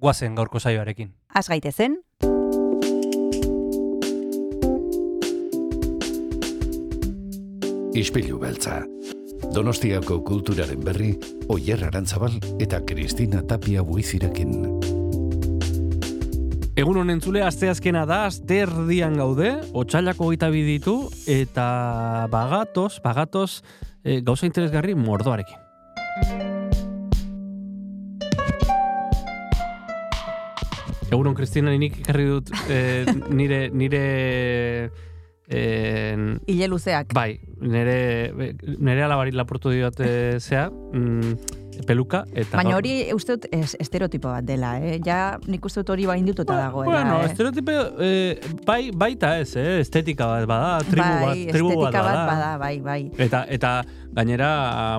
guazen 0.00 0.34
gaurko 0.34 0.58
saioarekin. 0.58 1.12
Az 1.34 1.48
gaitezen, 1.48 2.00
Ispilu 8.00 8.38
beltza. 8.38 8.84
Donostiako 9.50 10.20
kulturaren 10.22 10.78
berri, 10.84 11.10
Oyer 11.50 11.82
Arantzabal 11.88 12.36
eta 12.62 12.78
Kristina 12.86 13.42
Tapia 13.42 13.82
buizirekin. 13.82 14.52
Egun 16.78 17.00
honen 17.02 17.20
zule, 17.20 17.42
asteazkena 17.44 18.06
da, 18.08 18.22
aste 18.30 18.62
erdian 18.64 19.18
gaude, 19.18 19.50
otxailako 19.76 20.30
gita 20.30 20.52
ditu 20.54 20.94
eta 21.26 22.28
bagatoz, 22.30 23.00
bagatoz, 23.04 23.62
e, 24.04 24.20
gauza 24.22 24.46
interesgarri 24.46 24.94
mordoarekin. 24.94 25.69
Egunon, 31.10 31.34
Kristina, 31.34 31.72
nik 31.74 31.96
ikarri 32.04 32.26
dut 32.28 32.52
e, 32.70 33.04
nire, 33.34 33.64
nire 33.74 34.02
e, 35.50 35.62
hile 36.46 36.68
luzeak. 36.70 37.14
Bai, 37.16 37.40
nire, 37.60 37.96
nire 38.78 39.02
alabari 39.06 39.34
lapurtu 39.34 39.74
diot 39.74 39.98
e, 40.06 40.12
zea, 40.38 40.68
mm, 40.70 41.58
peluka, 41.88 42.22
eta... 42.30 42.60
Baina 42.60 42.76
hori 42.78 42.94
uste 43.16 43.34
dut 43.34 43.48
es, 43.56 43.74
estereotipo 43.82 44.30
bat 44.30 44.46
dela, 44.46 44.76
eh? 44.78 45.00
Ja 45.02 45.34
nik 45.50 45.66
uste 45.66 45.82
dut 45.82 45.94
hori 45.96 46.06
baindututa 46.06 46.54
dagoela, 46.54 46.92
Bueno, 46.92 47.18
eh? 47.18 47.30
estereotipo, 47.32 47.76
eh, 48.06 48.56
bai, 48.66 48.80
baita 48.94 49.34
ez, 49.42 49.50
eh? 49.58 49.80
estetika 49.82 50.30
bat 50.30 50.46
bada, 50.50 50.72
tribu 50.86 51.10
bai, 51.10 51.20
bat, 51.26 51.54
tribu 51.56 51.74
bat 51.74 51.88
estetika 51.88 52.06
bada. 52.06 52.16
bat 52.22 52.34
bada, 52.34 52.56
bai, 52.62 52.74
bai. 52.86 53.00
Eta, 53.18 53.44
eta 53.50 53.76
gainera, 54.14 54.50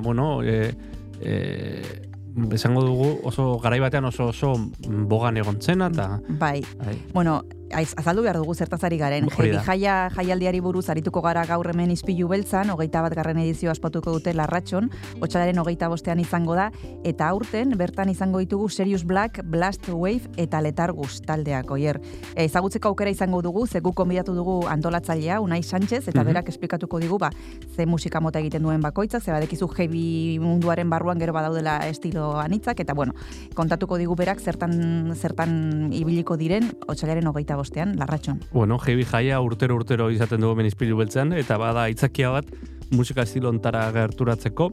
bueno, 0.03 0.41
e, 0.43 0.73
e, 1.21 2.10
esango 2.53 2.83
dugu 2.85 3.19
oso 3.23 3.57
garai 3.59 3.79
batean 3.79 4.05
oso 4.05 4.27
oso 4.31 4.53
bogan 4.87 5.37
egon 5.37 5.61
zena, 5.61 5.87
eta... 5.93 6.19
Bai, 6.27 6.63
Bai. 6.83 6.97
bueno, 7.13 7.43
azaldu 7.73 8.21
behar 8.23 8.37
dugu 8.37 8.53
zertazari 8.55 8.97
garen. 8.97 9.27
Hori 9.37 9.51
da. 9.51 9.61
jaia 9.63 10.09
jaialdiari 10.15 10.59
buruz 10.59 10.89
arituko 10.89 11.21
gara 11.21 11.45
gaur 11.45 11.67
hemen 11.69 11.91
izpilu 11.91 12.27
beltzan, 12.27 12.69
hogeita 12.69 13.01
bat 13.01 13.13
garren 13.15 13.37
edizio 13.37 13.71
aspatuko 13.71 14.11
dute 14.11 14.33
larratxon, 14.33 14.89
otxalaren 15.21 15.57
hogeita 15.59 15.87
bostean 15.89 16.19
izango 16.19 16.55
da, 16.55 16.71
eta 17.03 17.27
aurten 17.29 17.75
bertan 17.77 18.09
izango 18.09 18.39
ditugu 18.39 18.69
Serious 18.69 19.03
Black, 19.05 19.41
Blast 19.43 19.87
Wave 19.89 20.29
eta 20.37 20.61
Letargus 20.61 21.21
taldeak, 21.21 21.71
oier. 21.71 21.99
E, 22.35 22.45
ezagutzeko 22.45 22.89
aukera 22.89 23.09
izango 23.09 23.41
dugu, 23.41 23.65
ze 23.67 23.79
gu 23.79 23.93
konbidatu 23.93 24.33
dugu 24.35 24.67
antolatzailea, 24.67 25.39
Unai 25.41 25.63
Sánchez, 25.63 26.07
eta 26.07 26.21
Mhm. 26.21 26.27
berak 26.27 26.49
esplikatuko 26.49 26.99
digu, 26.99 27.17
ba, 27.17 27.31
ze 27.75 27.85
musika 27.85 28.19
mota 28.21 28.39
egiten 28.39 28.63
duen 28.63 28.81
bakoitza, 28.81 29.19
ze 29.19 29.31
badekizu 29.31 29.67
heavy 29.77 30.39
munduaren 30.39 30.89
barruan 30.89 31.19
gero 31.19 31.33
badaudela 31.33 31.87
estilo 31.87 32.39
anitzak, 32.39 32.79
eta 32.79 32.93
bueno, 32.93 33.13
kontatuko 33.55 33.97
digu 33.97 34.15
berak 34.15 34.39
zertan 34.39 35.13
zertan 35.15 35.89
ibiliko 35.93 36.37
diren 36.37 36.71
otsailaren 36.87 37.27
hogeita 37.27 37.55
bostean, 37.61 37.95
larratxon. 38.01 38.41
Bueno, 38.51 38.79
heavy 38.81 39.07
jaia 39.07 39.39
urtero 39.41 39.79
urtero 39.79 40.11
izaten 40.11 40.43
dugu 40.43 40.59
menispilu 40.59 40.99
beltzean, 40.99 41.33
eta 41.37 41.57
bada 41.61 41.87
itzakia 41.93 42.33
bat 42.33 42.51
musika 42.91 43.23
estilo 43.23 43.49
ontara 43.49 43.89
gerturatzeko. 43.91 44.69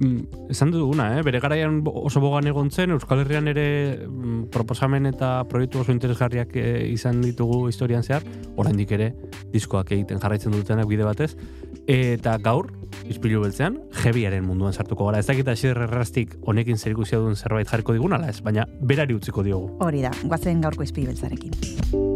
Mm, 0.00 0.50
esan 0.50 0.72
duguna, 0.74 1.12
eh? 1.16 1.22
bere 1.22 1.40
garaian 1.40 1.80
oso 1.86 2.20
bogan 2.20 2.46
egon 2.50 2.70
zen, 2.70 2.90
Euskal 2.90 3.22
Herrian 3.22 3.48
ere 3.48 3.66
mm, 4.06 4.48
proposamen 4.52 5.06
eta 5.12 5.44
proiektu 5.48 5.82
oso 5.82 5.94
interesgarriak 5.94 6.56
eh, 6.58 6.88
izan 6.90 7.22
ditugu 7.22 7.68
historian 7.70 8.02
zehar, 8.02 8.26
oraindik 8.56 8.92
ere 8.98 9.12
diskoak 9.54 9.94
egiten 9.94 10.20
jarraitzen 10.22 10.54
dutenak 10.54 10.90
bide 10.90 11.06
batez, 11.06 11.32
eta 11.86 12.36
gaur, 12.42 12.72
izpilu 13.08 13.42
beltzean, 13.44 13.78
heavyaren 14.02 14.44
munduan 14.46 14.74
sartuko 14.74 15.06
gara. 15.08 15.22
Ez 15.22 15.28
dakit 15.30 15.48
hasier 15.48 15.78
errastik 15.86 16.34
honekin 16.46 16.78
zer 16.78 16.98
duen 16.98 17.36
zerbait 17.36 17.68
jarriko 17.68 17.94
digun, 17.94 18.12
ala 18.12 18.30
ez, 18.30 18.40
baina 18.42 18.66
berari 18.80 19.14
utziko 19.14 19.42
diogu. 19.42 19.76
Hori 19.80 20.02
da, 20.02 20.10
guazen 20.24 20.60
gaurko 20.60 20.82
izpi 20.82 21.06
beltzarekin. 21.06 22.11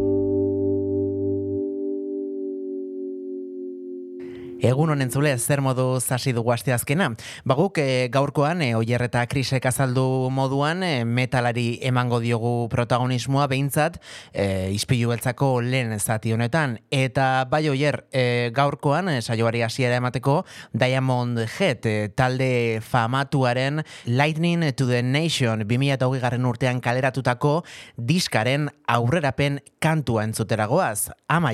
Egun 4.65 4.89
honen 4.89 5.11
zule, 5.13 5.35
zer 5.37 5.61
modu 5.61 6.01
zasi 6.01 6.33
dugu 6.33 6.49
asteazkena. 6.55 7.11
Baguk 7.45 7.77
e, 7.77 8.09
gaurkoan, 8.13 8.63
e, 8.65 8.71
oier 8.75 9.03
eta 9.05 9.21
krisek 9.29 9.67
azaldu 9.69 10.31
moduan, 10.33 10.81
e, 10.83 11.05
metalari 11.05 11.77
emango 11.85 12.23
diogu 12.25 12.69
protagonismoa 12.73 13.51
behintzat, 13.53 13.99
e, 14.33 14.73
izpilu 14.73 15.13
beltzako 15.13 15.61
lehen 15.61 15.93
zati 16.01 16.33
honetan. 16.33 16.79
Eta 16.89 17.45
bai 17.51 17.67
oier, 17.69 18.07
e, 18.17 18.49
gaurkoan, 18.57 19.13
e, 19.13 19.21
saioari 19.21 19.61
hasiera 19.67 20.01
emateko, 20.01 20.39
Diamond 20.73 21.45
Head, 21.45 21.85
e, 21.85 22.09
talde 22.17 22.81
famatuaren 22.81 23.85
Lightning 24.07 24.73
to 24.73 24.89
the 24.89 25.03
Nation 25.03 25.67
2008 25.69 26.25
garren 26.25 26.49
urtean 26.49 26.81
kaleratutako 26.81 27.61
diskaren 27.97 28.71
aurrerapen 28.89 29.61
kantua 29.85 30.25
entzuteragoaz. 30.25 31.11
Ama, 31.29 31.53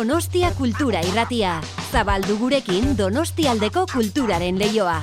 Donostia 0.00 0.48
Kultura 0.56 1.02
Irratia. 1.04 1.58
Zabaldu 1.92 2.38
gurekin 2.40 2.94
Donostialdeko 2.96 3.82
kulturaren 3.92 4.56
leioa. 4.56 4.94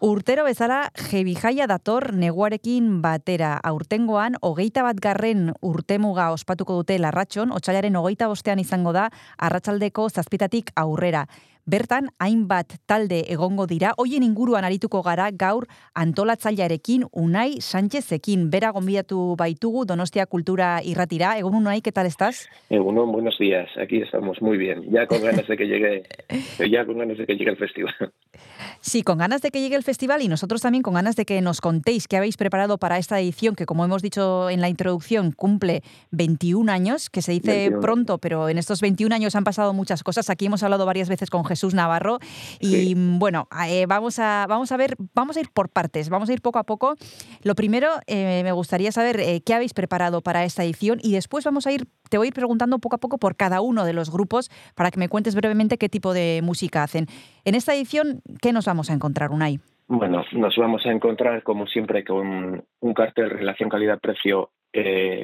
Urtero 0.00 0.46
bezala 0.46 0.78
jebijaia 1.10 1.66
dator 1.68 2.14
neguarekin 2.16 3.02
batera. 3.02 3.58
Aurtengoan, 3.60 4.40
hogeita 4.40 4.86
bat 4.86 4.96
garren 5.04 5.50
urtemuga 5.60 6.30
ospatuko 6.32 6.80
dute 6.80 6.96
larratxon, 7.02 7.52
otxailaren 7.52 8.00
hogeita 8.00 8.30
bostean 8.32 8.64
izango 8.64 8.96
da, 8.96 9.10
arratsaldeko 9.36 10.08
zazpitatik 10.08 10.72
aurrera. 10.74 11.26
Bertan, 11.68 12.06
hainbat 12.18 12.78
talde 12.88 13.26
egongo 13.28 13.66
dira, 13.68 13.90
hoien 14.00 14.22
inguruan 14.24 14.64
arituko 14.64 15.02
gara 15.04 15.26
gaur 15.28 15.66
antolatzailearekin 15.92 17.02
Unai 17.12 17.60
Sánchezekin. 17.60 18.46
Bera 18.48 18.70
gonbidatu 18.72 19.34
baitugu 19.36 19.84
Donostia 19.84 20.24
Kultura 20.24 20.80
irratira. 20.82 21.34
Egun 21.36 21.58
Unai, 21.60 21.82
¿qué 21.82 21.92
tal 21.92 22.06
estás? 22.06 22.48
Egunon, 22.70 23.12
buenos 23.12 23.36
días. 23.38 23.68
Aquí 23.76 24.00
estamos 24.00 24.40
muy 24.40 24.56
bien. 24.56 24.90
Ya 24.90 25.06
con 25.06 25.20
ganas 25.20 25.46
de 25.46 25.56
que 25.58 25.66
llegue, 25.66 26.04
ya 26.70 26.86
con 26.86 26.96
ganas 26.96 27.18
de 27.18 27.26
que 27.26 27.34
llegue 27.36 27.50
el 27.50 27.58
festival. 27.58 27.94
Sí, 28.80 29.02
con 29.02 29.18
ganas 29.18 29.42
de 29.42 29.50
que 29.50 29.60
llegue 29.60 29.76
el 29.76 29.82
festival 29.82 30.22
y 30.22 30.28
nosotros 30.28 30.62
también 30.62 30.82
con 30.82 30.94
ganas 30.94 31.16
de 31.16 31.26
que 31.26 31.42
nos 31.42 31.60
contéis 31.60 32.08
qué 32.08 32.16
habéis 32.16 32.38
preparado 32.38 32.78
para 32.78 32.96
esta 32.96 33.20
edición 33.20 33.54
que, 33.54 33.66
como 33.66 33.84
hemos 33.84 34.00
dicho 34.00 34.48
en 34.48 34.62
la 34.62 34.70
introducción, 34.70 35.32
cumple 35.32 35.82
21 36.12 36.72
años, 36.72 37.10
que 37.10 37.20
se 37.20 37.32
dice 37.32 37.52
21. 37.52 37.80
pronto, 37.80 38.16
pero 38.16 38.48
en 38.48 38.56
estos 38.56 38.80
21 38.80 39.14
años 39.14 39.34
han 39.36 39.44
pasado 39.44 39.74
muchas 39.74 40.02
cosas. 40.02 40.30
Aquí 40.30 40.46
hemos 40.46 40.62
hablado 40.62 40.86
varias 40.86 41.10
veces 41.10 41.28
con 41.28 41.44
Jesús 41.44 41.57
Navarro 41.74 42.18
y 42.60 42.68
Sí. 42.68 42.94
bueno, 42.96 43.48
eh, 43.66 43.86
vamos, 43.86 44.18
a, 44.18 44.46
vamos 44.48 44.72
a 44.72 44.76
ver, 44.76 44.96
vamos 45.14 45.36
a 45.36 45.40
ir 45.40 45.48
por 45.52 45.68
partes, 45.68 46.08
vamos 46.08 46.28
a 46.28 46.32
ir 46.32 46.40
poco 46.40 46.58
a 46.58 46.64
poco. 46.64 46.94
Lo 47.42 47.54
primero, 47.54 47.88
eh, 48.06 48.42
me 48.44 48.52
gustaría 48.52 48.92
saber 48.92 49.20
eh, 49.20 49.42
qué 49.44 49.54
habéis 49.54 49.74
preparado 49.74 50.20
para 50.20 50.44
esta 50.44 50.64
edición 50.64 50.98
y 51.02 51.12
después 51.12 51.44
vamos 51.44 51.66
a 51.66 51.72
ir, 51.72 51.86
te 52.10 52.18
voy 52.18 52.26
a 52.26 52.28
ir 52.28 52.34
preguntando 52.34 52.78
poco 52.78 52.96
a 52.96 52.98
poco 52.98 53.18
por 53.18 53.36
cada 53.36 53.60
uno 53.60 53.84
de 53.84 53.92
los 53.92 54.10
grupos 54.10 54.50
para 54.74 54.90
que 54.90 54.98
me 54.98 55.08
cuentes 55.08 55.34
brevemente 55.34 55.78
qué 55.78 55.88
tipo 55.88 56.12
de 56.12 56.40
música 56.42 56.82
hacen. 56.82 57.06
En 57.44 57.54
esta 57.54 57.74
edición, 57.74 58.22
¿qué 58.40 58.52
nos 58.52 58.66
vamos 58.66 58.90
a 58.90 58.94
encontrar, 58.94 59.30
Unai? 59.30 59.60
Bueno, 59.88 60.22
nos 60.32 60.56
vamos 60.56 60.84
a 60.86 60.90
encontrar, 60.92 61.42
como 61.42 61.66
siempre, 61.66 62.04
con 62.04 62.64
un 62.80 62.94
cartel 62.94 63.30
relación 63.30 63.70
calidad-precio 63.70 64.50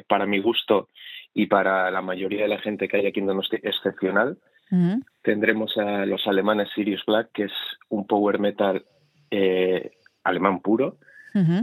para 0.07 0.25
mi 0.25 0.39
gusto 0.39 0.89
y 1.35 1.45
para 1.47 1.91
la 1.91 2.01
mayoría 2.01 2.43
de 2.43 2.47
la 2.47 2.59
gente 2.59 2.87
que 2.87 2.97
hay 2.97 3.05
aquí 3.05 3.19
en 3.19 3.27
Donosti 3.27 3.57
excepcional. 3.61 4.37
Tendremos 5.21 5.77
a 5.77 6.05
los 6.05 6.25
alemanes 6.27 6.69
Sirius 6.73 7.03
Black, 7.05 7.29
que 7.33 7.43
es 7.45 7.53
un 7.89 8.05
power 8.07 8.39
metal 8.39 8.83
eh, 9.31 9.91
alemán 10.23 10.59
puro, 10.59 10.97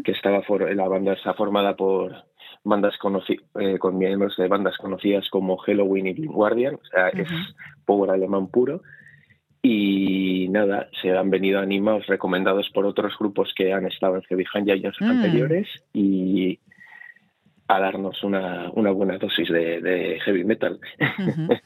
que 0.04 0.12
estaba 0.12 0.42
for- 0.42 0.74
la 0.74 0.86
banda 0.88 1.14
está 1.14 1.32
formada 1.34 1.74
por 1.76 2.14
bandas 2.64 2.94
eh, 3.58 3.78
con 3.78 3.96
miembros 3.98 4.36
de 4.36 4.46
bandas 4.46 4.76
conocidas 4.76 5.28
como 5.30 5.56
Halloween 5.56 6.06
y 6.08 6.12
Blind 6.12 6.32
Guardian, 6.34 6.74
o 6.74 6.84
sea, 6.84 7.08
es 7.08 7.28
power 7.86 8.10
alemán 8.10 8.48
puro. 8.48 8.82
Y 9.64 10.48
nada, 10.50 10.88
se 11.00 11.16
han 11.16 11.30
venido 11.30 11.60
animados, 11.60 12.06
recomendados 12.08 12.68
por 12.70 12.84
otros 12.84 13.16
grupos 13.18 13.52
que 13.56 13.72
han 13.72 13.86
estado 13.86 14.16
en 14.16 14.22
Heavy 14.22 14.44
Hand 14.52 14.66
ya 14.66 14.74
años 14.74 14.96
Mm. 15.00 15.04
anteriores 15.10 15.68
y 15.92 16.58
a 17.72 17.80
darnos 17.80 18.22
una, 18.22 18.70
una 18.74 18.90
buena 18.90 19.16
dosis 19.18 19.48
de, 19.48 19.80
de 19.80 20.20
heavy 20.24 20.44
metal. 20.44 20.78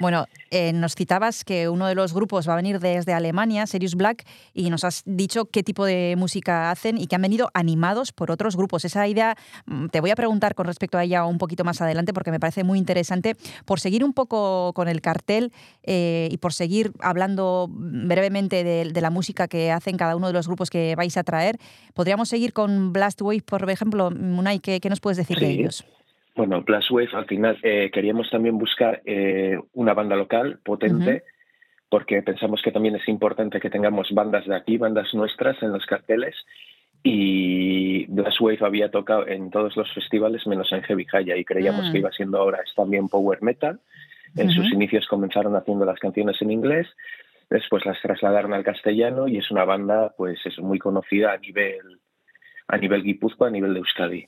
Bueno, 0.00 0.26
eh, 0.50 0.72
nos 0.72 0.96
citabas 0.96 1.44
que 1.44 1.68
uno 1.68 1.86
de 1.86 1.94
los 1.94 2.12
grupos 2.12 2.48
va 2.48 2.54
a 2.54 2.56
venir 2.56 2.80
desde 2.80 3.12
Alemania, 3.12 3.68
Serious 3.68 3.94
Black, 3.94 4.26
y 4.52 4.68
nos 4.68 4.82
has 4.82 5.04
dicho 5.06 5.44
qué 5.44 5.62
tipo 5.62 5.84
de 5.84 6.16
música 6.18 6.72
hacen 6.72 6.98
y 6.98 7.06
que 7.06 7.14
han 7.14 7.22
venido 7.22 7.50
animados 7.54 8.10
por 8.10 8.32
otros 8.32 8.56
grupos. 8.56 8.84
Esa 8.84 9.06
idea 9.06 9.36
mm, 9.66 9.86
te 9.88 10.00
voy 10.00 10.10
a 10.10 10.16
preguntar 10.16 10.56
con 10.56 10.66
respecto 10.66 10.98
a 10.98 11.04
ella 11.04 11.24
un 11.24 11.38
poquito 11.38 11.62
más 11.62 11.80
adelante 11.80 12.12
porque 12.12 12.32
me 12.32 12.40
parece 12.40 12.64
muy 12.64 12.80
interesante. 12.80 13.36
Por 13.64 13.78
seguir 13.78 14.02
un 14.02 14.12
poco 14.12 14.72
con 14.72 14.88
el 14.88 15.00
cartel 15.02 15.52
eh, 15.84 16.28
y 16.32 16.38
por 16.38 16.52
seguir 16.52 16.90
hablando 16.98 17.68
brevemente 17.70 18.64
de, 18.64 18.90
de 18.90 19.00
la 19.00 19.10
música 19.10 19.46
que 19.46 19.70
hacen 19.70 19.96
cada 19.96 20.16
uno 20.16 20.26
de 20.26 20.32
los 20.32 20.48
grupos 20.48 20.68
que 20.68 20.96
vais 20.96 21.16
a 21.16 21.22
traer, 21.22 21.58
podríamos 21.94 22.28
seguir 22.28 22.52
con 22.52 22.92
Blast 22.92 23.22
Wave, 23.22 23.42
por 23.42 23.70
ejemplo. 23.70 24.10
Munay, 24.10 24.58
¿qué, 24.58 24.80
qué 24.80 24.88
nos 24.88 24.98
puedes 24.98 25.16
decir 25.16 25.38
de 25.38 25.51
Sí. 25.51 25.51
Ellos? 25.52 25.84
Bueno, 26.34 26.62
Blast 26.62 26.90
Wave, 26.90 27.10
al 27.12 27.26
final 27.26 27.58
eh, 27.62 27.90
queríamos 27.92 28.30
también 28.30 28.58
buscar 28.58 29.02
eh, 29.04 29.58
una 29.74 29.92
banda 29.92 30.16
local 30.16 30.60
potente, 30.64 31.24
porque 31.90 32.22
pensamos 32.22 32.62
que 32.62 32.72
también 32.72 32.96
es 32.96 33.06
importante 33.06 33.60
que 33.60 33.68
tengamos 33.68 34.10
bandas 34.12 34.46
de 34.46 34.56
aquí, 34.56 34.78
bandas 34.78 35.12
nuestras 35.12 35.62
en 35.62 35.72
los 35.72 35.84
carteles. 35.84 36.34
Y 37.02 38.06
Blast 38.06 38.40
Wave 38.40 38.60
había 38.62 38.90
tocado 38.90 39.26
en 39.26 39.50
todos 39.50 39.76
los 39.76 39.92
festivales 39.92 40.46
menos 40.46 40.72
en 40.72 40.82
Heavy 40.82 41.06
Haya 41.12 41.36
y 41.36 41.44
creíamos 41.44 41.88
Mm. 41.88 41.92
que 41.92 41.98
iba 41.98 42.12
siendo 42.12 42.38
ahora 42.38 42.60
es 42.64 42.72
también 42.74 43.08
power 43.08 43.42
metal. 43.42 43.80
En 44.36 44.50
sus 44.50 44.72
inicios 44.72 45.06
comenzaron 45.08 45.54
haciendo 45.56 45.84
las 45.84 45.98
canciones 45.98 46.40
en 46.40 46.50
inglés, 46.50 46.86
después 47.50 47.84
las 47.84 48.00
trasladaron 48.00 48.54
al 48.54 48.64
castellano 48.64 49.28
y 49.28 49.36
es 49.36 49.50
una 49.50 49.64
banda 49.64 50.14
pues 50.16 50.38
es 50.46 50.58
muy 50.58 50.78
conocida 50.78 51.32
a 51.32 51.36
nivel 51.36 52.00
a 52.68 52.76
nivel 52.78 53.02
Guipúzcoa, 53.02 53.48
a 53.48 53.50
nivel 53.50 53.74
de 53.74 53.80
Euskadi. 53.80 54.26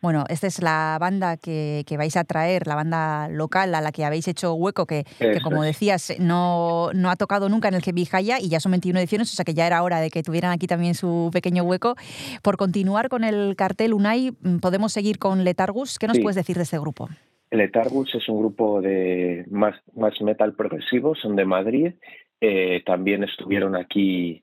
Bueno, 0.00 0.24
esta 0.28 0.46
es 0.46 0.60
la 0.62 0.96
banda 1.00 1.36
que, 1.36 1.84
que 1.86 1.96
vais 1.96 2.16
a 2.16 2.24
traer, 2.24 2.66
la 2.66 2.74
banda 2.74 3.28
local 3.28 3.74
a 3.74 3.80
la 3.80 3.92
que 3.92 4.04
habéis 4.04 4.28
hecho 4.28 4.54
hueco, 4.54 4.86
que, 4.86 5.04
que 5.18 5.40
como 5.40 5.62
decías, 5.62 6.12
no, 6.18 6.90
no 6.94 7.10
ha 7.10 7.16
tocado 7.16 7.48
nunca 7.48 7.68
en 7.68 7.74
el 7.74 7.82
Jaya 7.82 8.38
y 8.40 8.48
ya 8.48 8.60
son 8.60 8.72
21 8.72 8.98
ediciones, 8.98 9.32
o 9.32 9.34
sea 9.36 9.44
que 9.44 9.54
ya 9.54 9.66
era 9.66 9.82
hora 9.82 10.00
de 10.00 10.10
que 10.10 10.22
tuvieran 10.22 10.52
aquí 10.52 10.66
también 10.66 10.94
su 10.94 11.30
pequeño 11.32 11.62
hueco. 11.62 11.94
Por 12.42 12.56
continuar 12.56 13.08
con 13.08 13.24
el 13.24 13.54
cartel 13.56 13.94
Unai, 13.94 14.32
podemos 14.60 14.92
seguir 14.92 15.18
con 15.18 15.44
Letargus. 15.44 15.98
¿Qué 15.98 16.06
nos 16.06 16.16
Sí. 16.16 16.22
puedes 16.22 16.36
decir 16.36 16.56
de 16.56 16.62
este 16.64 16.78
grupo? 16.78 17.08
Letargus 17.50 18.14
es 18.14 18.28
un 18.28 18.38
grupo 18.38 18.80
de 18.80 19.44
más, 19.50 19.74
más 19.94 20.14
metal 20.20 20.54
progresivo, 20.54 21.14
son 21.14 21.36
de 21.36 21.44
Madrid. 21.44 21.92
Eh, 22.40 22.82
también 22.84 23.22
estuvieron 23.24 23.76
aquí, 23.76 24.41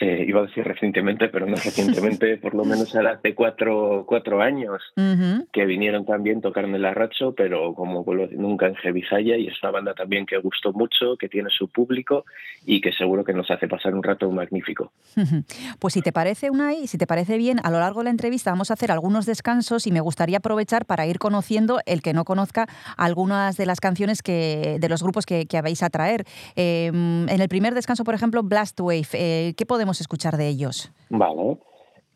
eh, 0.00 0.24
iba 0.26 0.40
a 0.40 0.46
decir 0.46 0.64
recientemente, 0.64 1.28
pero 1.28 1.46
no 1.46 1.56
recientemente, 1.64 2.38
por 2.38 2.54
lo 2.54 2.64
menos 2.64 2.94
era 2.94 3.12
hace 3.12 3.34
cuatro, 3.34 4.04
cuatro 4.06 4.40
años, 4.40 4.82
Ujú. 4.96 5.46
que 5.52 5.66
vinieron 5.66 6.06
también, 6.06 6.40
tocaron 6.40 6.74
el 6.74 6.86
Arracho, 6.86 7.34
pero 7.34 7.74
como 7.74 8.00
a 8.00 8.26
nunca 8.32 8.66
en 8.66 8.74
Jaya, 8.74 9.36
y 9.36 9.48
es 9.48 9.62
una 9.62 9.72
banda 9.72 9.94
también 9.94 10.24
que 10.24 10.38
gustó 10.38 10.72
mucho, 10.72 11.16
que 11.18 11.28
tiene 11.28 11.50
su 11.50 11.68
público 11.68 12.24
y 12.64 12.80
que 12.80 12.92
seguro 12.92 13.24
que 13.24 13.34
nos 13.34 13.50
hace 13.50 13.68
pasar 13.68 13.94
un 13.94 14.02
rato 14.02 14.30
magnífico. 14.30 14.92
Ujú. 15.16 15.44
Pues 15.78 15.94
si 15.94 16.00
te 16.00 16.12
parece, 16.12 16.50
Unai, 16.50 16.86
si 16.86 16.96
te 16.96 17.06
parece 17.06 17.36
bien, 17.36 17.58
a 17.62 17.70
lo 17.70 17.78
largo 17.78 18.00
de 18.00 18.04
la 18.04 18.10
entrevista 18.10 18.50
vamos 18.50 18.70
a 18.70 18.74
hacer 18.74 18.90
algunos 18.90 19.26
descansos 19.26 19.86
y 19.86 19.92
me 19.92 20.00
gustaría 20.00 20.38
aprovechar 20.38 20.86
para 20.86 21.06
ir 21.06 21.18
conociendo, 21.18 21.80
el 21.84 22.00
que 22.00 22.14
no 22.14 22.24
conozca, 22.24 22.66
algunas 22.96 23.58
de 23.58 23.66
las 23.66 23.80
canciones 23.80 24.22
que, 24.22 24.78
de 24.80 24.88
los 24.88 25.02
grupos 25.02 25.26
que, 25.26 25.44
que 25.44 25.60
vais 25.60 25.82
a 25.82 25.90
traer. 25.90 26.24
Eh, 26.56 26.86
en 26.86 27.28
el 27.28 27.48
primer 27.48 27.74
descanso, 27.74 28.04
por 28.04 28.14
ejemplo, 28.14 28.42
Blast 28.42 28.80
Wave, 28.80 29.06
eh, 29.12 29.54
¿qué 29.56 29.66
podemos 29.66 29.89
escuchar 29.98 30.36
de 30.36 30.46
ellos? 30.46 30.92
Vale. 31.08 31.58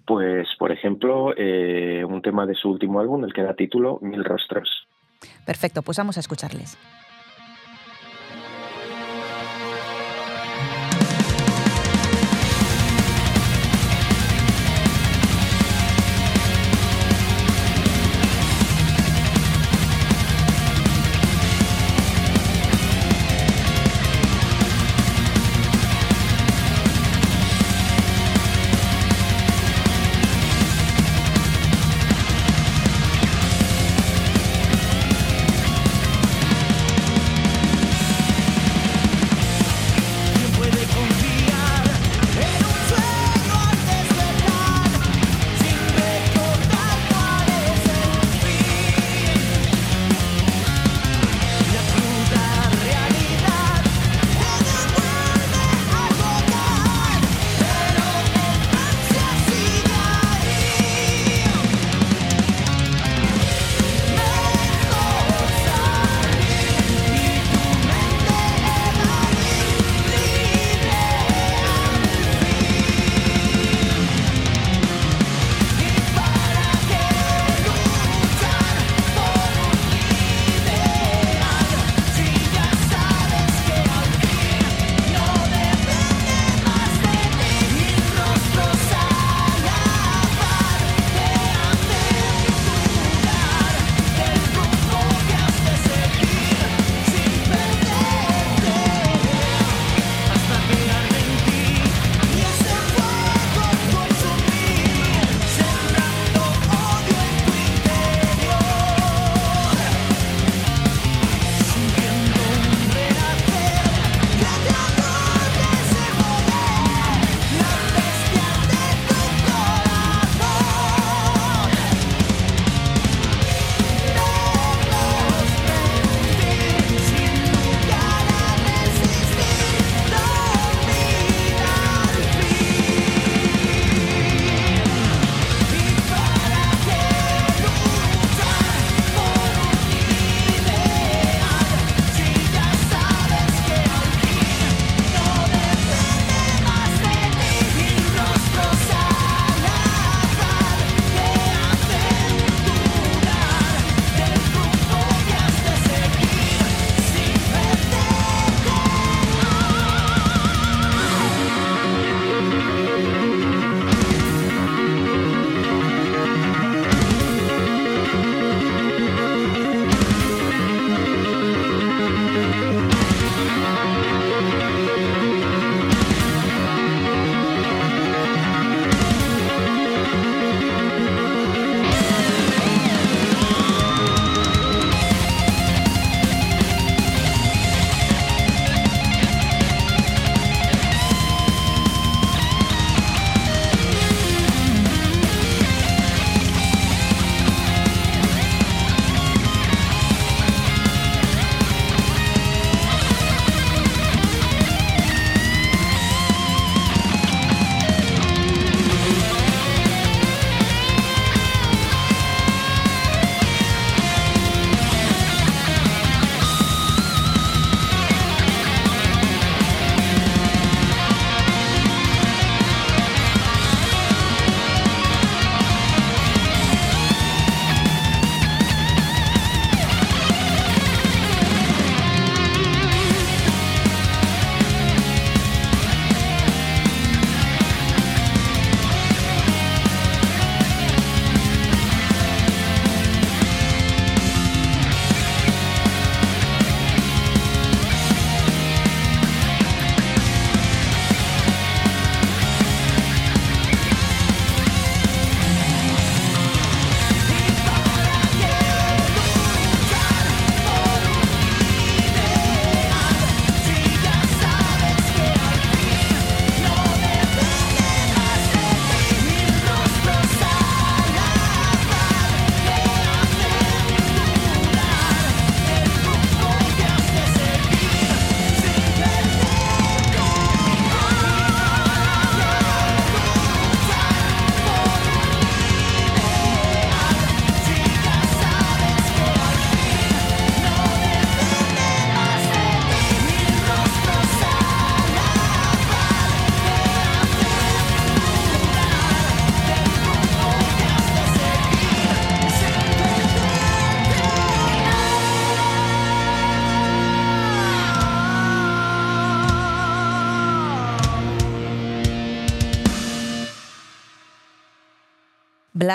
Pues, 0.06 0.46
por 0.58 0.70
ejemplo, 0.70 1.32
eh, 1.34 2.04
un 2.04 2.20
tema 2.20 2.44
de 2.44 2.54
su 2.54 2.70
último 2.70 3.00
álbum, 3.00 3.24
el 3.24 3.32
que 3.32 3.42
da 3.42 3.54
título 3.54 3.98
Mil 4.02 4.22
Rostros. 4.22 4.86
Perfecto, 5.46 5.82
pues 5.82 5.96
vamos 5.96 6.18
a 6.18 6.20
escucharles. 6.20 6.76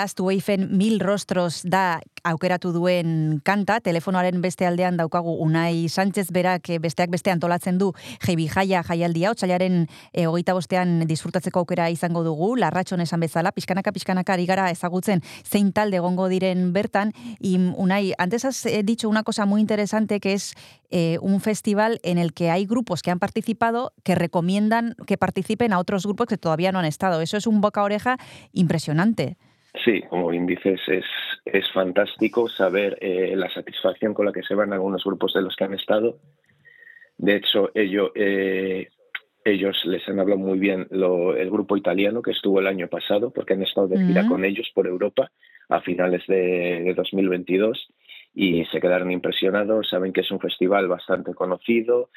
Blast 0.00 0.20
Wafen 0.20 0.78
mil 0.78 0.98
rostros 0.98 1.60
da 1.60 2.00
aukeratu 2.24 2.70
duen 2.72 3.42
kanta, 3.44 3.82
telefonoaren 3.84 4.40
beste 4.40 4.64
aldean 4.64 4.96
daukagu 4.96 5.34
Unai 5.44 5.90
Sánchez 5.92 6.30
berak 6.32 6.70
eh, 6.72 6.78
besteak 6.80 7.10
beste 7.12 7.28
antolatzen 7.28 7.76
du 7.76 7.90
Jebi 8.24 8.46
Jaia 8.48 8.80
jaialdia, 8.80 9.34
otxailaren 9.34 9.82
e, 10.14 10.24
hogeita 10.24 10.54
bostean 10.56 11.04
disfrutatzeko 11.04 11.60
aukera 11.60 11.90
izango 11.92 12.22
dugu, 12.24 12.54
larratxon 12.56 13.04
esan 13.04 13.20
bezala, 13.20 13.52
pixkanaka 13.52 13.92
pixkanaka 13.92 14.38
ari 14.38 14.46
gara 14.48 14.70
ezagutzen 14.72 15.20
zein 15.44 15.68
talde 15.76 16.00
egongo 16.00 16.30
diren 16.32 16.72
bertan, 16.72 17.12
y 17.38 17.58
Unai, 17.76 18.14
antes 18.16 18.46
has 18.46 18.64
dicho 18.84 19.06
una 19.06 19.22
cosa 19.22 19.44
muy 19.44 19.60
interesante 19.60 20.18
que 20.18 20.32
es 20.32 20.54
eh, 20.88 21.18
un 21.20 21.42
festival 21.42 22.00
en 22.04 22.16
el 22.16 22.32
que 22.32 22.50
hay 22.50 22.64
grupos 22.64 23.02
que 23.02 23.10
han 23.10 23.18
participado 23.18 23.92
que 24.02 24.14
recomiendan 24.14 24.96
que 25.06 25.18
participen 25.18 25.74
a 25.74 25.78
otros 25.78 26.06
grupos 26.06 26.26
que 26.26 26.38
todavía 26.38 26.72
no 26.72 26.78
han 26.78 26.86
estado. 26.86 27.20
Eso 27.20 27.36
es 27.36 27.46
un 27.46 27.60
boca 27.60 27.82
a 27.82 27.84
oreja 27.84 28.16
impresionante. 28.54 29.36
Sí, 29.84 30.02
como 30.02 30.28
bien 30.28 30.46
dices, 30.46 30.80
es, 30.88 31.04
es 31.44 31.70
fantástico 31.72 32.48
saber 32.48 32.98
eh, 33.00 33.34
la 33.36 33.48
satisfacción 33.50 34.14
con 34.14 34.26
la 34.26 34.32
que 34.32 34.42
se 34.42 34.54
van 34.54 34.72
algunos 34.72 35.04
grupos 35.04 35.32
de 35.32 35.42
los 35.42 35.54
que 35.54 35.64
han 35.64 35.74
estado. 35.74 36.18
De 37.16 37.36
hecho, 37.36 37.70
ellos, 37.74 38.10
eh, 38.14 38.88
ellos 39.44 39.80
les 39.84 40.08
han 40.08 40.18
hablado 40.18 40.40
muy 40.40 40.58
bien 40.58 40.88
lo, 40.90 41.36
el 41.36 41.50
grupo 41.50 41.76
italiano 41.76 42.22
que 42.22 42.32
estuvo 42.32 42.58
el 42.60 42.66
año 42.66 42.88
pasado, 42.88 43.30
porque 43.30 43.54
han 43.54 43.62
estado 43.62 43.88
de 43.88 44.04
gira 44.04 44.26
con 44.26 44.44
ellos 44.44 44.70
por 44.74 44.86
Europa 44.86 45.30
a 45.68 45.80
finales 45.80 46.26
de, 46.26 46.82
de 46.82 46.94
2022 46.94 47.88
y 48.34 48.64
se 48.66 48.80
quedaron 48.80 49.10
impresionados. 49.12 49.88
Saben 49.88 50.12
que 50.12 50.22
es 50.22 50.30
un 50.30 50.40
festival 50.40 50.88
bastante 50.88 51.32
conocido, 51.34 52.10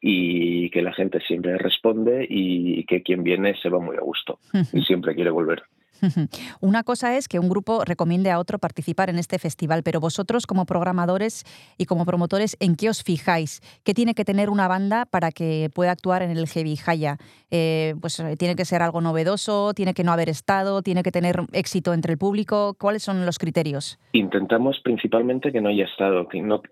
y 0.00 0.70
que 0.70 0.82
la 0.82 0.92
gente 0.92 1.20
siempre 1.20 1.58
responde 1.58 2.26
y 2.28 2.84
que 2.84 3.02
quien 3.02 3.22
viene 3.22 3.56
se 3.60 3.68
va 3.68 3.80
muy 3.80 3.96
a 3.96 4.00
gusto 4.00 4.38
y 4.72 4.82
siempre 4.82 5.14
quiere 5.14 5.30
volver. 5.30 5.62
Una 6.60 6.82
cosa 6.82 7.16
es 7.16 7.28
que 7.28 7.38
un 7.38 7.48
grupo 7.48 7.84
recomiende 7.84 8.30
a 8.30 8.38
otro 8.38 8.58
participar 8.58 9.10
en 9.10 9.18
este 9.18 9.38
festival, 9.38 9.82
pero 9.82 10.00
vosotros 10.00 10.46
como 10.46 10.66
programadores 10.66 11.44
y 11.76 11.86
como 11.86 12.04
promotores, 12.04 12.56
¿en 12.60 12.76
qué 12.76 12.88
os 12.88 13.02
fijáis? 13.02 13.60
¿Qué 13.84 13.94
tiene 13.94 14.14
que 14.14 14.24
tener 14.24 14.50
una 14.50 14.68
banda 14.68 15.06
para 15.06 15.30
que 15.30 15.70
pueda 15.74 15.92
actuar 15.92 16.22
en 16.22 16.30
el 16.30 16.46
Heavy 16.46 16.76
Jaya? 16.76 17.16
Eh, 17.50 17.94
pues 18.00 18.20
eh, 18.20 18.36
tiene 18.36 18.56
que 18.56 18.64
ser 18.64 18.82
algo 18.82 19.00
novedoso, 19.00 19.72
tiene 19.74 19.94
que 19.94 20.04
no 20.04 20.12
haber 20.12 20.28
estado, 20.28 20.82
tiene 20.82 21.02
que 21.02 21.12
tener 21.12 21.40
éxito 21.52 21.92
entre 21.94 22.12
el 22.12 22.18
público. 22.18 22.76
¿Cuáles 22.78 23.02
son 23.02 23.24
los 23.24 23.38
criterios? 23.38 23.98
Intentamos 24.12 24.80
principalmente 24.82 25.52
que 25.52 25.60
no 25.60 25.68
haya 25.68 25.84
estado, 25.84 26.28
que 26.28 26.40
no, 26.40 26.62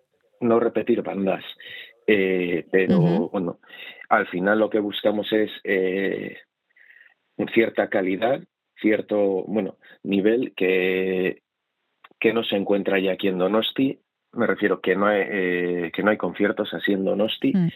no 0.41 0.61
repetir 0.61 1.03
bandas. 1.03 1.45
Eh, 2.07 2.67
pero 2.71 3.29
bueno, 3.31 3.59
al 4.09 4.27
final 4.29 4.61
lo 4.61 4.71
que 4.71 4.79
buscamos 4.79 5.27
es 5.33 5.51
eh, 5.65 6.37
cierta 7.53 7.89
calidad 7.89 8.41
cierto, 8.81 9.45
bueno, 9.47 9.77
nivel 10.03 10.53
que, 10.55 11.43
que 12.19 12.33
no 12.33 12.45
se 12.45 12.57
encuentra 12.57 12.99
ya 12.99 13.12
aquí 13.12 13.29
en 13.29 13.39
Donosti. 13.39 13.99
Me 14.33 14.47
refiero 14.47 14.81
que 14.81 14.97
no 14.97 15.07
hay, 15.07 15.23
eh, 15.29 15.91
que 15.95 16.03
no 16.03 16.11
hay 16.11 16.17
conciertos 16.17 16.73
así 16.75 16.93
en 16.93 17.05
Donosti. 17.05 17.53
Mm. 17.55 17.69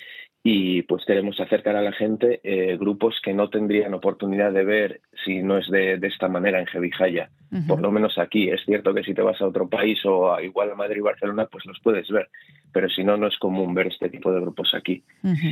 Y 0.43 0.83
pues 0.83 1.05
queremos 1.05 1.39
acercar 1.39 1.77
a 1.77 1.83
la 1.83 1.93
gente 1.93 2.41
eh, 2.45 2.79
grupos 2.79 3.21
que 3.23 3.35
no 3.35 3.51
tendrían 3.51 3.93
oportunidad 3.93 4.53
de 4.53 4.65
ver 4.65 5.01
si 5.23 5.43
no 5.43 5.59
es 5.59 5.69
de, 5.69 5.99
de 5.99 6.09
esta 6.09 6.29
manera 6.29 6.59
en 6.59 6.67
Jevijaya. 6.67 7.31
Por 7.69 7.83
lo 7.83 7.91
menos 7.91 8.17
aquí. 8.17 8.49
Es 8.49 8.63
cierto 8.65 8.95
que 8.95 9.03
si 9.03 9.13
te 9.13 9.21
vas 9.21 9.39
a 9.43 9.47
otro 9.47 9.69
país 9.69 10.03
o 10.07 10.33
a, 10.33 10.43
igual 10.43 10.71
a 10.71 10.77
Madrid 10.77 10.99
y 10.99 11.03
Barcelona, 11.03 11.47
pues 11.47 11.67
los 11.67 11.79
puedes 11.81 12.09
ver. 12.09 12.31
Pero 12.73 12.89
si 12.89 13.05
no, 13.05 13.19
no 13.19 13.27
es 13.27 13.37
común 13.37 13.75
ver 13.75 13.89
este 13.89 14.09
tipo 14.09 14.33
de 14.33 14.41
grupos 14.41 14.73
aquí. 14.73 15.03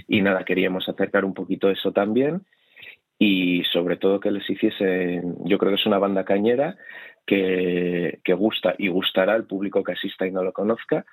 Y 0.07 0.23
nada, 0.23 0.45
queríamos 0.45 0.89
acercar 0.89 1.25
un 1.27 1.35
poquito 1.35 1.69
eso 1.69 1.93
también 1.93 2.43
y 3.19 3.65
sobre 3.65 3.97
todo 3.97 4.21
que 4.21 4.31
les 4.31 4.49
hiciese, 4.49 5.23
yo 5.45 5.59
creo 5.59 5.73
que 5.73 5.81
es 5.81 5.87
una 5.87 5.99
banda 5.99 6.25
cañera 6.25 6.77
que, 7.27 8.21
que 8.23 8.33
gusta 8.33 8.75
y 8.79 8.89
gustará 8.89 9.35
al 9.35 9.47
público 9.47 9.83
que 9.83 9.93
asista 9.93 10.27
y 10.27 10.31
no 10.31 10.43
lo 10.43 10.53
conozca 10.53 11.05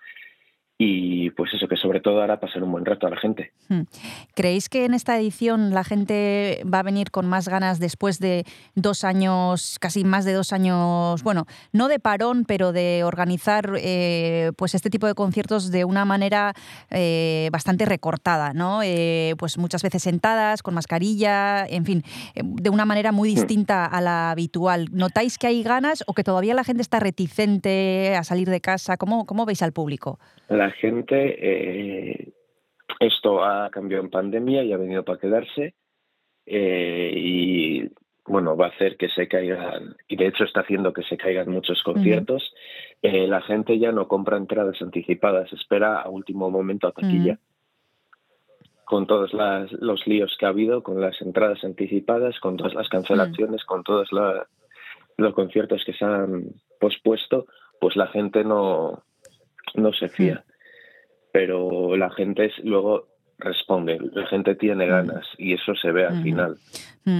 y 0.77 1.29
pues 1.31 1.53
eso 1.53 1.69
que 1.69 1.77
sobre 1.77 2.01
todo 2.01 2.21
hará 2.21 2.39
pasar 2.39 2.61
un 2.61 2.71
buen 2.71 2.83
rato 2.83 3.07
a 3.07 3.09
la 3.09 3.15
gente. 3.15 3.53
Hmm. 3.69 3.83
¿Creéis 4.33 4.67
que 4.67 4.83
en 4.83 4.93
esta 4.93 5.17
edición 5.17 5.73
la 5.73 5.85
gente 5.85 6.61
va 6.71 6.79
a 6.79 6.83
venir 6.83 7.11
con 7.11 7.27
más 7.27 7.47
ganas 7.47 7.79
después 7.79 8.19
de 8.19 8.43
dos 8.75 9.05
años, 9.05 9.77
casi 9.79 10.03
más 10.03 10.25
de 10.25 10.33
dos 10.33 10.51
años, 10.51 11.23
bueno, 11.23 11.45
no 11.71 11.87
de 11.87 11.99
parón, 11.99 12.43
pero 12.45 12.73
de 12.73 13.03
organizar 13.05 13.71
eh, 13.77 14.51
pues 14.57 14.75
este 14.75 14.89
tipo 14.89 15.07
de 15.07 15.13
conciertos 15.13 15.71
de 15.71 15.85
una 15.85 16.03
manera 16.03 16.53
eh, 16.89 17.47
bastante 17.53 17.85
recortada, 17.85 18.51
¿no? 18.51 18.81
Eh, 18.83 19.35
pues 19.37 19.57
muchas 19.57 19.81
veces 19.81 20.03
sentadas, 20.03 20.61
con 20.61 20.73
mascarilla, 20.73 21.65
en 21.65 21.85
fin, 21.85 22.03
de 22.35 22.69
una 22.69 22.85
manera 22.85 23.13
muy 23.13 23.31
hmm. 23.31 23.35
distinta 23.35 23.85
a 23.85 24.01
la 24.01 24.31
habitual. 24.31 24.89
¿Notáis 24.91 25.37
que 25.37 25.47
hay 25.47 25.63
ganas 25.63 26.03
o 26.05 26.13
que 26.13 26.25
todavía 26.25 26.53
la 26.53 26.65
gente 26.65 26.81
está 26.81 26.99
reticente 26.99 28.13
a 28.17 28.25
salir 28.25 28.49
de 28.49 28.59
casa? 28.59 28.97
¿Cómo, 28.97 29.25
cómo 29.25 29.45
veis 29.45 29.61
al 29.61 29.71
público? 29.71 30.19
la 30.49 30.64
gente, 30.71 31.35
eh, 31.39 32.33
esto 32.99 33.43
ha 33.43 33.69
cambiado 33.69 34.03
en 34.03 34.09
pandemia 34.09 34.63
y 34.63 34.73
ha 34.73 34.77
venido 34.77 35.03
para 35.03 35.19
quedarse 35.19 35.75
eh, 36.45 37.11
y 37.15 37.89
bueno, 38.27 38.57
va 38.57 38.67
a 38.67 38.69
hacer 38.69 38.97
que 38.97 39.09
se 39.09 39.27
caigan, 39.27 39.95
y 40.07 40.15
de 40.15 40.27
hecho 40.27 40.45
está 40.45 40.61
haciendo 40.61 40.93
que 40.93 41.03
se 41.03 41.17
caigan 41.17 41.49
muchos 41.49 41.83
conciertos. 41.83 42.53
eh, 43.01 43.27
la 43.27 43.41
gente 43.41 43.77
ya 43.77 43.91
no 43.91 44.07
compra 44.07 44.37
entradas 44.37 44.81
anticipadas, 44.81 45.53
espera 45.53 46.01
a 46.01 46.09
último 46.09 46.49
momento 46.49 46.87
a 46.87 46.91
taquilla. 46.91 47.37
Con 48.85 49.05
todos 49.07 49.33
las, 49.33 49.71
los 49.73 50.05
líos 50.07 50.35
que 50.39 50.45
ha 50.45 50.49
habido, 50.49 50.81
con 50.83 51.01
las 51.01 51.19
entradas 51.21 51.63
anticipadas, 51.63 52.39
con 52.39 52.57
todas 52.57 52.73
las 52.73 52.89
cancelaciones, 52.89 53.63
con 53.63 53.83
todos 53.83 54.11
la, 54.11 54.47
los 55.17 55.33
conciertos 55.33 55.83
que 55.85 55.93
se 55.93 56.05
han 56.05 56.49
pospuesto, 56.79 57.45
pues 57.79 57.95
la 57.95 58.07
gente 58.07 58.43
no, 58.43 59.03
no 59.75 59.93
se 59.93 60.09
fía. 60.09 60.43
Pero 61.35 61.97
la 61.97 62.09
gente 62.11 62.45
es, 62.45 62.53
luego 62.63 63.09
responde, 63.39 63.99
la 64.13 64.25
gente 64.27 64.55
tiene 64.55 64.85
ganas 64.85 65.25
y 65.37 65.51
eso 65.51 65.75
se 65.75 65.91
ve 65.91 66.05
al 66.05 66.23
final. 66.23 66.55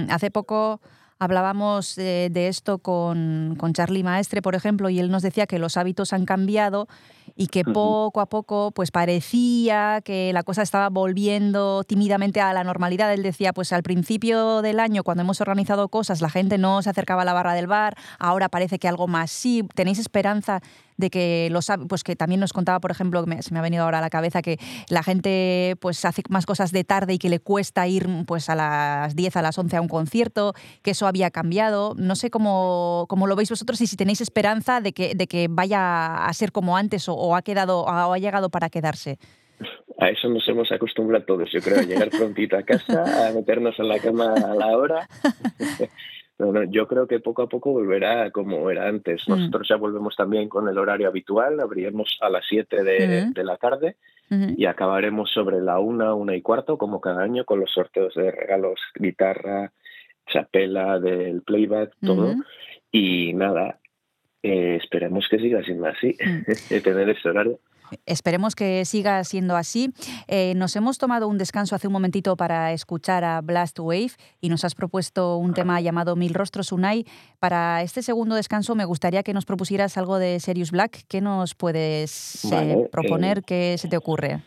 Hace 0.08 0.30
poco 0.30 0.80
hablábamos 1.18 1.96
de, 1.96 2.48
esto 2.48 2.78
con, 2.78 3.56
con 3.58 3.74
Charlie 3.74 4.02
Maestre, 4.02 4.40
por 4.40 4.54
ejemplo, 4.54 4.88
y 4.88 5.00
él 5.00 5.10
nos 5.10 5.22
decía 5.22 5.46
que 5.46 5.58
los 5.58 5.76
hábitos 5.76 6.14
han 6.14 6.24
cambiado 6.24 6.88
y 7.34 7.48
que 7.48 7.64
poco 7.64 8.20
a 8.20 8.26
poco 8.26 8.70
pues 8.72 8.90
parecía 8.90 10.00
que 10.04 10.32
la 10.32 10.42
cosa 10.42 10.62
estaba 10.62 10.88
volviendo 10.88 11.84
tímidamente 11.84 12.40
a 12.40 12.52
la 12.52 12.64
normalidad. 12.64 13.12
Él 13.12 13.22
decía, 13.22 13.52
pues 13.52 13.72
al 13.72 13.82
principio 13.82 14.62
del 14.62 14.80
año, 14.80 15.02
cuando 15.02 15.22
hemos 15.22 15.40
organizado 15.40 15.88
cosas, 15.88 16.20
la 16.20 16.30
gente 16.30 16.58
no 16.58 16.82
se 16.82 16.90
acercaba 16.90 17.22
a 17.22 17.24
la 17.24 17.32
barra 17.32 17.54
del 17.54 17.66
bar, 17.66 17.96
ahora 18.18 18.48
parece 18.48 18.78
que 18.78 18.88
algo 18.88 19.06
más 19.08 19.30
sí. 19.30 19.62
¿Tenéis 19.74 19.98
esperanza 19.98 20.60
de 20.96 21.10
que 21.10 21.48
los 21.50 21.66
pues 21.88 22.04
que 22.04 22.16
también 22.16 22.40
nos 22.40 22.52
contaba, 22.52 22.80
por 22.80 22.90
ejemplo, 22.90 23.24
que 23.24 23.42
se 23.42 23.52
me 23.52 23.58
ha 23.58 23.62
venido 23.62 23.84
ahora 23.84 23.98
a 23.98 24.00
la 24.00 24.10
cabeza 24.10 24.42
que 24.42 24.58
la 24.88 25.02
gente 25.02 25.76
pues 25.80 26.04
hace 26.04 26.22
más 26.28 26.46
cosas 26.46 26.72
de 26.72 26.84
tarde 26.84 27.14
y 27.14 27.18
que 27.18 27.28
le 27.28 27.40
cuesta 27.40 27.86
ir 27.86 28.08
pues 28.26 28.48
a 28.48 28.54
las 28.54 29.14
10, 29.14 29.36
a 29.36 29.42
las 29.42 29.58
11 29.58 29.76
a 29.76 29.80
un 29.80 29.88
concierto, 29.88 30.54
que 30.82 30.92
eso 30.92 31.06
había 31.06 31.30
cambiado. 31.30 31.94
No 31.96 32.16
sé 32.16 32.30
cómo, 32.30 33.06
cómo 33.08 33.26
lo 33.26 33.36
veis 33.36 33.50
vosotros 33.50 33.80
y 33.80 33.86
si 33.86 33.96
tenéis 33.96 34.20
esperanza 34.20 34.80
de 34.80 34.92
que, 34.92 35.14
de 35.14 35.26
que 35.26 35.48
vaya 35.50 36.26
a 36.26 36.32
ser 36.32 36.52
como 36.52 36.76
antes 36.76 37.08
o, 37.08 37.15
ha 37.34 37.42
quedado 37.42 37.80
o 37.80 38.12
ha 38.12 38.18
llegado 38.18 38.50
para 38.50 38.68
quedarse. 38.68 39.18
A 39.98 40.10
eso 40.10 40.28
nos 40.28 40.46
hemos 40.48 40.70
acostumbrado 40.70 41.24
todos, 41.24 41.50
yo 41.50 41.60
creo, 41.60 41.80
a 41.80 41.82
llegar 41.82 42.10
prontito 42.10 42.56
a 42.56 42.62
casa, 42.62 43.28
a 43.28 43.32
meternos 43.32 43.78
en 43.78 43.88
la 43.88 43.98
cama 43.98 44.34
a 44.34 44.54
la 44.54 44.76
hora. 44.76 45.08
yo 46.68 46.86
creo 46.86 47.06
que 47.06 47.20
poco 47.20 47.42
a 47.42 47.48
poco 47.48 47.72
volverá 47.72 48.30
como 48.30 48.70
era 48.70 48.88
antes. 48.88 49.22
Mm. 49.26 49.30
Nosotros 49.30 49.68
ya 49.68 49.76
volvemos 49.76 50.14
también 50.14 50.48
con 50.48 50.68
el 50.68 50.76
horario 50.76 51.08
habitual, 51.08 51.60
abriremos 51.60 52.18
a 52.20 52.28
las 52.28 52.44
7 52.48 52.82
de, 52.82 53.30
de, 53.32 53.44
la 53.44 53.56
tarde 53.56 53.96
y 54.28 54.66
acabaremos 54.66 55.30
sobre 55.30 55.60
la 55.60 55.78
1, 55.78 56.16
1 56.16 56.34
y 56.34 56.42
cuarto, 56.42 56.76
como 56.76 57.00
cada 57.00 57.22
año, 57.22 57.44
con 57.44 57.60
los 57.60 57.72
sorteos 57.72 58.14
de 58.14 58.30
regalos, 58.30 58.80
guitarra, 58.96 59.72
chapela, 60.26 60.98
del 60.98 61.42
playback, 61.42 61.94
todo. 62.04 62.34
Y 62.90 63.32
nada, 63.34 63.78
eh, 64.42 64.76
esperemos 64.82 65.28
que 65.28 65.38
siga 65.38 65.62
siendo 65.62 65.86
así, 65.86 66.16
mm. 66.24 66.80
tener 66.82 67.08
ese 67.08 67.28
horario. 67.28 67.60
Esperemos 68.04 68.54
que 68.54 68.84
siga 68.84 69.22
siendo 69.24 69.56
así. 69.56 69.90
Eh, 70.28 70.54
nos 70.56 70.74
hemos 70.76 70.98
tomado 70.98 71.28
un 71.28 71.38
descanso 71.38 71.74
hace 71.74 71.86
un 71.86 71.92
momentito 71.92 72.36
para 72.36 72.72
escuchar 72.72 73.24
a 73.24 73.40
Blast 73.40 73.78
Wave 73.78 74.12
y 74.40 74.48
nos 74.48 74.64
has 74.64 74.74
propuesto 74.74 75.36
un 75.36 75.54
tema 75.54 75.80
llamado 75.80 76.16
Mil 76.16 76.34
Rostros 76.34 76.72
Unai. 76.72 77.04
Para 77.38 77.82
este 77.82 78.02
segundo 78.02 78.34
descanso 78.34 78.74
me 78.74 78.84
gustaría 78.84 79.22
que 79.22 79.34
nos 79.34 79.44
propusieras 79.44 79.96
algo 79.98 80.18
de 80.18 80.40
Serious 80.40 80.70
Black. 80.70 81.02
¿Qué 81.08 81.20
nos 81.20 81.54
puedes 81.54 82.44
eh, 82.52 82.88
proponer? 82.90 83.38
Eh, 83.38 83.42
¿Qué 83.46 83.78
se 83.78 83.88
te 83.88 83.96
ocurre? 83.96 84.40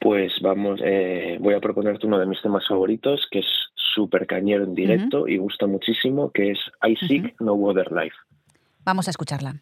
Pues 0.00 0.32
vamos, 0.42 0.80
voy 1.40 1.54
a 1.54 1.60
proponerte 1.60 2.06
uno 2.06 2.18
de 2.18 2.26
mis 2.26 2.40
temas 2.42 2.66
favoritos, 2.68 3.26
que 3.30 3.38
es 3.38 3.46
súper 3.74 4.26
cañero 4.26 4.64
en 4.64 4.74
directo 4.74 5.26
y 5.26 5.38
gusta 5.38 5.66
muchísimo, 5.66 6.30
que 6.30 6.50
es 6.50 6.58
I 6.86 6.96
Seek 6.96 7.40
No 7.40 7.54
Other 7.54 7.90
Life. 7.90 8.14
Vamos 8.86 9.08
a 9.08 9.10
escucharla. 9.10 9.56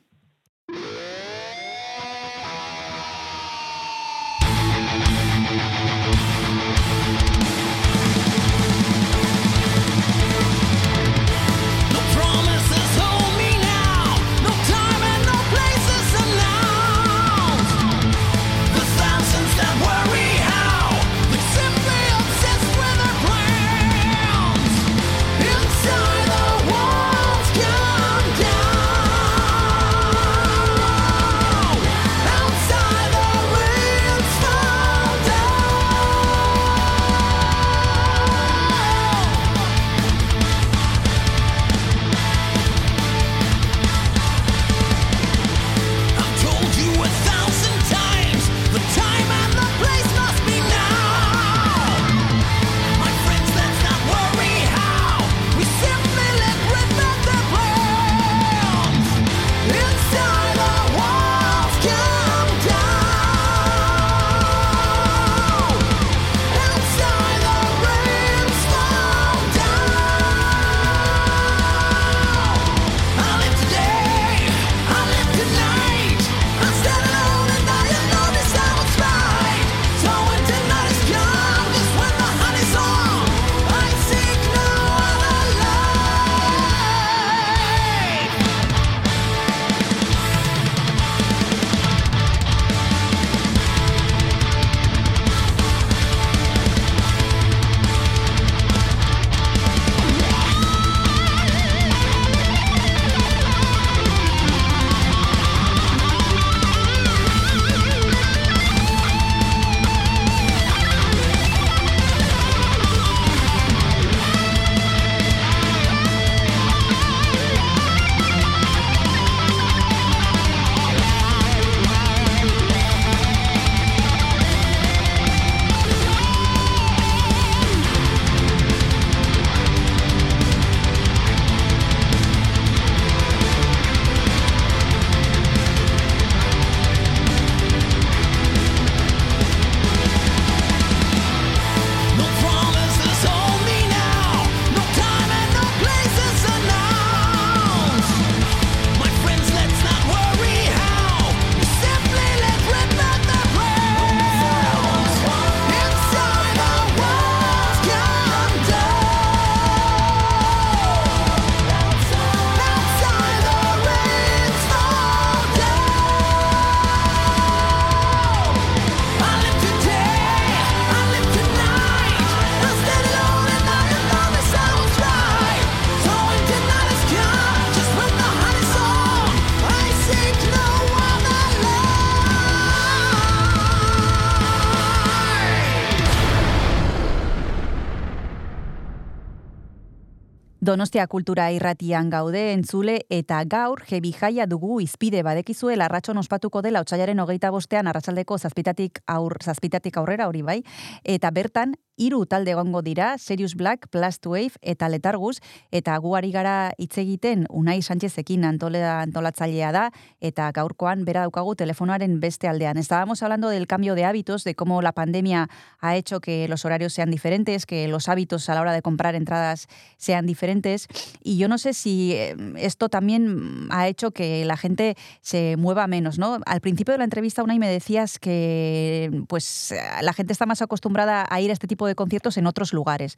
Donostia 190.74 191.04
kultura 191.06 191.52
irratian 191.54 192.08
gaude 192.10 192.40
entzule 192.50 192.96
eta 193.14 193.36
gaur 193.46 193.84
jebi 193.86 194.10
jaia 194.10 194.42
dugu 194.50 194.80
izpide 194.82 195.20
badekizue 195.22 195.76
larratxon 195.78 196.18
ospatuko 196.18 196.64
dela 196.66 196.80
otxailaren 196.82 197.22
hogeita 197.22 197.52
bostean 197.54 197.86
arratsaldeko 197.86 198.40
zazpitatik, 198.40 198.98
aur, 199.06 199.36
zazpitatik 199.38 200.00
aurrera 200.02 200.26
hori 200.26 200.42
bai, 200.42 200.56
eta 201.04 201.30
bertan 201.30 201.76
hiru 201.96 202.24
talde 202.26 202.52
egongo 202.52 202.82
dira, 202.82 203.18
Serious 203.18 203.54
Black, 203.54 203.88
Plast 203.88 204.26
Wave 204.26 204.58
eta 204.62 204.88
Letargus, 204.88 205.40
eta 205.70 205.96
guari 205.98 206.32
gara 206.32 206.72
hitz 206.78 206.96
egiten 206.98 207.46
Unai 207.50 207.80
Sánchezekin 207.82 208.44
antolea 208.44 209.00
antolatzailea 209.02 209.72
da, 209.72 209.84
eta 210.20 210.50
gaurkoan 210.54 211.04
bera 211.04 211.22
daukagu 211.22 211.54
telefonoaren 211.54 212.18
beste 212.20 212.48
aldean. 212.48 212.76
Estábamos 212.78 213.22
hablando 213.22 213.48
del 213.48 213.66
cambio 213.66 213.94
de 213.94 214.04
hábitos, 214.04 214.44
de 214.44 214.54
cómo 214.54 214.82
la 214.82 214.92
pandemia 214.92 215.48
ha 215.80 215.96
hecho 215.96 216.20
que 216.20 216.48
los 216.48 216.64
horarios 216.64 216.92
sean 216.92 217.10
diferentes, 217.10 217.66
que 217.66 217.88
los 217.88 218.08
hábitos 218.08 218.48
a 218.48 218.54
la 218.54 218.60
hora 218.60 218.72
de 218.72 218.82
comprar 218.82 219.14
entradas 219.14 219.68
sean 219.96 220.26
diferentes, 220.26 220.88
y 221.22 221.36
yo 221.36 221.48
no 221.48 221.58
sé 221.58 221.74
si 221.74 222.12
eh, 222.14 222.36
esto 222.56 222.88
también 222.88 223.68
ha 223.70 223.88
hecho 223.88 224.10
que 224.10 224.44
la 224.44 224.56
gente 224.56 224.96
se 225.20 225.56
mueva 225.56 225.86
menos, 225.86 226.18
¿no? 226.18 226.38
Al 226.46 226.60
principio 226.60 226.92
de 226.92 226.98
la 226.98 227.04
entrevista, 227.04 227.42
Unai, 227.42 227.58
me 227.58 227.68
decías 227.68 228.18
que 228.18 229.10
pues 229.28 229.74
la 230.02 230.12
gente 230.12 230.32
está 230.32 230.46
más 230.46 230.62
acostumbrada 230.62 231.26
a 231.28 231.40
ir 231.40 231.50
a 231.50 231.52
este 231.52 231.66
tipo 231.66 231.83
de 231.86 231.94
conciertos 231.94 232.36
en 232.36 232.46
otros 232.46 232.72
lugares. 232.72 233.16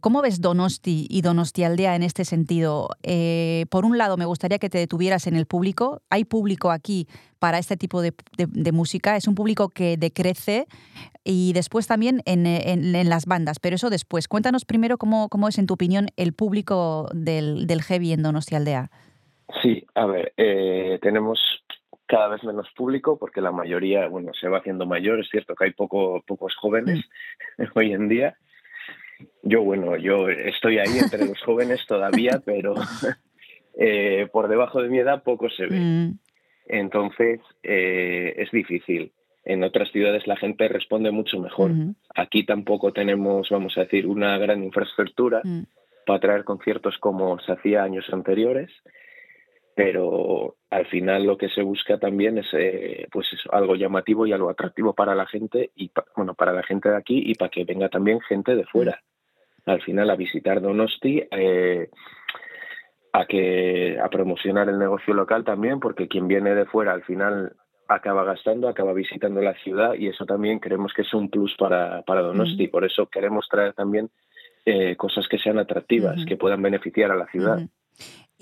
¿Cómo 0.00 0.22
ves 0.22 0.40
Donosti 0.40 1.06
y 1.10 1.20
Donosti 1.20 1.62
Aldea 1.62 1.94
en 1.94 2.02
este 2.02 2.24
sentido? 2.24 2.88
Eh, 3.02 3.66
por 3.68 3.84
un 3.84 3.98
lado, 3.98 4.16
me 4.16 4.24
gustaría 4.24 4.58
que 4.58 4.70
te 4.70 4.78
detuvieras 4.78 5.26
en 5.26 5.36
el 5.36 5.44
público. 5.44 6.00
Hay 6.08 6.24
público 6.24 6.70
aquí 6.70 7.06
para 7.38 7.58
este 7.58 7.76
tipo 7.76 8.00
de, 8.00 8.14
música. 8.72 9.16
Es 9.16 9.28
un 9.28 9.34
público 9.34 9.68
que 9.68 9.98
decrece 9.98 10.66
y 11.22 11.52
después 11.52 11.86
también 11.86 12.22
en, 12.24 13.08
las 13.10 13.26
bandas. 13.26 13.58
Pero 13.60 13.76
eso 13.76 13.90
después. 13.90 14.26
Cuéntanos 14.26 14.64
primero 14.64 14.96
cómo, 14.96 15.28
cómo 15.28 15.48
es, 15.48 15.58
en 15.58 15.66
tu 15.66 15.74
opinión, 15.74 16.08
el 16.16 16.32
público 16.32 17.10
del, 17.12 17.66
del 17.66 17.82
heavy 17.82 18.12
en 18.12 18.22
Donosti 18.22 18.54
Aldea. 18.54 18.90
Sí, 19.62 19.84
a 19.94 20.06
ver, 20.06 20.32
eh, 20.38 20.98
tenemos 21.02 21.38
cada 22.10 22.26
vez 22.26 22.42
menos 22.42 22.68
público 22.72 23.16
porque 23.16 23.40
la 23.40 23.52
mayoría, 23.52 24.08
bueno, 24.08 24.32
se 24.34 24.48
va 24.48 24.58
haciendo 24.58 24.84
mayor. 24.84 25.20
Es 25.20 25.30
cierto 25.30 25.54
que 25.54 25.66
hay 25.66 25.70
poco, 25.70 26.22
pocos 26.26 26.56
jóvenes 26.56 27.04
mm. 27.56 27.62
hoy 27.74 27.92
en 27.92 28.08
día. 28.08 28.36
Yo, 29.42 29.62
bueno, 29.62 29.96
yo 29.96 30.28
estoy 30.28 30.78
ahí 30.78 30.98
entre 30.98 31.24
los 31.24 31.40
jóvenes 31.42 31.86
todavía, 31.86 32.42
pero 32.44 32.74
eh, 33.78 34.28
por 34.32 34.48
debajo 34.48 34.82
de 34.82 34.88
mi 34.88 34.98
edad 34.98 35.22
poco 35.22 35.48
se 35.50 35.66
ve. 35.66 35.78
Mm. 35.78 36.18
Entonces, 36.66 37.40
eh, 37.62 38.34
es 38.38 38.50
difícil. 38.50 39.12
En 39.44 39.62
otras 39.62 39.90
ciudades 39.92 40.26
la 40.26 40.36
gente 40.36 40.66
responde 40.68 41.12
mucho 41.12 41.38
mejor. 41.38 41.70
Mm. 41.70 41.94
Aquí 42.16 42.44
tampoco 42.44 42.92
tenemos, 42.92 43.48
vamos 43.50 43.78
a 43.78 43.82
decir, 43.82 44.08
una 44.08 44.36
gran 44.36 44.64
infraestructura 44.64 45.42
mm. 45.44 45.62
para 46.06 46.18
traer 46.18 46.44
conciertos 46.44 46.98
como 46.98 47.38
se 47.38 47.52
hacía 47.52 47.84
años 47.84 48.06
anteriores 48.12 48.70
pero 49.74 50.56
al 50.70 50.86
final 50.86 51.24
lo 51.24 51.36
que 51.36 51.48
se 51.48 51.62
busca 51.62 51.98
también 51.98 52.38
es 52.38 52.46
eh, 52.52 53.06
pues 53.10 53.26
eso, 53.32 53.52
algo 53.52 53.74
llamativo 53.76 54.26
y 54.26 54.32
algo 54.32 54.50
atractivo 54.50 54.94
para 54.94 55.14
la 55.14 55.26
gente 55.26 55.70
y 55.74 55.90
bueno 56.16 56.34
para 56.34 56.52
la 56.52 56.62
gente 56.62 56.88
de 56.90 56.96
aquí 56.96 57.22
y 57.24 57.34
para 57.34 57.50
que 57.50 57.64
venga 57.64 57.88
también 57.88 58.20
gente 58.20 58.54
de 58.54 58.64
fuera. 58.64 59.00
Al 59.66 59.82
final 59.82 60.10
a 60.10 60.16
visitar 60.16 60.60
Donosti 60.60 61.22
eh, 61.30 61.88
a 63.12 63.26
que 63.26 63.98
a 64.00 64.08
promocionar 64.08 64.68
el 64.68 64.78
negocio 64.78 65.14
local 65.14 65.44
también 65.44 65.80
porque 65.80 66.08
quien 66.08 66.28
viene 66.28 66.54
de 66.54 66.66
fuera 66.66 66.92
al 66.92 67.02
final 67.02 67.52
acaba 67.88 68.24
gastando 68.24 68.68
acaba 68.68 68.92
visitando 68.92 69.40
la 69.40 69.54
ciudad 69.54 69.94
y 69.94 70.08
eso 70.08 70.24
también 70.24 70.60
creemos 70.60 70.92
que 70.92 71.02
es 71.02 71.14
un 71.14 71.30
plus 71.30 71.54
para 71.56 72.02
para 72.02 72.22
Donosti. 72.22 72.68
Por 72.68 72.84
eso 72.84 73.06
queremos 73.06 73.48
traer 73.48 73.74
también 73.74 74.10
eh, 74.64 74.96
cosas 74.96 75.26
que 75.28 75.38
sean 75.38 75.58
atractivas 75.58 76.16
uh 76.16 76.20
-huh. 76.20 76.28
que 76.28 76.36
puedan 76.36 76.62
beneficiar 76.62 77.10
a 77.10 77.16
la 77.16 77.26
ciudad. 77.26 77.58
Uh 77.58 77.62
-huh. 77.62 77.79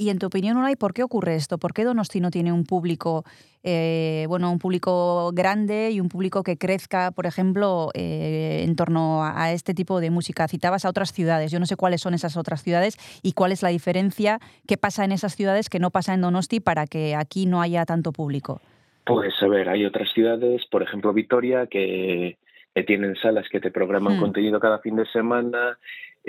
Y 0.00 0.10
en 0.10 0.20
tu 0.20 0.26
opinión, 0.26 0.56
Unai, 0.56 0.76
¿por 0.76 0.94
qué 0.94 1.02
ocurre 1.02 1.34
esto? 1.34 1.58
¿Por 1.58 1.74
qué 1.74 1.82
Donosti 1.82 2.20
no 2.20 2.30
tiene 2.30 2.52
un 2.52 2.62
público, 2.62 3.24
eh, 3.64 4.26
bueno, 4.28 4.52
un 4.52 4.60
público 4.60 5.32
grande 5.32 5.90
y 5.90 6.00
un 6.00 6.08
público 6.08 6.44
que 6.44 6.56
crezca, 6.56 7.10
por 7.10 7.26
ejemplo, 7.26 7.90
eh, 7.94 8.62
en 8.64 8.76
torno 8.76 9.24
a, 9.24 9.42
a, 9.42 9.52
este 9.52 9.74
tipo 9.74 9.98
de 9.98 10.10
música? 10.10 10.46
Citabas 10.46 10.84
a 10.84 10.88
otras 10.88 11.12
ciudades. 11.12 11.50
Yo 11.50 11.58
no 11.58 11.66
sé 11.66 11.74
cuáles 11.74 12.00
son 12.00 12.14
esas 12.14 12.36
otras 12.36 12.62
ciudades 12.62 12.96
y 13.24 13.32
cuál 13.32 13.50
es 13.50 13.60
la 13.64 13.70
diferencia, 13.70 14.38
qué 14.68 14.76
pasa 14.76 15.04
en 15.04 15.10
esas 15.10 15.34
ciudades 15.34 15.68
que 15.68 15.80
no 15.80 15.90
pasa 15.90 16.14
en 16.14 16.20
Donosti 16.20 16.60
para 16.60 16.86
que 16.86 17.16
aquí 17.16 17.46
no 17.46 17.60
haya 17.60 17.84
tanto 17.84 18.12
público. 18.12 18.60
Pues 19.04 19.34
a 19.42 19.48
ver, 19.48 19.68
hay 19.68 19.84
otras 19.84 20.12
ciudades, 20.12 20.64
por 20.70 20.84
ejemplo 20.84 21.12
Vitoria, 21.12 21.66
que, 21.66 22.38
que 22.72 22.84
tienen 22.84 23.16
salas 23.16 23.48
que 23.50 23.58
te 23.58 23.72
programan 23.72 24.16
mm. 24.16 24.20
contenido 24.20 24.60
cada 24.60 24.78
fin 24.78 24.94
de 24.94 25.06
semana 25.06 25.76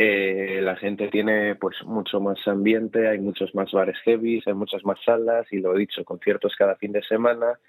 eh, 0.02 0.62
la 0.62 0.78
gente 0.78 1.10
tiene 1.10 1.56
pues 1.56 1.76
mucho 1.84 2.22
más 2.22 2.40
ambiente, 2.48 3.10
hay 3.10 3.20
muchos 3.20 3.54
más 3.54 3.70
bares 3.74 3.98
heavy, 4.06 4.42
hay 4.46 4.54
muchas 4.54 4.86
más 4.86 4.98
salas 5.04 5.46
y 5.52 5.58
lo 5.58 5.76
he 5.76 5.80
dicho, 5.80 6.06
conciertos 6.06 6.56
cada 6.56 6.78
fin 6.78 6.94
de 6.94 7.04
semana, 7.04 7.60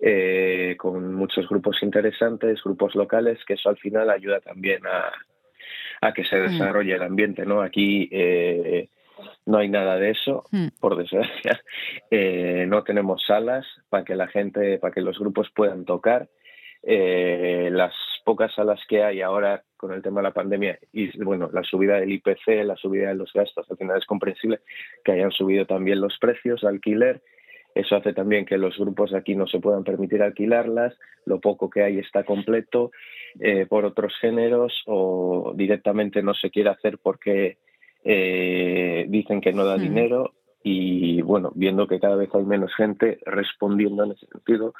eh, 0.00 0.74
con 0.78 1.12
muchos 1.12 1.46
grupos 1.46 1.82
interesantes, 1.82 2.62
grupos 2.64 2.94
locales, 2.94 3.44
que 3.44 3.52
eso 3.52 3.68
al 3.68 3.76
final 3.76 4.08
ayuda 4.08 4.40
también 4.40 4.86
a, 4.86 5.12
a 6.00 6.14
que 6.14 6.24
se 6.24 6.40
desarrolle 6.40 6.94
el 6.94 7.02
ambiente, 7.02 7.44
¿no? 7.44 7.60
Aquí 7.60 8.08
eh, 8.10 8.88
no 9.44 9.58
hay 9.58 9.68
nada 9.68 9.98
de 9.98 10.12
eso, 10.12 10.44
mm. 10.52 10.68
por 10.80 10.96
desgracia. 10.96 11.60
No 12.68 12.84
tenemos 12.84 13.22
salas 13.26 13.66
para 13.90 14.02
que 14.02 14.14
la 14.14 14.28
gente, 14.28 14.78
para 14.78 14.94
que 14.94 15.02
los 15.02 15.18
grupos 15.18 15.50
puedan 15.54 15.84
tocar. 15.84 16.30
Las 16.82 17.92
pocas 18.26 18.52
salas 18.52 18.80
que 18.88 19.04
hay 19.04 19.20
ahora 19.20 19.62
con 19.76 19.92
el 19.92 20.02
tema 20.02 20.20
de 20.20 20.24
la 20.24 20.34
pandemia 20.34 20.80
y 20.92 21.16
bueno, 21.22 21.48
la 21.52 21.62
subida 21.62 22.00
del 22.00 22.10
IPC, 22.10 22.64
la 22.64 22.74
subida 22.74 23.10
de 23.10 23.14
los 23.14 23.32
gastos, 23.32 23.70
al 23.70 23.76
final 23.76 23.98
es 23.98 24.04
comprensible 24.04 24.58
que 25.04 25.12
hayan 25.12 25.30
subido 25.30 25.64
también 25.64 26.00
los 26.00 26.18
precios 26.18 26.62
de 26.62 26.68
alquiler. 26.68 27.22
Eso 27.72 27.94
hace 27.94 28.12
también 28.14 28.44
que 28.44 28.58
los 28.58 28.76
grupos 28.78 29.14
aquí 29.14 29.36
no 29.36 29.46
se 29.46 29.60
puedan 29.60 29.84
permitir 29.84 30.24
alquilarlas, 30.24 30.98
lo 31.24 31.40
poco 31.40 31.70
que 31.70 31.84
hay 31.84 31.98
está 31.98 32.24
completo 32.24 32.90
eh, 33.38 33.64
por 33.66 33.84
otros 33.84 34.12
géneros 34.20 34.82
o 34.86 35.52
directamente 35.54 36.20
no 36.20 36.34
se 36.34 36.50
quiere 36.50 36.70
hacer 36.70 36.98
porque 36.98 37.58
eh, 38.02 39.06
dicen 39.08 39.40
que 39.40 39.52
no 39.52 39.64
da 39.64 39.76
mm. 39.76 39.80
dinero 39.82 40.34
y 40.64 41.22
bueno, 41.22 41.52
viendo 41.54 41.86
que 41.86 42.00
cada 42.00 42.16
vez 42.16 42.28
hay 42.34 42.42
menos 42.42 42.74
gente 42.74 43.20
respondiendo 43.24 44.02
en 44.02 44.12
ese 44.12 44.26
sentido, 44.26 44.74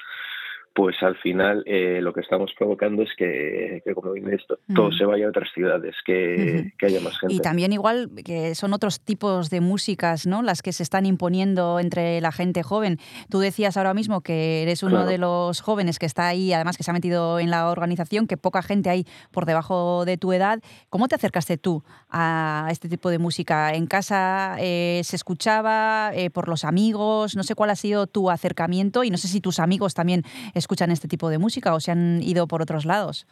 pues 0.77 0.95
al 1.01 1.15
final 1.15 1.63
eh, 1.65 2.01
lo 2.03 2.13
que 2.13 2.21
estamos 2.21 2.53
provocando 2.55 3.01
es 3.01 3.09
que, 3.17 3.81
que 3.83 3.95
como 3.95 4.11
viene 4.11 4.35
esto, 4.35 4.59
mm. 4.67 4.75
todo 4.75 4.91
se 4.91 5.05
vaya 5.05 5.25
a 5.25 5.29
otras 5.29 5.49
ciudades, 5.51 5.95
que, 6.05 6.13
uh 6.13 6.67
-huh. 6.67 6.73
que, 6.77 6.85
haya 6.85 7.01
más 7.01 7.17
gente. 7.17 7.33
Y 7.33 7.39
también 7.39 7.73
igual 7.73 8.11
que 8.23 8.53
son 8.53 8.73
otros 8.73 8.99
tipos 8.99 9.49
de 9.49 9.59
músicas, 9.59 10.27
¿no? 10.27 10.43
Las 10.43 10.61
que 10.61 10.71
se 10.73 10.83
están 10.83 11.07
imponiendo 11.07 11.79
entre 11.79 12.21
la 12.21 12.31
gente 12.31 12.61
joven. 12.61 12.99
Tú 13.27 13.39
decías 13.39 13.75
ahora 13.75 13.95
mismo 13.95 14.21
que 14.21 14.61
eres 14.61 14.83
uno 14.83 14.97
claro. 14.97 15.09
de 15.09 15.17
los 15.17 15.61
jóvenes 15.61 15.97
que 15.97 16.05
está 16.05 16.27
ahí, 16.27 16.53
además 16.53 16.77
que 16.77 16.83
se 16.83 16.91
ha 16.91 16.93
metido 16.93 17.39
en 17.39 17.49
la 17.49 17.71
organización, 17.71 18.27
que 18.27 18.37
poca 18.37 18.61
gente 18.61 18.91
hay 18.91 19.07
por 19.31 19.47
debajo 19.47 20.05
de 20.05 20.17
tu 20.17 20.31
edad. 20.31 20.59
¿Cómo 20.91 21.07
te 21.07 21.15
acercaste 21.15 21.57
tú 21.57 21.83
a 22.11 22.67
este 22.69 22.87
tipo 22.87 23.09
de 23.09 23.17
música? 23.17 23.73
¿En 23.73 23.87
casa 23.87 24.57
eh, 24.59 25.01
se 25.03 25.15
escuchaba 25.15 26.11
eh, 26.13 26.29
por 26.29 26.47
los 26.47 26.63
amigos? 26.63 27.35
No 27.35 27.41
sé 27.41 27.55
cuál 27.55 27.71
ha 27.71 27.75
sido 27.75 28.05
tu 28.05 28.29
acercamiento 28.29 29.03
y 29.03 29.09
no 29.09 29.17
sé 29.17 29.27
si 29.27 29.41
tus 29.41 29.57
amigos 29.57 29.95
también 29.95 30.23
escuchan 30.67 30.91
este 30.91 31.07
tipo 31.07 31.29
de 31.29 31.37
música 31.37 31.73
o 31.73 31.79
se 31.79 31.91
han 31.91 32.21
ido 32.21 32.45
por 32.45 32.61
otros 32.61 32.83
lados? 32.83 33.25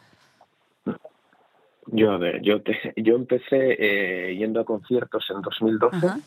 Yo, 1.88 2.10
a 2.10 2.18
ver, 2.18 2.40
yo, 2.40 2.62
te, 2.62 2.94
yo 2.96 3.14
empecé 3.14 3.76
eh, 3.78 4.36
yendo 4.36 4.60
a 4.60 4.64
conciertos 4.64 5.26
en 5.30 5.42
2012. 5.42 5.96
Ajá. 5.96 6.18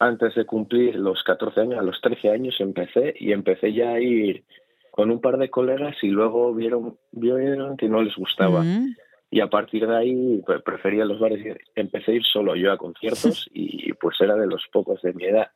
Antes 0.00 0.34
de 0.34 0.44
cumplir 0.44 0.96
los 0.96 1.22
14 1.22 1.60
años, 1.60 1.78
a 1.78 1.82
los 1.82 2.00
13 2.00 2.30
años 2.30 2.56
empecé 2.58 3.14
y 3.18 3.32
empecé 3.32 3.72
ya 3.72 3.92
a 3.92 4.00
ir 4.00 4.44
con 4.90 5.10
un 5.10 5.20
par 5.20 5.38
de 5.38 5.48
colegas 5.48 5.96
y 6.02 6.08
luego 6.08 6.52
vieron, 6.52 6.98
vieron 7.12 7.76
que 7.76 7.88
no 7.88 8.02
les 8.02 8.16
gustaba. 8.16 8.60
Uh 8.60 8.64
-huh. 8.64 8.96
Y 9.30 9.40
a 9.40 9.46
partir 9.48 9.86
de 9.86 9.96
ahí 9.96 10.42
pues, 10.44 10.60
prefería 10.62 11.04
los 11.04 11.20
bares 11.20 11.40
y 11.44 11.80
empecé 11.80 12.12
a 12.12 12.14
ir 12.16 12.24
solo 12.24 12.56
yo 12.56 12.72
a 12.72 12.78
conciertos 12.78 13.48
y 13.54 13.92
pues 13.94 14.20
era 14.20 14.34
de 14.34 14.46
los 14.46 14.66
pocos 14.72 15.00
de 15.02 15.12
mi 15.12 15.24
edad. 15.24 15.48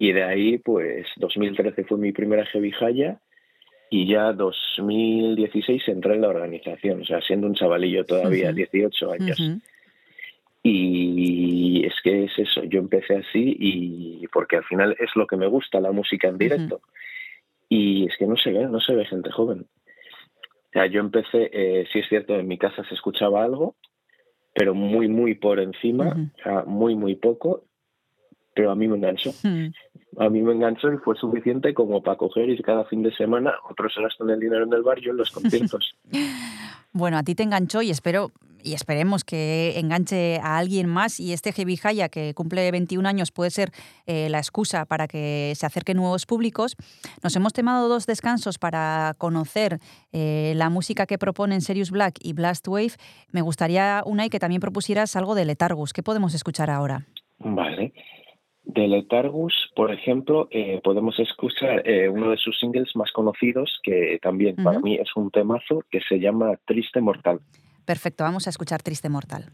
Y 0.00 0.12
de 0.12 0.22
ahí, 0.22 0.58
pues 0.58 1.06
2013 1.16 1.84
fue 1.84 1.98
mi 1.98 2.12
primera 2.12 2.46
heavy 2.46 2.70
jaya 2.70 3.20
y 3.90 4.06
ya 4.06 4.32
2016 4.32 5.88
entré 5.88 6.14
en 6.14 6.22
la 6.22 6.28
organización, 6.28 7.02
o 7.02 7.04
sea, 7.04 7.20
siendo 7.22 7.46
un 7.46 7.54
chavalillo 7.54 8.04
todavía, 8.04 8.50
uh 8.50 8.52
-huh. 8.52 8.70
18 8.70 9.12
años. 9.12 9.40
Uh 9.40 9.42
-huh. 9.42 9.60
Y 10.62 11.86
es 11.86 11.94
que 12.02 12.24
es 12.24 12.38
eso, 12.38 12.64
yo 12.64 12.80
empecé 12.80 13.16
así 13.16 13.56
y 13.58 14.26
porque 14.28 14.56
al 14.56 14.64
final 14.64 14.96
es 14.98 15.10
lo 15.14 15.26
que 15.26 15.36
me 15.36 15.46
gusta, 15.46 15.80
la 15.80 15.92
música 15.92 16.28
en 16.28 16.38
directo. 16.38 16.76
Uh 16.76 16.78
-huh. 16.78 16.92
Y 17.70 18.06
es 18.06 18.16
que 18.18 18.26
no 18.26 18.36
se 18.36 18.50
ve, 18.50 18.66
no 18.66 18.80
se 18.80 18.94
ve 18.94 19.04
gente 19.04 19.30
joven. 19.30 19.60
O 19.60 20.72
sea, 20.72 20.86
yo 20.86 21.00
empecé, 21.00 21.50
eh, 21.52 21.86
sí 21.92 22.00
es 22.00 22.08
cierto, 22.08 22.34
en 22.34 22.46
mi 22.46 22.58
casa 22.58 22.84
se 22.84 22.94
escuchaba 22.94 23.42
algo, 23.42 23.76
pero 24.54 24.74
muy, 24.74 25.08
muy 25.08 25.34
por 25.34 25.60
encima, 25.60 26.08
o 26.08 26.42
sea, 26.42 26.64
muy, 26.66 26.94
muy 26.94 27.14
poco, 27.14 27.64
pero 28.58 28.72
a 28.72 28.74
mí 28.74 28.88
me 28.88 28.96
enganchó. 28.96 29.30
Hmm. 29.44 29.68
A 30.18 30.28
mí 30.28 30.42
me 30.42 30.52
enganchó 30.52 30.92
y 30.92 30.96
fue 30.98 31.14
suficiente 31.14 31.72
como 31.74 32.02
para 32.02 32.16
coger 32.16 32.50
y 32.50 32.60
cada 32.60 32.84
fin 32.86 33.04
de 33.04 33.14
semana 33.14 33.54
otros 33.70 33.94
se 33.94 34.02
gastan 34.02 34.30
el 34.30 34.40
dinero 34.40 34.64
en 34.64 34.72
el 34.72 34.82
bar, 34.82 34.98
yo 35.00 35.12
en 35.12 35.16
los 35.16 35.30
conciertos. 35.30 35.94
bueno, 36.92 37.18
a 37.18 37.22
ti 37.22 37.36
te 37.36 37.44
enganchó 37.44 37.82
y 37.82 37.90
espero 37.90 38.32
y 38.64 38.74
esperemos 38.74 39.22
que 39.22 39.78
enganche 39.78 40.40
a 40.42 40.58
alguien 40.58 40.88
más 40.88 41.20
y 41.20 41.32
este 41.32 41.52
Heavy 41.52 41.78
Haya 41.84 42.08
que 42.08 42.34
cumple 42.34 42.68
21 42.72 43.08
años 43.08 43.30
puede 43.30 43.52
ser 43.52 43.70
eh, 44.06 44.28
la 44.28 44.38
excusa 44.38 44.86
para 44.86 45.06
que 45.06 45.52
se 45.54 45.64
acerquen 45.64 45.96
nuevos 45.96 46.26
públicos. 46.26 46.74
Nos 47.22 47.36
hemos 47.36 47.52
tomado 47.52 47.88
dos 47.88 48.06
descansos 48.06 48.58
para 48.58 49.14
conocer 49.18 49.78
eh, 50.10 50.52
la 50.56 50.68
música 50.68 51.06
que 51.06 51.16
proponen 51.16 51.60
Serious 51.60 51.92
Black 51.92 52.16
y 52.20 52.32
Blast 52.32 52.66
Wave. 52.66 52.94
Me 53.30 53.40
gustaría, 53.40 54.02
Unai, 54.04 54.30
que 54.30 54.40
también 54.40 54.60
propusieras 54.60 55.14
algo 55.14 55.36
de 55.36 55.44
Letargus. 55.44 55.92
¿Qué 55.92 56.02
podemos 56.02 56.34
escuchar 56.34 56.70
ahora? 56.70 57.06
Vale. 57.38 57.92
De 58.68 58.86
Letargus, 58.86 59.72
por 59.74 59.92
ejemplo, 59.92 60.46
eh, 60.50 60.80
podemos 60.84 61.18
escuchar 61.18 61.82
uno 62.10 62.30
de 62.30 62.36
sus 62.36 62.58
singles 62.60 62.94
más 62.94 63.10
conocidos, 63.12 63.80
que 63.82 64.18
también 64.22 64.56
para 64.56 64.78
mí 64.78 64.94
es 64.96 65.08
un 65.16 65.30
temazo, 65.30 65.82
que 65.90 66.00
se 66.06 66.20
llama 66.20 66.56
Triste 66.66 67.00
Mortal. 67.00 67.40
Perfecto, 67.84 68.24
vamos 68.24 68.46
a 68.46 68.50
escuchar 68.50 68.82
Triste 68.82 69.08
Mortal. 69.08 69.50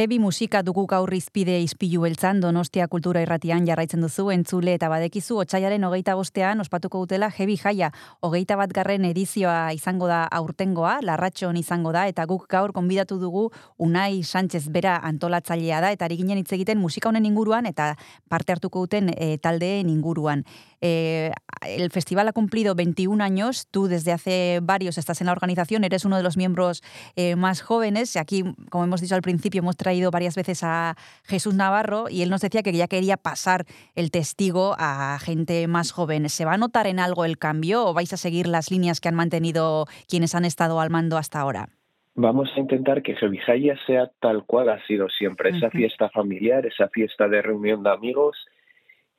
Heavy 0.00 0.16
musika 0.18 0.62
dugu 0.64 0.86
gaur 0.88 1.10
izpide 1.12 1.58
izpilu 1.60 2.06
beltzan 2.06 2.38
Donostia 2.40 2.86
Kultura 2.88 3.20
Irratian 3.20 3.66
jarraitzen 3.68 4.00
duzu 4.00 4.30
entzule 4.32 4.72
eta 4.78 4.88
badekizu 4.88 5.36
otsailaren 5.42 5.84
hogeita 5.84 6.14
bostean 6.16 6.64
ospatuko 6.64 7.02
dutela 7.02 7.28
Heavy 7.28 7.58
Jaia. 7.60 7.90
Hogeita 8.24 8.56
bat 8.56 8.72
garren 8.72 9.04
edizioa 9.04 9.74
izango 9.76 10.08
da 10.08 10.22
aurtengoa, 10.38 10.94
larratxon 11.04 11.60
izango 11.60 11.92
da, 11.92 12.06
eta 12.08 12.24
guk 12.24 12.48
gaur 12.48 12.72
konbidatu 12.72 13.20
dugu 13.20 13.50
Unai 13.76 14.22
Sánchez 14.24 14.70
bera 14.72 14.96
antolatzailea 15.04 15.82
da, 15.84 15.92
eta 15.92 16.08
ari 16.08 16.16
ginen 16.22 16.40
hitz 16.40 16.54
egiten 16.56 16.80
musika 16.80 17.12
honen 17.12 17.28
inguruan 17.28 17.68
eta 17.68 17.92
parte 18.32 18.56
hartuko 18.56 18.86
duten 18.86 19.12
e, 19.18 19.36
taldeen 19.36 19.92
inguruan. 19.92 20.46
Eh, 20.80 21.30
el 21.66 21.90
festival 21.90 22.28
ha 22.28 22.32
cumplido 22.32 22.74
21 22.74 23.22
años, 23.22 23.68
tú 23.70 23.86
desde 23.86 24.12
hace 24.12 24.60
varios 24.62 24.96
estás 24.98 25.20
en 25.20 25.26
la 25.26 25.32
organización, 25.32 25.84
eres 25.84 26.04
uno 26.04 26.16
de 26.16 26.22
los 26.22 26.36
miembros 26.36 26.82
eh, 27.16 27.36
más 27.36 27.60
jóvenes. 27.60 28.16
Aquí, 28.16 28.44
como 28.70 28.84
hemos 28.84 29.00
dicho 29.00 29.14
al 29.14 29.22
principio, 29.22 29.60
hemos 29.60 29.76
traído 29.76 30.10
varias 30.10 30.36
veces 30.36 30.62
a 30.64 30.96
Jesús 31.24 31.54
Navarro 31.54 32.08
y 32.08 32.22
él 32.22 32.30
nos 32.30 32.40
decía 32.40 32.62
que 32.62 32.72
ya 32.72 32.88
quería 32.88 33.16
pasar 33.16 33.66
el 33.94 34.10
testigo 34.10 34.74
a 34.78 35.18
gente 35.20 35.66
más 35.68 35.92
joven. 35.92 36.28
¿Se 36.28 36.44
va 36.44 36.54
a 36.54 36.58
notar 36.58 36.86
en 36.86 36.98
algo 36.98 37.24
el 37.24 37.38
cambio 37.38 37.86
o 37.86 37.94
vais 37.94 38.12
a 38.12 38.16
seguir 38.16 38.46
las 38.46 38.70
líneas 38.70 39.00
que 39.00 39.08
han 39.08 39.14
mantenido 39.14 39.86
quienes 40.08 40.34
han 40.34 40.44
estado 40.44 40.80
al 40.80 40.90
mando 40.90 41.18
hasta 41.18 41.40
ahora? 41.40 41.68
Vamos 42.14 42.50
a 42.56 42.60
intentar 42.60 43.02
que 43.02 43.14
Jevijaya 43.14 43.76
sea 43.86 44.10
tal 44.20 44.44
cual 44.44 44.68
ha 44.68 44.84
sido 44.86 45.08
siempre, 45.08 45.50
esa 45.50 45.70
fiesta 45.70 46.10
familiar, 46.10 46.66
esa 46.66 46.88
fiesta 46.88 47.28
de 47.28 47.40
reunión 47.40 47.82
de 47.82 47.90
amigos, 47.90 48.36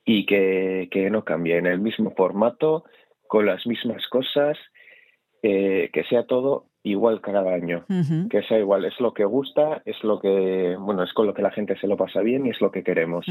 y 0.04 0.26
que, 0.26 0.88
que 0.90 1.10
no 1.10 1.24
cambie 1.24 1.56
en 1.56 1.66
el 1.66 1.80
mismo 1.80 2.12
formato, 2.16 2.84
con 3.28 3.46
las 3.46 3.66
mismas 3.66 4.06
cosas, 4.08 4.58
eh, 5.42 5.90
que 5.92 6.04
sea 6.04 6.26
todo 6.26 6.66
igual 6.82 7.20
cada 7.20 7.52
año, 7.52 7.84
que 8.30 8.42
sea 8.42 8.58
igual, 8.58 8.84
es 8.84 8.98
lo 9.00 9.14
que 9.14 9.24
gusta, 9.24 9.82
es 9.84 9.96
lo 10.02 10.20
que, 10.20 10.76
bueno, 10.78 11.02
es 11.04 11.12
con 11.12 11.26
lo 11.26 11.34
que 11.34 11.42
la 11.42 11.50
gente 11.50 11.78
se 11.78 11.86
lo 11.86 11.96
pasa 11.96 12.20
bien 12.20 12.46
y 12.46 12.50
es 12.50 12.60
lo 12.60 12.70
que 12.70 12.82
queremos. 12.82 13.26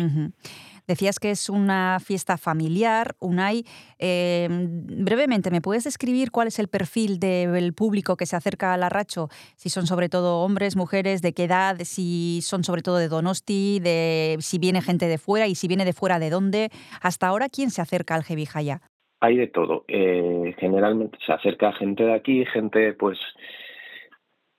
Decías 0.88 1.20
que 1.20 1.32
es 1.32 1.50
una 1.50 2.00
fiesta 2.04 2.38
familiar, 2.38 3.16
Unai. 3.20 3.66
Eh, 4.00 4.48
brevemente, 4.50 5.52
¿me 5.52 5.62
puedes 5.62 5.84
describir 5.84 6.32
cuál 6.32 6.48
es 6.48 6.60
el 6.60 6.68
perfil 6.70 7.20
del 7.20 7.74
público 7.74 8.18
que 8.18 8.26
se 8.26 8.36
acerca 8.36 8.74
al 8.74 8.84
Arracho? 8.84 9.30
Si 9.56 9.70
son 9.70 9.86
sobre 9.86 10.10
todo 10.10 10.40
hombres, 10.40 10.76
mujeres, 10.76 11.22
de 11.22 11.34
qué 11.34 11.44
edad, 11.46 11.78
si 11.84 12.40
son 12.42 12.64
sobre 12.64 12.82
todo 12.82 12.98
de 12.98 13.10
Donosti, 13.10 13.80
de 13.80 14.38
si 14.40 14.58
viene 14.60 14.82
gente 14.82 15.08
de 15.08 15.18
fuera 15.18 15.48
y 15.48 15.56
si 15.56 15.68
viene 15.68 15.86
de 15.86 15.94
fuera, 15.94 16.20
de 16.20 16.30
dónde. 16.30 16.70
Hasta 17.02 17.28
ahora, 17.28 17.50
¿quién 17.50 17.70
se 17.70 17.82
acerca 17.82 18.16
al 18.16 18.24
Jebijaya? 18.24 18.82
Hay 19.22 19.38
de 19.38 19.48
todo. 19.48 19.86
Eh, 19.88 20.56
generalmente 20.58 21.18
se 21.26 21.32
acerca 21.32 21.72
gente 21.74 22.04
de 22.04 22.14
aquí, 22.14 22.46
gente 22.46 22.94
pues 22.94 23.20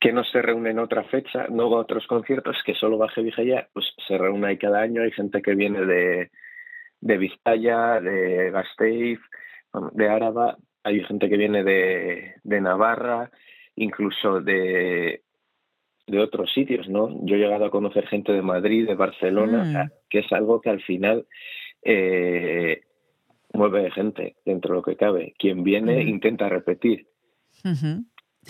que 0.01 0.13
no 0.13 0.25
se 0.25 0.43
reúne 0.43 0.71
en 0.71 0.79
otra 0.79 1.05
fecha, 1.05 1.47
no 1.49 1.71
va 1.71 1.79
a 1.79 1.83
otros 1.83 2.07
conciertos, 2.07 2.63
que 2.65 2.75
solo 2.75 2.99
va 2.99 3.07
a 3.07 3.69
pues 3.73 3.95
se 4.09 4.19
reúne 4.19 4.49
ahí 4.49 4.59
cada 4.59 4.81
año. 4.81 5.03
Hay 5.03 5.13
gente 5.13 5.43
que 5.43 5.55
viene 5.55 5.85
de, 5.85 6.31
de 7.01 7.19
Vizcaya, 7.19 8.01
de 8.01 8.51
Gasteiz, 8.51 9.21
de 9.93 10.09
Áraba, 10.09 10.57
hay 10.85 11.05
gente 11.05 11.29
que 11.29 11.37
viene 11.37 11.63
de, 11.63 12.35
de 12.43 12.61
Navarra, 12.61 13.31
incluso 13.77 14.41
de, 14.41 15.23
de 16.07 16.19
otros 16.19 16.53
sitios, 16.53 16.89
¿no? 16.89 17.25
Yo 17.25 17.37
he 17.37 17.39
llegado 17.39 17.65
a 17.65 17.71
conocer 17.71 18.07
gente 18.07 18.33
de 18.33 18.43
Madrid, 18.43 18.87
de 18.87 18.95
Barcelona, 18.95 19.85
mm. 19.85 19.91
que 20.09 20.21
es 20.21 20.33
algo 20.33 20.61
que 20.61 20.71
al 20.71 20.83
final 20.83 21.27
eh, 21.83 22.83
mueve 23.55 23.91
gente 23.91 24.37
dentro 24.45 24.71
de 24.71 24.77
lo 24.77 24.83
que 24.83 24.97
cabe. 24.97 25.35
Quien 25.39 25.65
viene 25.65 26.03
intenta 26.03 26.49
repetir. 26.49 27.09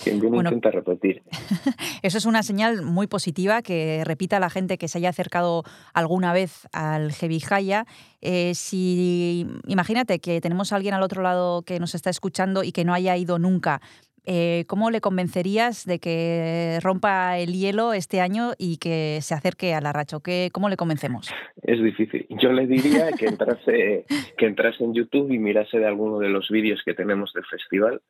Quien 0.02 0.20
viene 0.20 0.38
intenta 0.38 0.70
repetir. 0.70 1.22
Eso 2.02 2.18
es 2.18 2.24
una 2.24 2.42
señal 2.42 2.82
muy 2.82 3.06
positiva 3.06 3.60
que 3.62 4.02
repita 4.04 4.40
la 4.40 4.48
gente 4.48 4.78
que 4.78 4.88
se 4.88 4.98
haya 4.98 5.10
acercado 5.10 5.64
alguna 5.92 6.32
vez 6.32 6.66
al 6.72 7.12
Jebijaya. 7.12 7.84
Eh, 8.20 8.54
si 8.54 9.46
imagínate 9.66 10.18
que 10.18 10.40
tenemos 10.40 10.72
a 10.72 10.76
alguien 10.76 10.94
al 10.94 11.02
otro 11.02 11.22
lado 11.22 11.62
que 11.62 11.78
nos 11.78 11.94
está 11.94 12.08
escuchando 12.08 12.64
y 12.64 12.72
que 12.72 12.84
no 12.84 12.94
haya 12.94 13.16
ido 13.16 13.38
nunca. 13.38 13.82
Eh, 14.24 14.64
¿Cómo 14.68 14.90
le 14.90 15.00
convencerías 15.00 15.84
de 15.84 15.98
que 15.98 16.78
rompa 16.82 17.38
el 17.38 17.52
hielo 17.54 17.92
este 17.92 18.20
año 18.20 18.52
y 18.56 18.76
que 18.76 19.18
se 19.20 19.34
acerque 19.34 19.74
a 19.74 19.80
la 19.80 19.92
¿Qué, 20.22 20.50
¿Cómo 20.52 20.68
le 20.68 20.76
convencemos? 20.76 21.32
Es 21.62 21.82
difícil. 21.82 22.26
Yo 22.30 22.52
le 22.52 22.66
diría 22.66 23.10
que 23.12 23.26
entrase, 23.26 24.04
que 24.36 24.46
entrase 24.46 24.84
en 24.84 24.94
YouTube 24.94 25.30
y 25.32 25.38
mirase 25.38 25.78
de 25.78 25.86
alguno 25.86 26.18
de 26.18 26.28
los 26.28 26.48
vídeos 26.50 26.82
que 26.84 26.94
tenemos 26.94 27.32
del 27.32 27.44
festival. 27.46 28.00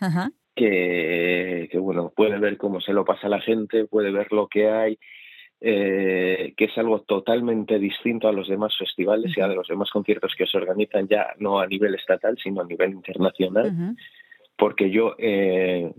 Ajá 0.00 0.30
que, 0.58 1.78
bueno, 1.78 2.12
puede 2.14 2.38
ver 2.38 2.56
cómo 2.56 2.80
se 2.80 2.92
lo 2.92 3.04
pasa 3.04 3.26
a 3.26 3.30
la 3.30 3.40
gente, 3.40 3.84
puede 3.84 4.10
ver 4.10 4.32
lo 4.32 4.48
que 4.48 4.68
hay, 4.68 4.98
eh, 5.60 6.54
que 6.56 6.64
es 6.64 6.78
algo 6.78 7.02
totalmente 7.02 7.78
distinto 7.78 8.28
a 8.28 8.32
los 8.32 8.48
demás 8.48 8.76
festivales 8.76 9.32
y 9.36 9.40
a 9.40 9.48
los 9.48 9.68
demás 9.68 9.90
conciertos 9.90 10.34
que 10.36 10.46
se 10.46 10.56
organizan 10.56 11.08
ya 11.08 11.34
no 11.38 11.60
a 11.60 11.66
nivel 11.66 11.94
estatal, 11.94 12.36
sino 12.42 12.62
a 12.62 12.66
nivel 12.66 12.90
internacional. 12.90 13.96
Porque 14.58 14.90
yo, 14.90 15.14
eh, 15.18 15.92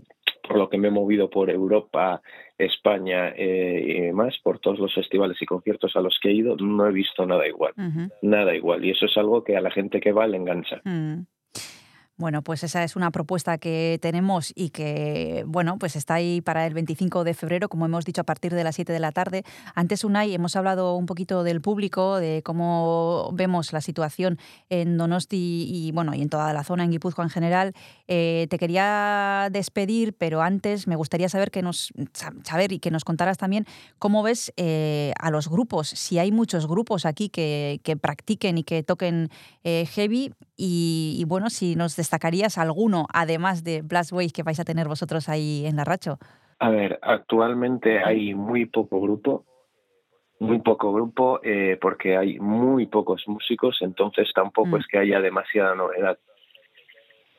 por 0.46 0.58
lo 0.58 0.68
que 0.68 0.78
me 0.78 0.88
he 0.88 0.90
movido 0.92 1.30
por 1.30 1.50
Europa, 1.50 2.20
España 2.58 3.30
eh, 3.30 3.82
y 3.84 4.00
demás, 4.02 4.38
por 4.42 4.58
todos 4.58 4.78
los 4.78 4.94
festivales 4.94 5.40
y 5.40 5.46
conciertos 5.46 5.96
a 5.96 6.00
los 6.00 6.18
que 6.20 6.28
he 6.28 6.34
ido, 6.34 6.56
no 6.56 6.86
he 6.86 6.92
visto 6.92 7.24
nada 7.26 7.48
igual. 7.48 7.72
Nada 8.22 8.54
igual. 8.54 8.84
Y 8.84 8.90
eso 8.90 9.06
es 9.06 9.16
algo 9.16 9.42
que 9.42 9.56
a 9.56 9.60
la 9.60 9.70
gente 9.70 10.00
que 10.00 10.12
va 10.12 10.26
le 10.26 10.36
engancha. 10.36 10.82
Bueno, 12.20 12.42
pues 12.42 12.62
esa 12.64 12.84
es 12.84 12.96
una 12.96 13.10
propuesta 13.12 13.56
que 13.56 13.98
tenemos 14.02 14.52
y 14.54 14.68
que, 14.68 15.42
bueno, 15.46 15.78
pues 15.78 15.96
está 15.96 16.16
ahí 16.16 16.42
para 16.42 16.66
el 16.66 16.74
25 16.74 17.24
de 17.24 17.32
febrero, 17.32 17.70
como 17.70 17.86
hemos 17.86 18.04
dicho, 18.04 18.20
a 18.20 18.24
partir 18.24 18.52
de 18.52 18.62
las 18.62 18.74
7 18.74 18.92
de 18.92 18.98
la 18.98 19.10
tarde. 19.10 19.42
Antes, 19.74 20.04
Unai, 20.04 20.34
hemos 20.34 20.54
hablado 20.54 20.96
un 20.96 21.06
poquito 21.06 21.44
del 21.44 21.62
público, 21.62 22.18
de 22.18 22.42
cómo 22.44 23.30
vemos 23.32 23.72
la 23.72 23.80
situación 23.80 24.38
en 24.68 24.98
Donosti 24.98 25.66
y, 25.66 25.92
bueno, 25.92 26.12
y 26.14 26.20
en 26.20 26.28
toda 26.28 26.52
la 26.52 26.62
zona, 26.62 26.84
en 26.84 26.90
Guipúzcoa 26.90 27.24
en 27.24 27.30
general. 27.30 27.72
Eh, 28.06 28.48
te 28.50 28.58
quería 28.58 29.48
despedir, 29.50 30.12
pero 30.12 30.42
antes 30.42 30.86
me 30.86 30.96
gustaría 30.96 31.30
saber, 31.30 31.50
que 31.50 31.62
nos, 31.62 31.90
saber 32.42 32.72
y 32.72 32.80
que 32.80 32.90
nos 32.90 33.04
contaras 33.04 33.38
también 33.38 33.64
cómo 33.98 34.22
ves 34.22 34.52
eh, 34.58 35.14
a 35.18 35.30
los 35.30 35.48
grupos, 35.48 35.88
si 35.88 36.18
hay 36.18 36.32
muchos 36.32 36.66
grupos 36.66 37.06
aquí 37.06 37.30
que, 37.30 37.80
practiquen 37.98 38.58
y 38.58 38.62
que 38.62 38.82
toquen 38.82 39.30
eh, 39.64 39.86
heavy 39.86 40.34
y, 40.62 41.24
bueno, 41.26 41.48
si 41.48 41.74
nos 41.74 41.96
destacarías 42.10 42.58
alguno, 42.58 43.06
además 43.14 43.62
de 43.62 43.82
Blastwave, 43.82 44.32
que 44.34 44.42
vais 44.42 44.58
a 44.58 44.64
tener 44.64 44.88
vosotros 44.88 45.28
ahí 45.28 45.64
en 45.64 45.76
la 45.76 45.84
Racho. 45.84 46.18
A 46.58 46.68
ver, 46.68 46.98
actualmente 47.02 48.02
hay 48.02 48.34
muy 48.34 48.66
poco 48.66 49.00
grupo, 49.00 49.44
muy 50.40 50.58
poco 50.58 50.92
grupo, 50.92 51.38
eh, 51.44 51.78
porque 51.80 52.16
hay 52.16 52.40
muy 52.40 52.86
pocos 52.86 53.22
músicos, 53.28 53.78
entonces 53.82 54.28
tampoco 54.34 54.70
mm. 54.70 54.80
es 54.80 54.86
que 54.88 54.98
haya 54.98 55.20
demasiada 55.20 55.76
novedad. 55.76 56.18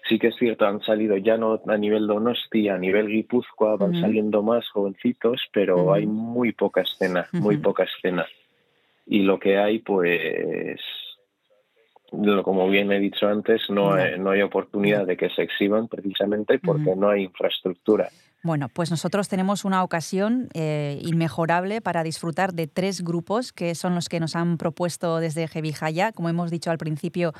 Sí 0.08 0.18
que 0.18 0.28
es 0.28 0.36
cierto, 0.38 0.66
han 0.66 0.82
salido 0.82 1.18
ya 1.18 1.36
no 1.36 1.62
a 1.68 1.78
nivel 1.78 2.08
Donosti, 2.08 2.70
a 2.70 2.78
nivel 2.78 3.08
Guipúzcoa, 3.08 3.76
van 3.76 4.00
saliendo 4.00 4.42
más 4.42 4.68
jovencitos, 4.70 5.42
pero 5.52 5.94
hay 5.94 6.08
muy 6.08 6.54
poca 6.54 6.82
escena, 6.82 7.28
muy 7.34 7.58
poca 7.58 7.84
escena. 7.84 8.26
Y 9.06 9.24
lo 9.24 9.38
que 9.38 9.58
hay, 9.58 9.80
pues, 9.80 10.80
como 12.44 12.68
bien 12.68 12.92
he 12.92 13.00
dicho 13.00 13.28
antes, 13.28 13.62
no, 13.70 13.94
hay, 13.94 14.20
no 14.20 14.32
hay 14.32 14.42
oportunidad 14.42 15.06
de 15.06 15.16
que 15.18 15.30
se 15.30 15.44
exhiban 15.44 15.88
precisamente 15.88 16.60
porque 16.60 16.96
no 16.96 17.10
hay 17.10 17.24
infraestructura. 17.24 18.10
Bueno, 18.44 18.70
pues 18.70 18.90
nosotros 18.90 19.30
tenemos 19.30 19.66
una 19.66 19.84
ocasión 19.84 20.50
eh, 20.54 21.00
inmejorable 21.04 21.80
para 21.80 22.04
disfrutar 22.04 22.54
de 22.54 22.68
tres 22.68 23.04
grupos 23.04 23.54
que 23.54 23.76
son 23.76 23.94
los 23.94 24.10
que 24.10 24.20
nos 24.20 24.36
han 24.36 24.58
propuesto 24.58 25.20
desde 25.20 25.48
Jaya, 25.48 26.12
como 26.12 26.28
hemos 26.28 26.50
dicho 26.50 26.72
al 26.72 26.80
principio, 26.80 27.34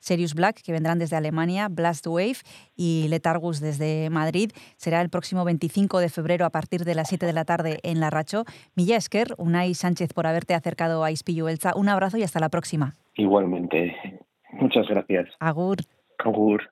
Serious 0.00 0.34
Black, 0.34 0.62
que 0.62 0.72
vendrán 0.72 0.98
desde 0.98 1.16
Alemania, 1.16 1.68
Blast 1.68 2.06
Wave 2.06 2.38
y 2.76 3.06
Letargus 3.08 3.60
desde 3.60 4.10
Madrid. 4.10 4.52
Será 4.76 5.00
el 5.00 5.10
próximo 5.10 5.44
25 5.44 5.98
de 5.98 6.08
febrero 6.08 6.44
a 6.44 6.50
partir 6.50 6.84
de 6.84 6.94
las 6.94 7.08
7 7.08 7.26
de 7.26 7.32
la 7.32 7.44
tarde 7.44 7.80
en 7.82 8.00
La 8.00 8.10
Racho. 8.10 8.44
Milla 8.74 8.96
Esker, 8.96 9.34
Unai 9.38 9.74
Sánchez 9.74 10.12
por 10.12 10.26
haberte 10.26 10.54
acercado 10.54 11.04
a 11.04 11.10
Ispillo. 11.10 11.46
Un 11.76 11.88
abrazo 11.88 12.18
y 12.18 12.22
hasta 12.22 12.40
la 12.40 12.48
próxima. 12.48 12.94
Igualmente. 13.14 13.94
Muchas 14.52 14.86
gracias. 14.88 15.28
Agur. 15.40 15.78
Agur. 16.18 16.70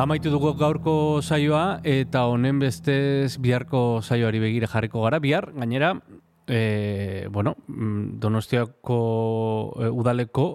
Ba, 0.00 0.06
maitu 0.08 0.30
dugu 0.32 0.54
gaurko 0.56 0.92
saioa 1.20 1.82
eta 1.84 2.22
honen 2.24 2.56
bestez 2.62 3.36
biharko 3.36 4.00
saioari 4.00 4.38
begire 4.40 4.64
jarriko 4.64 5.02
gara. 5.04 5.18
Bihar, 5.20 5.50
gainera, 5.52 5.90
e, 6.48 7.26
bueno, 7.28 7.52
mm, 7.68 8.16
Donostiako 8.22 8.96
e, 9.76 9.90
udaleko 9.92 10.46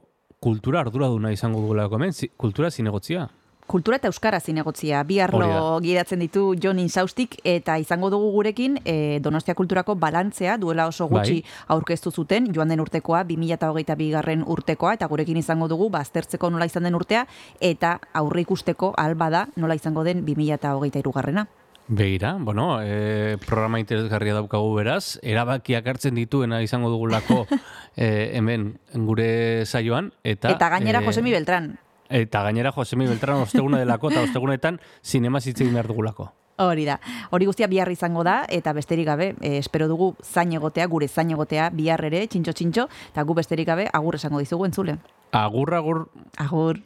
kultura 0.42 0.82
arduraduna 0.82 1.30
izango 1.30 1.62
dugulako 1.62 2.00
hemen, 2.00 2.18
kultura 2.42 2.72
zinegotzia. 2.72 3.28
Kultura 3.66 3.98
eta 3.98 4.10
Euskara 4.12 4.40
zinegotzia. 4.40 5.02
Bi 5.10 5.18
arlo 5.20 5.80
gidatzen 5.82 6.22
ditu 6.22 6.54
Jon 6.62 6.78
Insaustik 6.80 7.40
eta 7.44 7.80
izango 7.82 8.12
dugu 8.14 8.30
gurekin 8.36 8.78
e, 8.86 9.20
Donostia 9.26 9.56
Kulturako 9.58 9.96
balantzea 9.98 10.60
duela 10.62 10.86
oso 10.88 11.08
gutxi 11.10 11.40
Bai. 11.42 11.56
aurkeztu 11.76 12.12
zuten 12.12 12.52
joan 12.54 12.70
den 12.70 12.84
urtekoa, 12.84 13.24
2022 13.26 14.12
garren 14.14 14.44
urtekoa 14.46 14.94
eta 14.94 15.10
gurekin 15.10 15.42
izango 15.42 15.68
dugu 15.68 15.90
baztertzeko 15.90 16.50
nola 16.54 16.70
izan 16.70 16.86
den 16.86 16.96
urtea 16.96 17.26
eta 17.60 18.00
aurre 18.14 18.46
ikusteko 18.46 18.94
alba 18.98 19.30
da 19.34 19.48
nola 19.56 19.76
izango 19.76 20.04
den 20.04 20.26
2023 20.26 21.14
garrena. 21.16 21.48
Begira, 21.88 22.36
bueno, 22.40 22.82
e, 22.82 23.38
programa 23.46 23.80
interesgarria 23.80 24.34
daukagu 24.34 24.72
beraz, 24.74 25.20
erabakiak 25.22 25.86
hartzen 25.86 26.16
dituena 26.18 26.64
izango 26.66 26.90
dugulako 26.90 27.44
e, 27.96 28.32
hemen 28.34 28.72
gure 29.06 29.66
saioan. 29.66 30.10
Eta, 30.24 30.54
Eta, 30.54 30.70
gainera 30.74 31.04
e, 31.04 31.06
Josemi 31.06 31.34
Beltran. 31.34 31.76
Eta 32.10 32.44
gainera 32.44 32.72
Josemi 32.72 33.08
Beltran 33.08 33.42
osteguna 33.42 33.80
delako 33.82 34.12
eta 34.12 34.26
ostegunetan 34.28 34.80
sinema 35.02 35.42
zitzen 35.42 35.74
behar 35.74 35.88
dugulako. 35.88 36.32
Hori 36.58 36.86
da. 36.88 37.00
Hori 37.36 37.46
guztia 37.50 37.68
bihar 37.68 37.90
izango 37.92 38.24
da 38.24 38.46
eta 38.48 38.72
besterik 38.74 39.08
gabe, 39.10 39.34
e, 39.42 39.58
espero 39.58 39.90
dugu 39.92 40.14
zain 40.24 40.54
egotea, 40.54 40.86
gure 40.88 41.08
zain 41.08 41.32
egotea 41.32 41.70
bihar 41.70 42.06
ere, 42.06 42.26
txintxo 42.28 42.54
txintxo, 42.54 42.88
eta 43.12 43.24
gu 43.24 43.36
besterik 43.36 43.68
gabe 43.68 43.90
agur 43.92 44.16
esango 44.16 44.40
dizugu 44.40 44.66
entzule. 44.66 44.98
Agur, 45.32 45.74
agur. 45.74 46.08
Agur. 46.38 46.80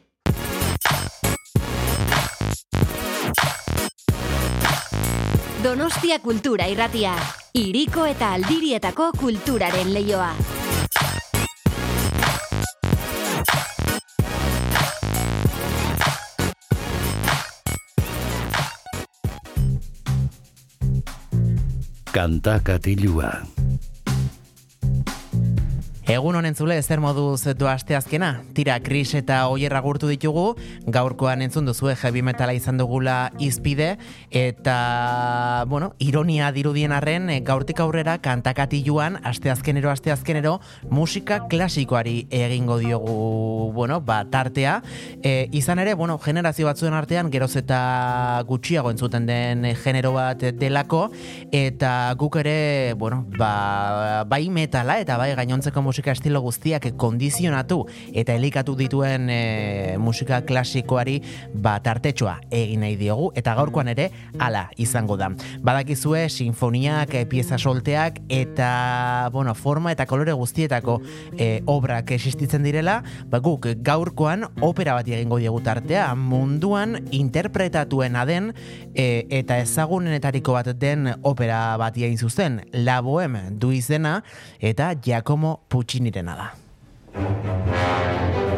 Donostia 5.62 6.18
Kultura 6.18 6.66
Irratia. 6.72 7.14
Iriko 7.52 8.06
eta 8.08 8.32
Aldirietako 8.32 9.12
kulturaren 9.20 9.92
leioa. 9.92 10.32
Kanta 22.12 22.58
katillua 22.58 23.46
Egun 26.10 26.34
honen 26.34 26.56
zule, 26.58 26.74
zer 26.82 26.98
moduz 26.98 27.44
du 27.54 27.68
asteazkena? 27.70 28.40
Tira, 28.50 28.74
Kris 28.82 29.12
eta 29.14 29.44
Oier 29.46 29.70
agurtu 29.78 30.08
ditugu, 30.10 30.56
gaurkoan 30.90 31.44
entzun 31.44 31.68
duzue 31.68 31.92
heavy 31.94 32.24
metala 32.26 32.50
izan 32.56 32.80
dugula 32.80 33.30
izpide, 33.38 33.92
eta, 34.34 34.74
bueno, 35.70 35.92
ironia 36.02 36.48
dirudien 36.50 36.90
arren, 36.90 37.28
eh, 37.30 37.36
gaurtik 37.46 37.78
aurrera 37.78 38.16
kantakatiluan, 38.18 39.20
asteazkenero, 39.22 39.92
asteazkenero, 39.92 40.56
musika 40.90 41.44
klasikoari 41.46 42.26
egingo 42.40 42.80
diogu, 42.82 43.70
bueno, 43.78 44.00
ba, 44.00 44.24
tartea. 44.32 44.80
E, 45.22 45.46
izan 45.52 45.78
ere, 45.78 45.94
bueno, 45.94 46.18
generazio 46.18 46.66
batzuen 46.66 46.98
artean, 46.98 47.30
geroz 47.30 47.52
eta 47.62 48.42
gutxiago 48.50 48.90
entzuten 48.90 49.30
den 49.30 49.62
genero 49.78 50.16
bat 50.18 50.42
delako, 50.58 51.06
eta 51.54 51.94
guk 52.18 52.42
ere, 52.42 52.58
bueno, 52.98 53.22
ba, 53.38 54.24
bai 54.26 54.48
metala 54.50 54.98
eta 54.98 55.14
bai 55.16 55.36
gainontzeko 55.38 55.86
musika 55.86 55.99
estilo 56.08 56.40
guztiak 56.40 56.86
kondizionatu 56.96 57.84
eta 58.14 58.34
elikatu 58.34 58.74
dituen 58.76 59.28
e, 59.30 59.96
musika 59.98 60.40
klasikoari 60.46 61.20
ba 61.54 61.76
tartetxoa 61.84 62.38
egin 62.50 62.80
nahi 62.84 62.96
diogu 62.96 63.30
eta 63.36 63.54
gaurkoan 63.58 63.88
ere 63.92 64.10
hala 64.38 64.68
izango 64.80 65.16
da. 65.20 65.30
Badakizue 65.62 66.28
sinfoniak, 66.28 67.14
e, 67.14 67.26
pieza 67.26 67.58
solteak 67.58 68.20
eta 68.28 69.28
bueno, 69.32 69.54
forma 69.54 69.92
eta 69.92 70.06
kolore 70.06 70.32
guztietako 70.32 71.00
e, 71.36 71.62
obrak 71.66 72.10
existitzen 72.16 72.64
direla, 72.64 73.00
ba 73.30 73.40
guk 73.44 73.68
gaurkoan 73.84 74.46
opera 74.60 74.94
bat 74.98 75.08
egingo 75.08 75.38
diegu 75.38 75.60
tartea 75.64 76.14
munduan 76.14 76.96
interpretatuena 77.10 78.24
den 78.26 78.52
e, 78.94 79.26
eta 79.40 79.58
ezagunenetariko 79.60 80.54
bat 80.56 80.72
den 80.80 81.12
opera 81.22 81.76
bat 81.80 81.96
egin 81.96 82.18
zuzen, 82.18 82.60
La 82.72 83.00
Boheme 83.04 83.42
du 83.50 83.72
izena 83.74 84.20
eta 84.60 84.92
Giacomo 84.94 85.60
itxinirena 85.90 86.36
da. 86.38 86.48
Thank. 87.12 88.49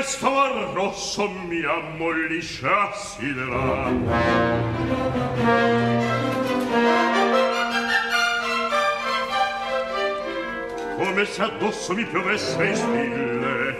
Questo 0.00 0.30
mar 0.30 0.72
rosso 0.72 1.28
mi 1.28 1.62
ammollisce 1.62 2.70
sidera. 2.94 3.92
Come 10.96 11.24
se 11.26 11.42
addosso 11.42 11.92
mi 11.92 12.06
piovesse 12.06 12.64
in 12.64 12.76
stille. 12.76 13.76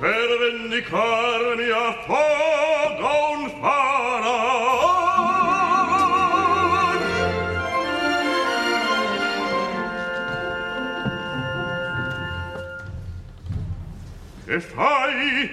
Per 0.00 0.38
vendicarmi 0.40 1.70
affogo 1.70 3.30
un 3.38 3.50
faraone. 3.60 3.79
Che 14.50 14.58
fai? 14.58 15.46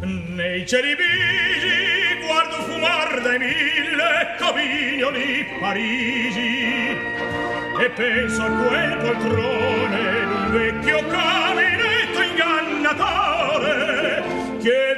Nei 0.00 0.64
cieli 0.64 0.94
bigi 0.94 2.22
guardo 2.24 2.62
fumar 2.62 3.20
dai 3.20 3.38
mille 3.40 4.36
cavignoli 4.38 5.44
Parigi 5.58 6.96
e 7.80 7.90
penso 7.96 8.44
a 8.44 8.48
quel 8.48 8.96
poltrone 8.98 10.26
d'un 10.28 10.52
vecchio 10.52 11.04
caminetto 11.08 12.22
ingannatore 12.22 14.22
che 14.62 14.94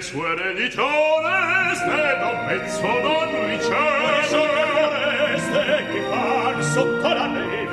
le 0.00 0.06
sue 0.06 0.34
religione 0.34 1.74
ste 1.74 2.16
da 2.18 2.44
mezzo 2.46 2.86
non 2.86 3.48
ricereste 3.48 4.80
che 5.92 6.00
fan 6.08 6.62
sotto 6.62 7.08
la 7.08 7.26
neve. 7.26 7.68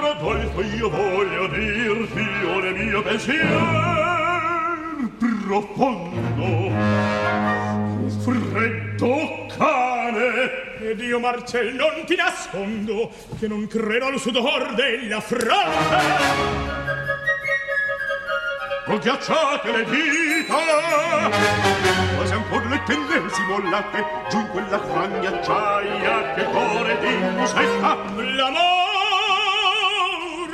Rodolfo 0.00 0.62
io 0.62 0.88
voglio 0.88 1.46
dirti 1.48 2.26
o 2.46 2.60
mio 2.72 3.02
pensier 3.02 4.08
profondo. 5.46 6.70
Freddo 8.24 9.46
cane. 9.54 10.78
Ed 10.80 11.00
io 11.00 11.20
Marcello 11.20 11.90
non 11.94 12.06
ti 12.06 12.16
nascondo 12.16 13.10
che 13.38 13.46
non 13.46 13.66
credo 13.66 14.06
al 14.06 14.18
sudor 14.18 14.72
della 14.74 15.20
fronte 15.20 16.79
Ho 18.90 18.98
ghiacciate 18.98 19.70
le 19.70 19.84
dita. 19.84 20.56
Quasi 22.16 22.32
ancor 22.32 23.30
si 23.30 23.42
mollate 23.42 24.04
Giù 24.28 24.38
in 24.38 24.48
quella 24.48 24.78
gran 24.78 25.20
ghiacciaia 25.20 26.34
Che 26.34 26.44
cuore 26.44 26.98
di 26.98 27.14
musetta. 27.36 27.94
L'amore 28.16 28.60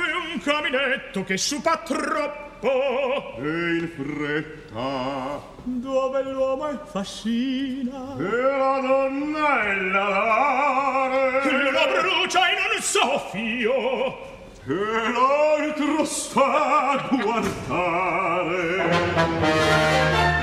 è 0.05 0.33
un 0.33 0.39
caminetto 0.43 1.23
che 1.23 1.35
supa 1.35 1.77
troppo. 1.77 3.37
E 3.39 3.77
in 3.79 3.91
fretta 3.95 5.55
dove 5.63 6.21
l'uomo 6.21 6.67
è 6.67 6.77
fascina. 6.85 8.15
E 8.19 8.21
la 8.21 8.79
donna 8.81 9.61
è 9.63 9.75
la 9.81 10.09
lare 10.09 11.71
lo 11.71 12.01
brucia 12.01 12.39
in 12.49 12.57
un 12.75 12.81
soffio 12.81 14.26
e 14.69 15.11
l'altro 15.13 16.03
sta 16.03 16.91
a 16.91 17.07
guardare. 17.09 18.83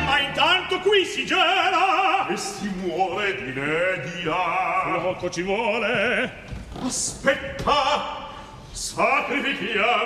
Ma 0.06 0.18
intanto 0.20 0.80
qui 0.80 1.04
si 1.04 1.26
gela. 1.26 2.26
E 2.28 2.36
si 2.38 2.72
muore 2.82 3.36
di 3.36 3.52
ne 3.52 4.00
di 4.02 4.22
là 4.22 4.98
poco 5.02 5.28
ci 5.28 5.42
vuole. 5.42 6.42
Aspetta 6.82 8.32
sacrifichiamo 8.70 10.02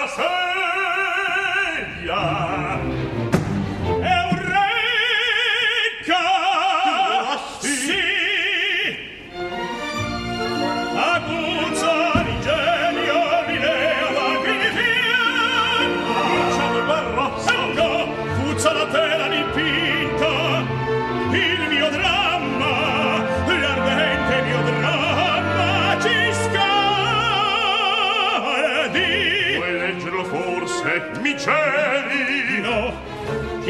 la 0.00 0.08
sedia. 1.96 2.57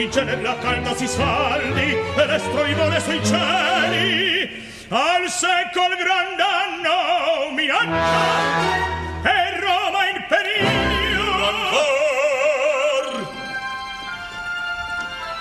in 0.00 0.10
nella 0.22 0.56
calda 0.58 0.94
si 0.94 1.08
sfaldi 1.08 1.96
e 2.14 2.26
l'estro 2.26 2.64
i 2.64 2.74
vole 2.74 3.00
sui 3.00 3.24
cieli. 3.24 4.66
Al 4.90 5.28
secol 5.28 5.96
gran 5.96 6.36
danno 6.36 7.50
minaccia 7.52 8.76
e 9.24 9.60
Roma 9.60 10.08
in 10.08 10.24
periglio 10.28 11.32
ancor. 11.50 13.06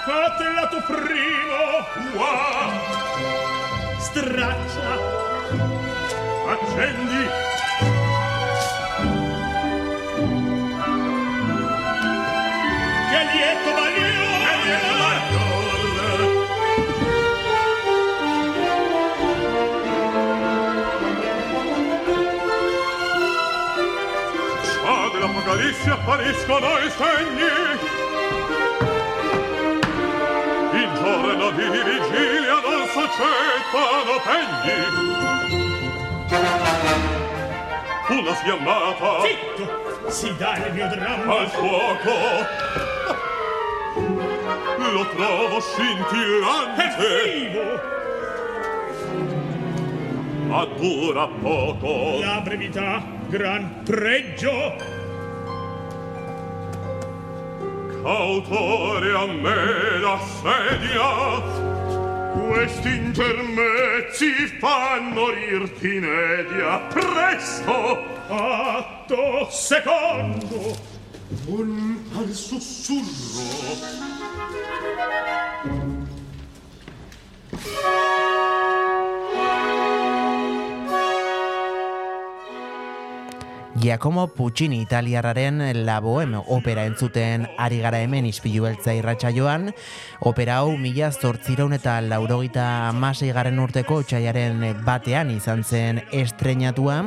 Fatela 0.05 0.68
tu 0.70 0.82
primo. 0.88 1.86
Uah 2.16 2.72
straccia. 3.99 4.97
Accendi. 6.49 7.57
Già 25.58 25.64
dell'Apocalissi 25.64 25.89
appariscono 25.89 26.68
i 26.78 26.89
segni. 26.91 27.49
In 30.74 30.93
giorno 30.95 31.51
di 31.51 31.64
vigilia 31.64 32.60
non 32.62 32.86
s'accettano 32.93 34.16
pegni. 34.24 34.80
Una 38.20 38.34
fiammata 38.36 39.22
zitto! 39.22 39.66
Si 40.10 40.36
dà 40.38 40.55
il 40.58 40.74
mio 40.74 40.88
dramma. 40.88 41.39
Al 41.39 41.49
fuoco. 41.49 42.14
Lo 44.91 45.08
trovo 45.16 45.58
è 45.58 45.62
scintillante 45.62 46.95
vivo! 46.99 47.95
Ma 50.47 50.66
dura 50.66 51.28
poco. 51.28 52.20
La 52.20 52.41
brevità 52.41 53.03
gran 53.28 53.82
pregio 53.84 54.97
autore 58.08 59.14
a 59.16 59.26
me 59.28 59.99
la 59.99 60.20
sedia 60.41 61.68
quest'inter 62.47 63.43
me 63.43 63.78
fanno 64.60 65.30
rir 65.30 65.70
tinedia. 65.80 66.80
Presto 66.89 67.97
atto 68.30 69.47
secondo. 69.51 70.76
Un 71.47 71.99
al 72.16 72.34
sussurro. 72.34 73.05
Giacomo 83.80 84.28
Puccini 84.28 84.82
italiarraren 84.82 85.86
La 85.86 86.00
Boheme 86.00 86.40
opera 86.48 86.86
entzuten 86.90 87.46
ari 87.62 87.78
gara 87.78 88.00
hemen 88.02 88.26
ispilu 88.26 88.64
beltza 88.66 88.96
irratsaioan. 88.98 89.70
Opera 90.26 90.56
hau 90.64 90.72
mila 90.82 91.12
zortzireun 91.12 91.76
eta 91.78 92.00
laurogita 92.02 92.66
masei 92.98 93.30
garen 93.36 93.60
urteko 93.62 94.00
txaiaren 94.02 94.64
batean 94.86 95.30
izan 95.30 95.62
zen 95.64 96.02
estrenatua. 96.10 96.98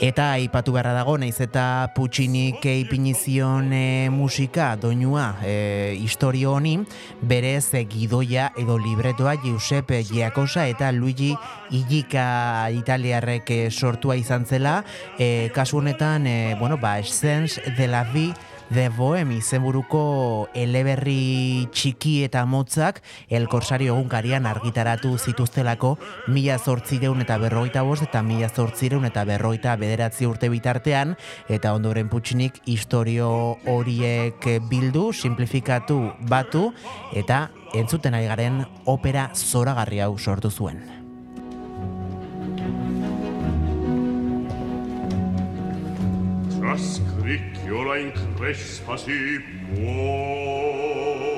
Eta 0.00 0.30
aipatu 0.38 0.72
beharra 0.72 0.94
dago, 0.96 1.18
naiz 1.20 1.36
eta 1.44 1.92
Puccinik 1.94 2.64
eipinizion 2.72 3.68
e, 3.76 4.08
musika 4.08 4.72
doinua 4.80 5.34
e, 5.44 5.92
historio 6.00 6.54
honi, 6.56 6.78
berez 7.20 7.74
e, 7.74 7.84
gidoia 7.84 8.48
edo 8.56 8.78
libretoa 8.80 9.36
Giuseppe 9.44 10.00
Giacosa 10.08 10.64
eta 10.72 10.88
Luigi 10.92 11.34
Illika 11.74 12.70
italiarrek 12.70 13.50
e, 13.50 13.60
sortua 13.70 14.16
izan 14.16 14.46
zela, 14.46 14.82
e, 15.18 15.50
kasu 15.54 15.82
honetan, 15.82 16.26
e, 16.26 16.56
bueno, 16.60 16.78
ba, 16.78 16.98
Essence 16.98 17.60
de 17.76 17.88
la 17.88 18.04
Vie 18.04 18.34
de 18.70 18.88
Bohemi 18.88 19.38
izenburuko 19.42 20.48
eleberri 20.56 21.68
txiki 21.72 22.14
eta 22.24 22.44
motzak 22.48 23.02
El 23.28 23.46
Corsario 23.52 23.94
egunkarian 23.94 24.48
argitaratu 24.48 25.12
zituztelako 25.18 25.94
mila 26.32 26.56
zortzireun 26.58 27.20
eta 27.24 27.36
berrogeita 27.42 27.84
bost 27.86 28.06
eta 28.08 28.22
mila 28.22 28.48
zortzireun 28.48 29.04
eta 29.10 29.26
berrogeita 29.28 29.76
bederatzi 29.80 30.26
urte 30.26 30.48
bitartean 30.48 31.14
eta 31.48 31.74
ondoren 31.76 32.08
putxinik 32.08 32.62
historio 32.64 33.58
horiek 33.68 34.48
bildu, 34.70 35.10
simplifikatu, 35.12 36.00
batu 36.28 36.70
eta 37.12 37.48
entzuten 37.74 38.14
ari 38.14 38.30
garen 38.30 38.64
opera 38.86 39.30
zoragarri 39.34 40.00
hau 40.00 40.14
sortu 40.18 40.50
zuen. 40.50 40.93
raskrik 46.64 47.42
jolein 47.66 48.12
kressasi 48.38 49.40
moor. 49.76 51.34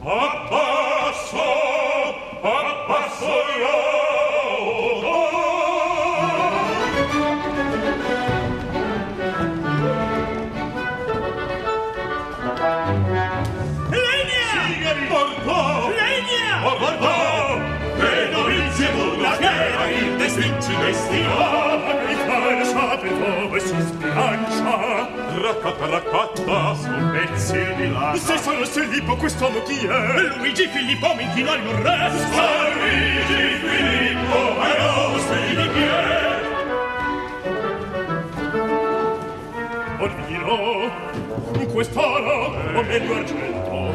Abbasso, 0.00 1.50
Abbasso, 2.42 3.36
ja! 3.60 3.91
questi 20.82 21.20
anni 21.22 22.16
tra 22.16 22.38
le 22.50 22.64
sciate 22.64 23.08
dove 23.18 23.60
si 23.60 23.80
sbilancia 23.80 25.08
raccatta 25.40 25.86
raccatta 25.86 26.74
sul 26.74 27.10
pezzo 27.12 27.52
di 27.52 27.88
lana 27.90 28.16
se 28.16 28.36
sarà 28.36 28.64
Filippo 28.64 29.16
quest'uomo 29.16 29.62
chi 29.62 29.86
è? 29.86 30.36
Luigi 30.38 30.66
Filippo 30.66 31.14
mentino 31.14 31.22
inchino 31.28 31.50
al 31.50 31.62
non 31.62 31.82
Luigi 32.74 33.42
Filippo 33.62 34.38
ma 34.58 34.76
non 34.76 35.20
sei 35.20 35.56
di 35.56 35.68
piedi 35.68 36.30
Olviderò 39.98 40.90
in 41.60 41.72
quest'ora, 41.72 42.48
o 42.76 42.82
meglio 42.82 43.14
argento 43.14 43.94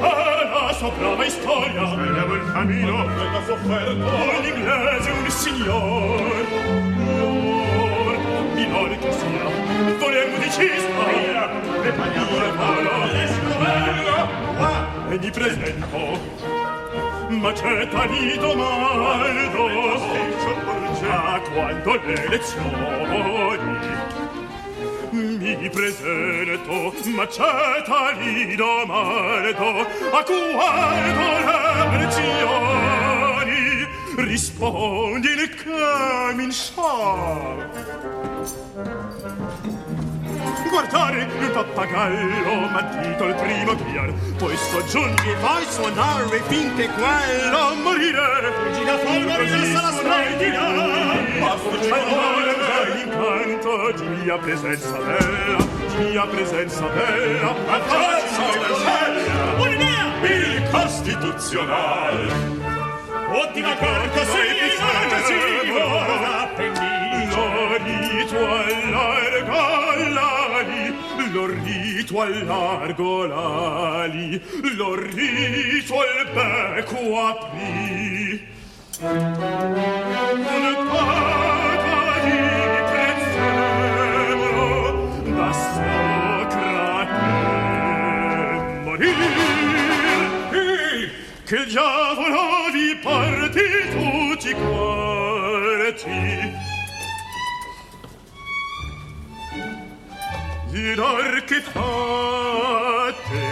Ah! 0.00 0.37
soprava 0.78 1.28
storia. 1.28 1.84
Svegliavo 1.86 2.34
il 2.34 2.52
camino 2.52 3.02
quella 3.02 3.42
sofferto 3.44 4.38
un 4.38 4.44
inglese 4.44 5.10
un 5.10 5.28
signor. 5.30 6.46
Minore 8.54 8.98
che 8.98 9.12
sia. 9.12 9.48
Volevo 9.98 10.36
di 10.38 10.50
cisma. 10.50 11.06
E 11.82 11.92
pagliare 11.92 12.50
palo 12.56 13.12
e 13.12 13.28
scovello 13.28 14.28
e 15.10 15.18
di 15.18 15.30
presento. 15.30 15.98
Ma 17.28 17.52
c'è 17.52 17.86
tali 17.88 18.38
domando 18.38 19.26
a 21.00 21.40
quando 21.52 22.00
le 22.04 22.28
lezioni 22.28 24.27
mi 25.18 25.68
presento 25.70 26.94
ma 27.06 27.26
ceta 27.28 28.12
li 28.18 28.54
domando 28.54 29.80
a 30.12 30.22
quando 30.22 31.24
le 31.44 31.88
pressioni 31.96 33.58
rispondi 34.16 35.28
il 35.28 35.54
camin 35.54 36.52
sciar 36.52 37.68
Guardare 40.68 41.22
il 41.22 41.50
pappagallo 41.50 42.68
m'ha 42.70 42.82
dito 43.00 43.24
il 43.26 43.34
primo 43.34 43.74
chiar 43.74 44.12
Poi 44.36 44.56
soggiungi 44.56 45.34
fai 45.40 45.64
suonare 45.68 46.42
finché 46.46 46.88
quello 46.88 47.74
morire. 47.82 48.52
Fuggi 48.52 48.84
da 48.84 48.98
fuoco 48.98 49.40
rilassa 49.40 49.80
la 49.82 49.92
splendida 49.92 50.60
Basta 51.40 51.82
cellare 51.82 52.56
già 52.66 52.80
incanto 53.02 53.92
di 53.96 54.06
mia 54.22 54.38
presenza 54.38 54.96
bella. 54.98 55.56
Di 55.96 56.04
mia 56.04 56.26
presenza 56.26 56.86
bella. 56.86 57.50
A 57.50 57.80
forza 57.80 58.52
cielo 58.52 59.62
Un'idea! 59.62 60.06
Il 60.22 60.68
costituzionale. 60.70 62.66
Ottima 63.30 63.76
corte 63.76 64.24
sei 64.24 64.58
decisivo 65.08 65.78
Lo 67.34 67.76
rito 67.76 68.38
allargo 68.38 69.17
riso 72.18 72.22
al 72.22 72.44
largo 72.44 73.26
l'ali, 73.26 74.40
lo 74.76 74.94
riso 74.94 75.94
al 76.00 76.26
becco 76.32 77.18
aprì. 77.20 78.46
Un 79.00 79.32
paga 80.90 82.00
di 82.24 82.38
prezzemolo 82.90 84.56
da 85.36 85.52
Socrate 85.52 86.96
morir, 88.84 89.18
e 90.50 90.54
che 91.44 91.60
già 91.66 92.14
volo 92.14 92.46
di 92.72 92.96
parti 93.00 93.66
tutti 93.90 94.52
quarti, 94.54 96.16
fidar 100.78 101.44
che 101.44 101.60
fate 101.60 103.42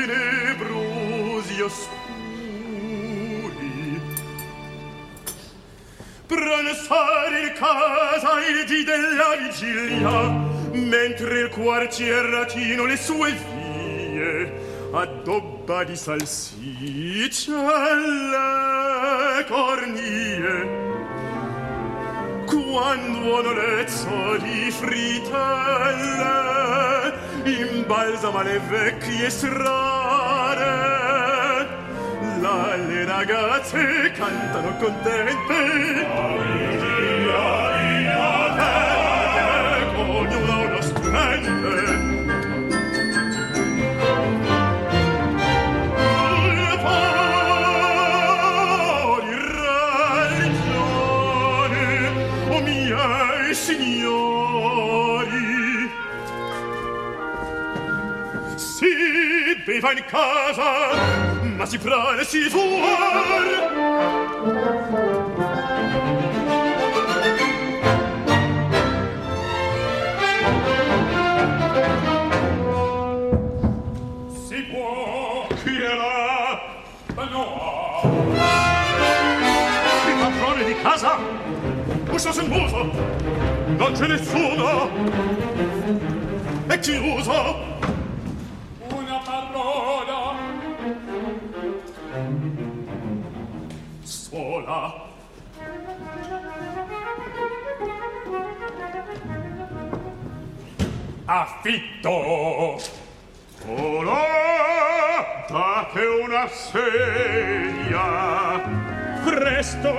tenebrosi 0.06 1.60
oscuri. 1.60 2.06
Pranzare 6.26 7.40
il 7.40 7.52
casa 7.52 8.40
il 8.48 8.64
di 8.64 8.84
della 8.84 9.36
vigilia 9.36 10.16
mentre 10.72 11.40
il 11.40 11.50
quartieratino 11.50 12.84
le 12.86 12.96
sue 12.96 13.32
vie. 13.32 14.67
Addobba 14.92 15.84
di 15.84 15.96
salsiccia 15.96 17.52
cornie 19.46 20.86
quando 22.46 23.40
un 23.40 23.54
lezzo 23.54 24.36
di 24.38 24.70
fritelle 24.70 25.26
imbalsama 27.44 28.42
le 28.42 28.58
vecchie 28.60 29.28
strade 29.28 30.64
là 32.40 32.76
le 32.76 33.04
ragazze 33.04 34.10
cantano 34.12 34.74
contente 34.78 36.06
Aria, 36.08 37.36
aria, 37.36 38.18
aria, 38.56 39.98
ognuno 39.98 40.60
uno 40.62 40.80
studente 40.80 41.67
beva 59.80 59.92
in 59.92 60.04
casa 60.06 60.96
ma 61.56 61.64
si 61.64 61.78
prane 61.78 62.24
si 62.24 62.48
fuor. 62.50 63.66
Casa 80.82 81.18
uscio 82.10 82.32
sul 82.32 82.48
muso 82.48 82.90
non 83.76 83.92
c'è 83.92 84.06
nessuno. 84.06 84.88
È 86.66 86.78
chiuso 86.78 87.87
sola. 94.68 95.06
affitto. 101.24 102.80
Colorate 103.64 104.16
una 106.22 106.48
sedia. 106.48 108.06
Presto 109.24 109.92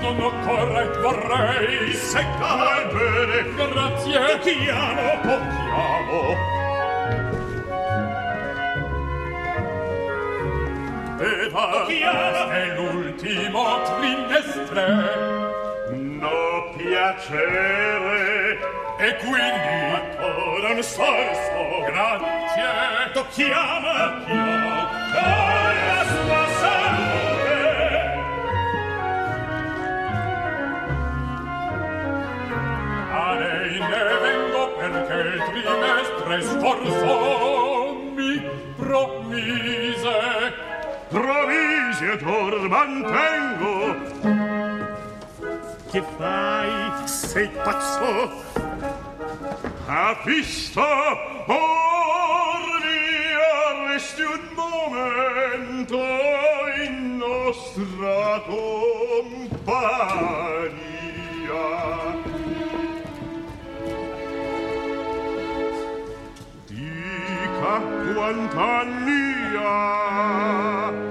non 0.00 0.20
occorre 0.20 0.88
vorrei 1.00 1.92
seccare. 1.94 2.86
Bene. 2.92 3.54
Grazie. 3.54 4.38
Chiamo 4.40 5.38
chiamo 5.62 6.36
Eva, 11.20 11.86
Eva, 11.88 12.64
Eva, 12.64 13.07
l'ultimo 13.18 13.82
trimestre 13.98 14.86
no 15.90 16.72
piacere. 16.76 18.58
E 18.98 19.16
quindi 19.16 19.76
ancora 19.94 20.72
un 20.72 20.82
sorso. 20.82 21.82
Grazie. 21.86 23.12
Tocchiamo. 23.12 23.92
Tocchiamo 24.24 24.76
la 25.14 26.04
sua 26.06 26.46
salute 26.60 27.56
a 33.10 33.34
lei 33.34 33.78
ne 33.78 34.04
vengo 34.22 34.62
perché 34.76 35.14
il 35.14 35.42
trimestre 35.50 36.42
sforzo 36.42 37.94
mi 38.14 38.34
promise 38.76 40.67
provvise 41.08 42.16
tor 42.18 42.68
mantengo 42.68 43.96
Che 45.90 46.02
fai? 46.18 47.08
Sei 47.08 47.48
pazzo? 47.48 48.44
Capisto? 49.86 50.80
Or 51.46 52.60
mi 52.82 53.34
arresti 53.56 54.22
un 54.22 54.48
momento 54.54 55.98
in 56.84 57.16
nostra 57.16 58.42
compagnia 58.46 58.76
Dica 66.66 67.80
quant'anni 68.12 69.27
Maria. 69.50 71.07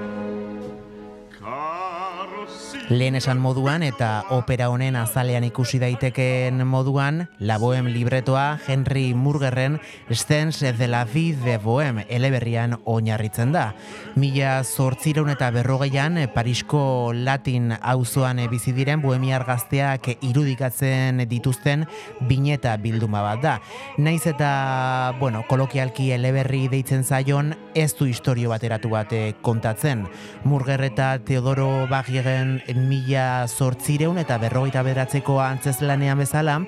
Lehen 2.88 3.18
esan 3.18 3.36
moduan 3.36 3.82
eta 3.84 4.22
opera 4.32 4.70
honen 4.72 4.96
azalean 4.96 5.44
ikusi 5.44 5.76
daitekeen 5.76 6.62
moduan, 6.64 7.26
La 7.38 7.58
Bohème 7.60 7.90
libretoa 7.92 8.58
Henry 8.66 9.12
Murgerren 9.12 9.76
Stens 10.08 10.60
de 10.60 10.88
la 10.88 11.04
Vie 11.04 11.34
de 11.36 11.58
Bohème 11.58 12.06
eleberrian 12.08 12.78
oinarritzen 12.88 13.52
da. 13.52 13.74
Mila 14.16 14.62
zortzireun 14.64 15.28
eta 15.28 15.50
berrogeian 15.52 16.16
Parisko 16.32 17.12
Latin 17.12 17.74
auzoan 17.76 18.40
bizi 18.48 18.72
diren 18.72 19.02
bohemiar 19.04 19.44
gazteak 19.44 20.08
irudikatzen 20.22 21.20
dituzten 21.28 21.84
bineta 22.24 22.74
bilduma 22.80 23.20
bat 23.20 23.44
da. 23.44 23.54
Naiz 23.98 24.24
eta, 24.32 25.12
bueno, 25.20 25.44
kolokialki 25.44 26.08
eleberri 26.16 26.70
deitzen 26.72 27.04
zaion, 27.04 27.52
ez 27.74 27.92
du 28.00 28.08
historio 28.08 28.48
bateratu 28.48 28.88
bat 28.96 29.12
eh, 29.12 29.36
kontatzen. 29.42 30.08
Murger 30.48 30.88
eta 30.88 31.18
Teodoro 31.20 31.84
Bagiren 31.92 32.62
mila 32.86 33.46
zortzireun 33.48 34.18
eta 34.22 34.38
berrogeita 34.38 34.82
beratzeko 34.86 35.40
antzeslanean 35.42 36.18
bezala, 36.22 36.58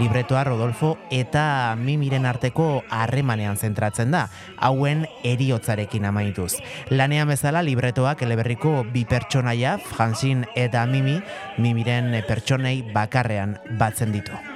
libretoa 0.00 0.44
Rodolfo 0.48 0.96
eta 1.14 1.76
Mimiren 1.78 2.26
arteko 2.26 2.82
harremanean 2.90 3.56
zentratzen 3.56 4.10
da, 4.14 4.26
hauen 4.58 5.06
eriotzarekin 5.22 6.10
amaituz. 6.10 6.56
Lanean 6.90 7.30
bezala 7.30 7.62
libretoak 7.62 8.26
eleberriko 8.26 8.80
bi 8.92 9.04
pertsonaia, 9.04 9.78
Fransin 9.78 10.46
eta 10.56 10.86
Mimi, 10.90 11.20
Mimiren 11.58 12.16
pertsonei 12.26 12.80
bakarrean 12.94 13.58
batzen 13.78 14.16
ditu. 14.16 14.49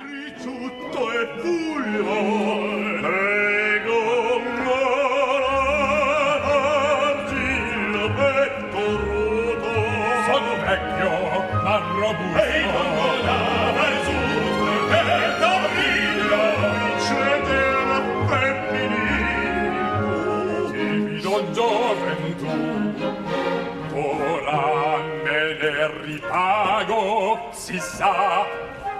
Sa 27.78 28.44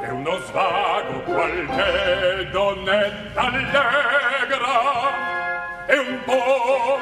è 0.01 0.09
uno 0.11 0.39
svago 0.47 1.21
qualche 1.21 2.49
donnetta 2.51 3.41
allegra. 3.41 4.67
È 5.87 5.97
un 5.97 6.19
po' 6.25 6.99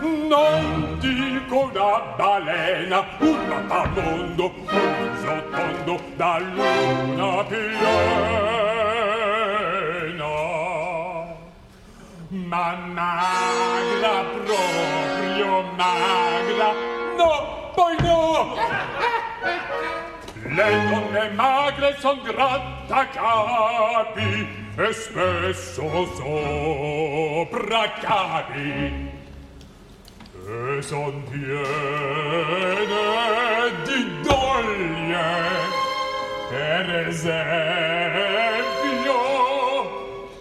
non 0.00 0.98
dico 0.98 1.70
una 1.72 2.00
balena 2.16 3.04
un 3.18 3.46
mappamondo 3.46 4.52
un 4.68 5.10
guardo 5.84 6.00
da 6.16 6.38
luna 6.38 7.44
piena. 7.44 7.68
Ma 12.28 12.74
magra 12.92 14.24
proprio 14.44 15.62
magra 15.76 16.72
no 17.16 17.72
poi 17.74 17.96
no 18.00 18.89
le 20.60 20.76
donne 20.90 21.24
magre 21.34 21.94
son 22.00 22.18
grattacapi 22.22 23.12
e 24.76 24.92
spesso 24.92 26.06
sopra 26.16 27.82
capi. 28.00 29.08
E 30.46 30.82
son 30.82 31.22
piene 31.30 31.64
di 33.84 34.00
doglie 34.22 35.38
per 36.48 36.86
esempio 37.08 37.38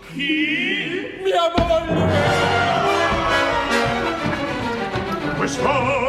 chi 0.08 0.34
mia 1.24 1.48
moglie 1.56 2.28
questa 5.38 6.09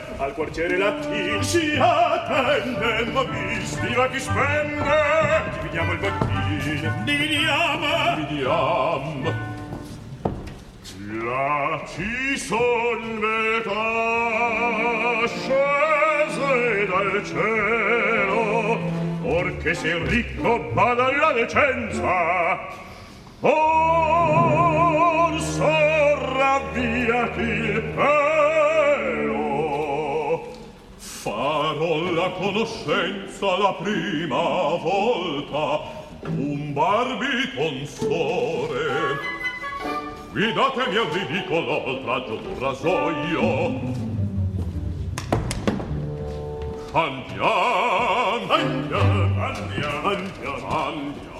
al 0.21 0.33
quartiere 0.35 0.77
lattin 0.77 1.43
si 1.43 1.75
attende 1.79 3.05
ma 3.11 3.23
mi 3.23 3.65
stiva 3.65 4.07
chi 4.09 4.19
spende. 4.19 5.41
Dividiamo 5.57 5.93
il 5.93 5.97
bottino 5.97 6.41
dividiamo 7.03 8.15
dividiamo 8.15 9.49
là 11.23 11.81
ci 11.87 12.37
son 12.37 13.19
metà 13.19 15.27
scese 15.27 16.87
dal 16.87 17.23
cielo 17.25 18.79
orché 19.23 19.73
sei 19.73 20.07
ricco 20.07 20.59
bada 20.73 21.05
alla 21.05 21.31
decenza 21.33 22.59
or 23.39 25.41
sorravviati 25.41 27.41
il 27.41 27.81
pelo 27.95 28.30
con 31.81 32.13
la 32.13 32.29
conoscenza 32.33 33.57
la 33.57 33.73
prima 33.73 34.77
volta 34.77 35.81
un 36.27 36.73
barbitonsore 36.73 39.17
guidatemi 40.31 40.95
al 40.95 41.07
ridicolo 41.07 41.87
oltraggio 41.87 42.35
d'un 42.35 42.59
rasoio 42.59 43.79
andiamo 46.91 48.53
andiamo 48.53 49.43
andiamo 49.43 50.69
andiamo. 50.69 51.30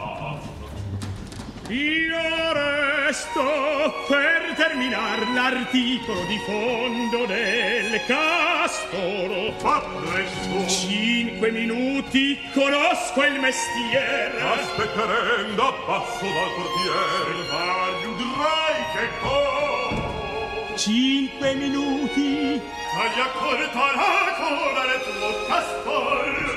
Io 1.72 2.52
resto 2.52 4.04
per 4.06 4.56
terminar 4.58 5.26
l'articolo 5.34 6.26
di 6.26 6.38
fondo 6.40 7.26
del 7.26 8.02
castoro. 8.08 9.54
Fa 9.58 9.80
presto. 9.80 10.68
Cinque 10.68 11.50
minuti 11.52 12.38
conosco 12.54 13.24
il 13.24 13.40
mestiere. 13.40 14.42
Aspetterem 14.42 15.56
da 15.56 15.72
passo 15.86 16.26
dal 16.26 16.52
portiere. 16.58 17.48
Salvaggio, 17.48 18.10
Udrai 18.10 18.84
che 18.92 19.08
co. 19.22 20.76
Cinque 20.76 21.56
minuti. 21.56 22.62
Taglia 22.92 23.28
corta 23.28 23.96
la 23.96 24.34
coda 24.36 24.84
del 24.88 25.02
tuo 25.06 25.46
castol. 25.48 26.51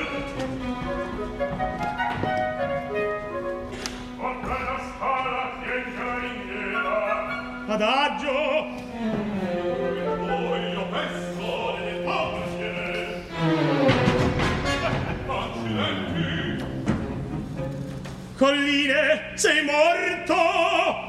adagio. 7.67 8.67
Voglio 10.17 10.87
pesto 10.89 11.77
nel 11.79 12.03
passione 12.03 13.23
accidenti 15.27 16.63
colline 18.37 19.31
sei 19.35 19.63
morto. 19.63 21.04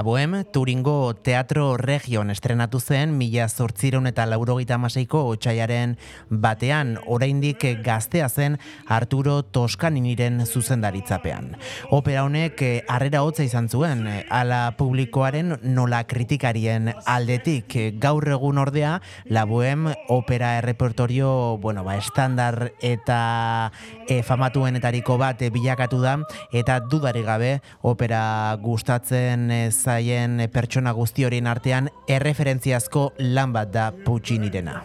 La 0.00 0.04
Turingo 0.52 1.14
Teatro 1.14 1.76
Region 1.76 2.30
estrenatu 2.30 2.80
zen 2.80 3.16
mila 3.18 3.48
zortziron 3.48 4.06
eta 4.10 4.24
laurogeita 4.26 4.74
amaseiko 4.76 5.22
otxaiaren 5.30 5.96
batean, 6.30 6.96
oraindik 7.06 7.64
gaztea 7.84 8.28
zen 8.28 8.58
Arturo 8.88 9.42
Toskaniniren 9.42 10.44
zuzendaritzapean. 10.46 11.54
Opera 11.90 12.24
honek 12.24 12.62
eh, 12.62 12.84
harrera 12.88 13.22
hotza 13.22 13.44
izan 13.46 13.68
zuen, 13.68 14.06
eh, 14.06 14.24
ala 14.30 14.74
publikoaren 14.78 15.56
nola 15.62 16.02
kritikarien 16.10 16.92
aldetik. 17.04 17.76
Eh, 17.76 17.90
gaur 18.00 18.26
egun 18.28 18.58
ordea, 18.58 19.00
labuem 19.26 19.88
opera 20.08 20.56
errepertorio, 20.58 21.58
bueno, 21.58 21.84
ba, 21.84 21.96
estandar 22.00 22.72
eta 22.80 23.72
e, 24.08 24.22
famatuenetariko 24.26 25.16
bat 25.20 25.42
bilakatu 25.52 26.00
da, 26.02 26.16
eta 26.52 26.80
dudarik 26.90 27.26
gabe 27.26 27.50
opera 27.86 28.56
gustatzen 28.62 29.50
zaien 29.70 30.39
dauden 30.40 30.52
pertsona 30.52 30.92
guzti 30.96 31.24
horien 31.26 31.46
artean 31.46 31.88
erreferentziazko 32.08 33.12
lan 33.18 33.52
bat 33.52 33.72
da 33.72 33.92
Puccinirena. 33.92 34.82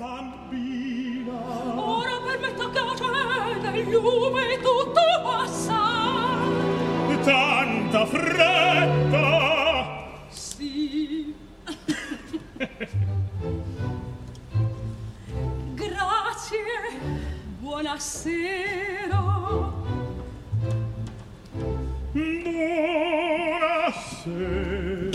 Tanta 7.25 8.05
fretta! 8.05 9.25
Sì. 10.29 11.33
Grazie, 15.73 16.99
buonasera. 17.59 19.23
Buonasera. 24.25 25.14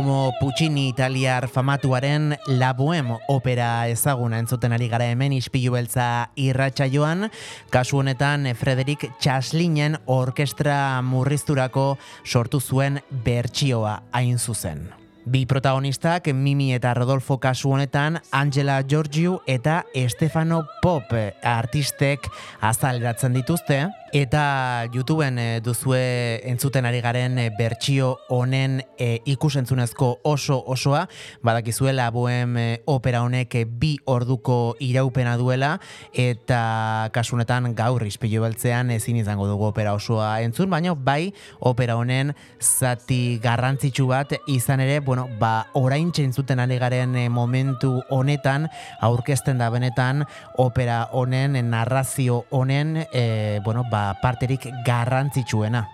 Giacomo 0.00 0.32
Puccini 0.40 0.88
italiar 0.88 1.46
famatuaren 1.46 2.34
La 2.46 2.72
Bohème 2.72 3.18
opera 3.28 3.86
ezaguna 3.86 4.38
entzuten 4.40 4.72
ari 4.72 4.86
gara 4.88 5.04
hemen 5.12 5.34
ispilu 5.36 5.74
beltza 5.74 6.30
irratsaioan, 6.40 7.26
kasu 7.68 8.00
honetan 8.00 8.48
Frederik 8.56 9.04
Chaslinen 9.20 9.98
orkestra 10.06 11.02
murrizturako 11.04 11.98
sortu 12.24 12.62
zuen 12.64 13.02
bertsioa 13.26 13.98
hain 14.16 14.38
zuzen. 14.38 14.86
Bi 15.28 15.44
protagonistak 15.44 16.32
Mimi 16.32 16.72
eta 16.72 16.94
Rodolfo 16.96 17.36
kasu 17.36 17.74
honetan 17.74 18.22
Angela 18.32 18.80
Giorgio 18.82 19.42
eta 19.46 19.82
Stefano 20.08 20.64
Pop 20.80 21.12
artistek 21.44 22.24
azaleratzen 22.60 23.36
dituzte 23.36 23.84
eta 24.12 24.88
YouTubeen 24.92 25.38
eh, 25.38 25.60
duzue 25.62 26.40
entzuten 26.50 26.86
ari 26.86 27.00
garen 27.00 27.38
eh, 27.38 27.50
bertsio 27.56 28.16
honen 28.28 28.80
eh, 28.98 29.20
ikusentzunezko 29.24 30.20
oso 30.24 30.58
osoa. 30.66 31.06
Badakizuela 31.42 32.10
bohem 32.10 32.56
eh, 32.56 32.82
opera 32.86 33.22
honek 33.22 33.54
eh, 33.54 33.64
bi 33.64 33.96
orduko 34.04 34.76
iraupena 34.80 35.36
duela. 35.36 35.78
Eta 36.12 37.10
kasu 37.14 37.36
honetan 37.36 37.74
gaur 37.78 38.02
ispilu 38.06 38.42
beltzean 38.42 38.90
ezin 38.90 39.20
izango 39.20 39.46
dugu 39.46 39.68
opera 39.70 39.94
osoa 39.94 40.40
entzun 40.42 40.70
baina 40.70 40.94
bai 40.94 41.32
opera 41.60 41.96
honen 42.00 42.34
zati 42.60 43.38
garrantzitsu 43.42 44.06
bat 44.10 44.34
izan 44.48 44.80
ere 44.80 45.00
bueno 45.00 45.28
ba 45.38 45.68
orain 45.74 46.10
entzuten 46.10 46.60
ari 46.60 46.78
garen 46.78 47.14
momentu 47.30 48.00
honetan 48.10 48.68
aurkezten 49.00 49.58
da 49.58 49.70
benetan 49.70 50.24
opera 50.58 51.02
honen 51.12 51.58
narrazio 51.70 52.44
honen 52.50 53.06
eh, 53.12 53.60
bueno 53.64 53.84
ba 53.90 53.99
parterik 54.22 54.68
garrantzitsuena 54.86 55.86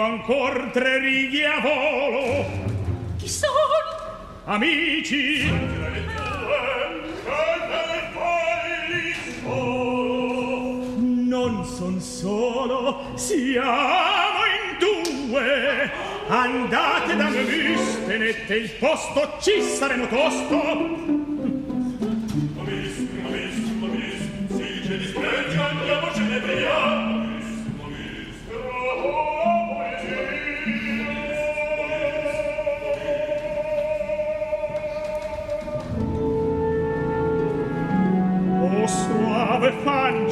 scrivo 0.00 0.04
ancor 0.04 0.70
tre 0.72 0.98
righe 0.98 1.44
a 1.44 1.60
volo. 1.60 2.44
Chi 3.18 3.28
sono? 3.28 3.52
Amici! 4.44 5.50
Non 11.28 11.64
son 11.64 12.00
solo, 12.00 13.12
siamo 13.14 14.40
in 14.46 14.78
due. 14.78 15.90
Andate 16.28 17.16
da 17.16 17.28
me, 17.28 17.76
stenete 17.76 18.54
il 18.54 18.70
posto, 18.70 19.36
ci 19.40 19.62
saremo 19.62 20.06
tosto. 20.06 21.19
fun. 39.84 40.29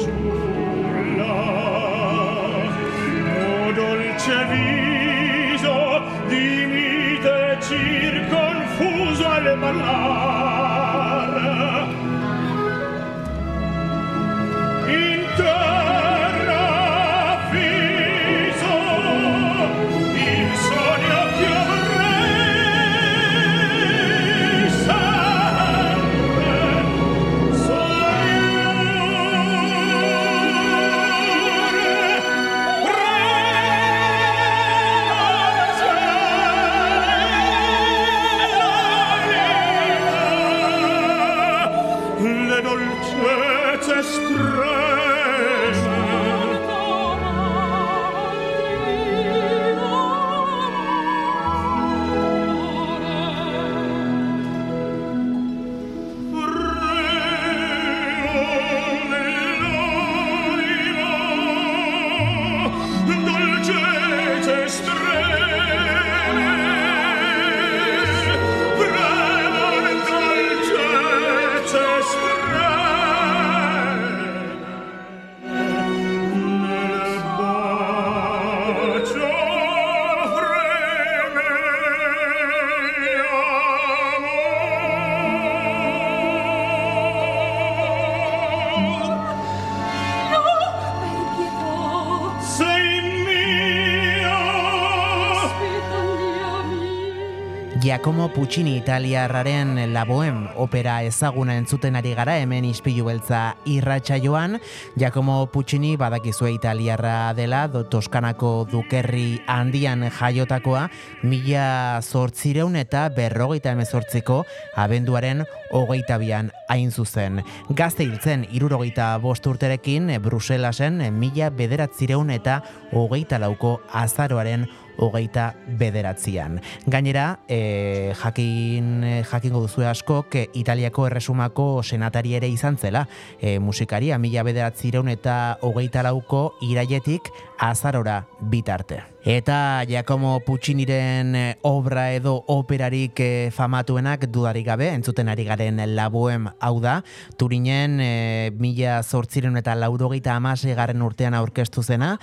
Giacomo 97.99 98.29
Puccini 98.29 98.77
italiarraren 98.77 99.91
La 99.91 100.05
Bohème 100.05 100.47
opera 100.55 101.01
ezaguna 101.03 101.57
entzuten 101.59 101.97
ari 101.99 102.13
gara 102.15 102.37
hemen 102.39 102.63
ispilu 102.63 103.09
beltza 103.09 103.57
irratsaioan. 103.67 104.55
Giacomo 104.95 105.49
Puccini 105.51 105.97
badakizue 105.99 106.53
italiarra 106.53 107.33
dela, 107.35 107.67
do 107.67 107.83
Toskanako 107.83 108.69
dukerri 108.71 109.41
handian 109.51 110.07
jaiotakoa, 110.15 110.87
mila 111.27 111.99
zortzireun 111.99 112.79
eta 112.79 113.09
berrogeita 113.11 113.75
emezortziko 113.75 114.45
abenduaren 114.79 115.43
hogeita 115.75 116.23
bian 116.23 116.53
hain 116.69 116.95
zuzen. 116.95 117.43
Gazte 117.75 118.07
hiltzen 118.07 118.47
irurogeita 118.47 119.17
bost 119.19 119.45
urterekin 119.45 120.07
Bruselasen 120.23 121.03
mila 121.19 121.51
bederatzireun 121.51 122.31
eta 122.31 122.61
hogeita 122.93 123.43
lauko 123.43 123.81
azaroaren 123.91 124.69
hogeita 124.99 125.53
bederatzian. 125.79 126.59
Gainera, 126.85 127.39
e, 127.47 128.13
jakin, 128.21 129.23
jakingo 129.23 129.63
duzue 129.63 129.87
askok, 129.87 130.35
e, 130.35 130.47
Italiako 130.59 131.07
erresumako 131.07 131.67
senatari 131.83 132.35
ere 132.35 132.49
izan 132.51 132.77
zela, 132.77 133.07
e, 133.39 133.57
musikaria 133.59 134.17
mila 134.19 134.43
bederatzireun 134.43 135.09
eta 135.09 135.57
hogeita 135.61 136.03
lauko 136.03 136.53
iraietik 136.61 137.31
azarora 137.59 138.25
bitarte. 138.39 139.03
Eta 139.19 139.83
Giacomo 139.85 140.39
Pucciniren 140.39 141.35
eh, 141.35 141.57
obra 141.61 142.13
edo 142.15 142.37
operarik 142.47 143.19
eh, 143.19 143.51
famatuenak 143.51 144.23
dudarik 144.31 144.63
gabe, 144.65 144.87
entzuten 144.95 145.27
ari 145.27 145.43
garen 145.43 145.81
labuem 145.91 146.47
hau 146.63 146.79
da, 146.79 147.01
Turinen 147.35 147.99
e, 147.99 148.51
mila 148.55 149.01
zortziren 149.03 149.59
eta 149.59 149.75
laurogeita 149.75 150.37
amase 150.39 150.71
garen 150.73 151.03
urtean 151.03 151.35
aurkeztu 151.35 151.83
zena, 151.83 152.13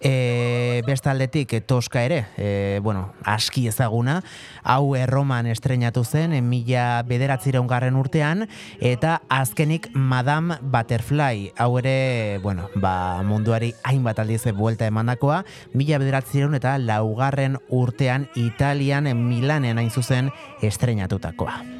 e, 0.00 0.80
bestaldetik 0.86 1.52
toska 1.68 2.02
ere, 2.08 2.22
e, 2.40 2.80
bueno, 2.82 3.10
aski 3.22 3.66
ezaguna, 3.68 4.22
hau 4.64 4.96
erroman 4.96 5.46
estrenatu 5.52 6.06
zen, 6.08 6.32
e, 6.32 6.40
mila 6.40 7.02
bederatzireun 7.06 7.68
garren 7.68 8.00
urtean, 8.00 8.46
eta 8.80 9.20
azkenik 9.28 9.90
Madame 9.92 10.56
Butterfly, 10.62 11.52
hau 11.58 11.76
ere, 11.82 12.40
bueno, 12.42 12.70
ba, 12.80 13.22
munduari 13.28 13.74
hainbat 13.84 14.24
aldiz 14.24 14.46
buelta 14.56 14.85
emandakoa, 14.90 15.42
mila 15.74 16.00
bederatzireun 16.02 16.58
eta 16.58 16.76
laugarren 16.78 17.58
urtean 17.70 18.28
Italian 18.34 19.10
Milanen 19.16 19.78
hain 19.78 19.90
zuzen 19.90 20.32
estrenatutakoa. 20.62 21.75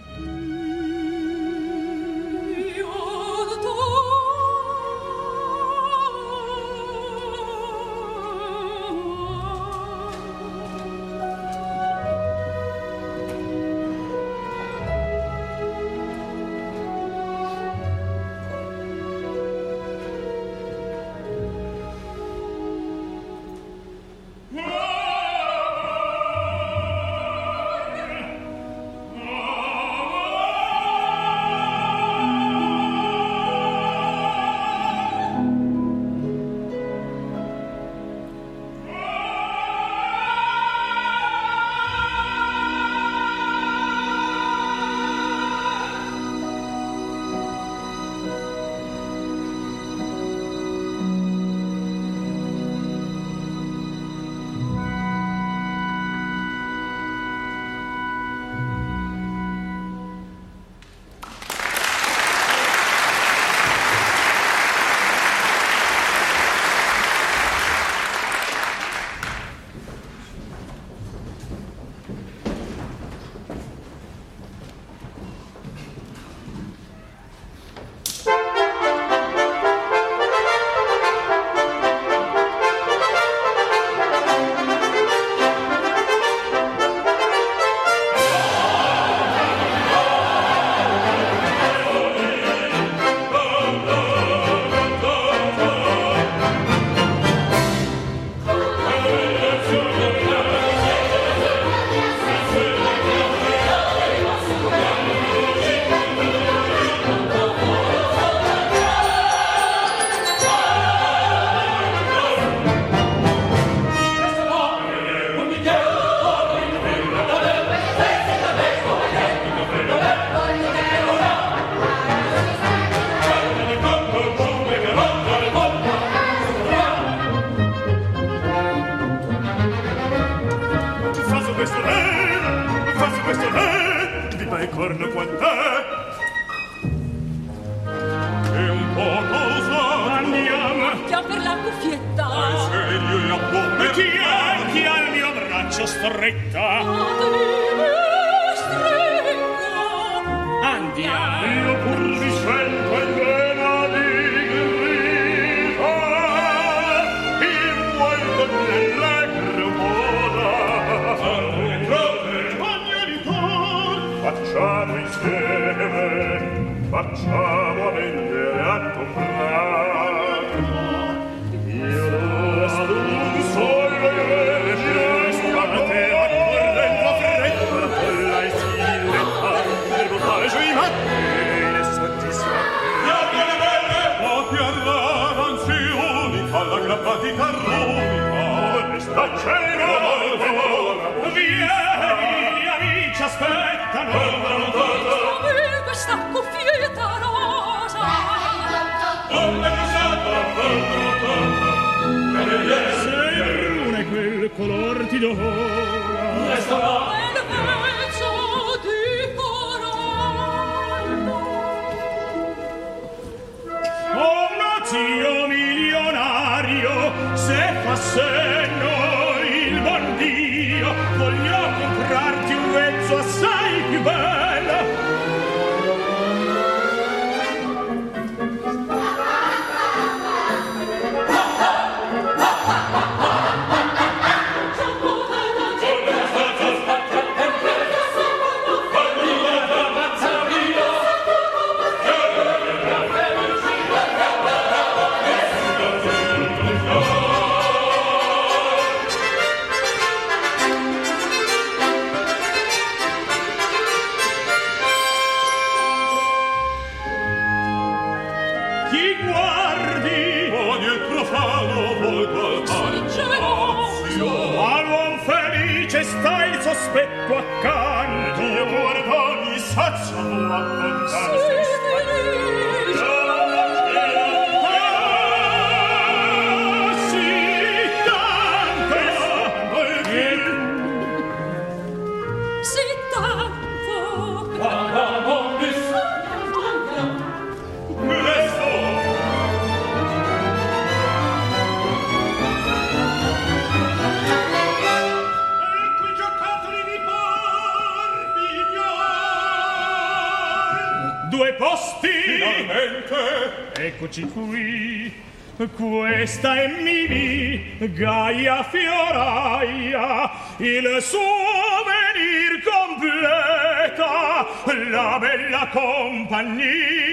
Questa 306.16 306.54
è 306.54 306.66
Mimi, 306.68 307.76
Gaia 307.92 308.62
fioraia, 308.62 310.30
il 310.56 311.02
souvenir 311.02 312.62
completa, 312.64 314.46
la 314.88 315.18
bella 315.20 315.68
compagnia. 315.70 317.05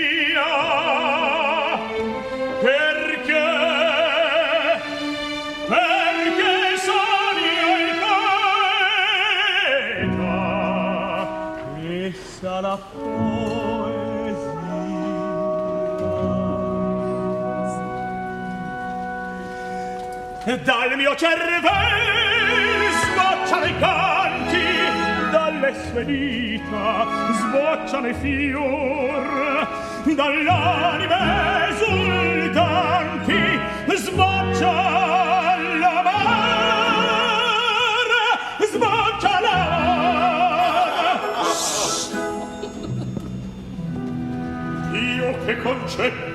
dal 20.61 20.95
mio 20.95 21.15
cervello 21.15 21.71
sbocciano 23.01 23.65
i 23.65 23.79
canti 23.79 24.63
dalle 25.31 25.73
sue 25.89 26.05
dita 26.05 27.07
sbocciano 27.33 28.07
i 28.07 28.13
fior. 28.13 29.67
Dall'anima 30.03 31.67
esultanti 31.69 33.59
sboccia 33.95 34.71
mare 36.03 37.07
sboccia 38.67 39.39
io 44.91 45.45
che 45.45 45.57
concetto 45.57 46.32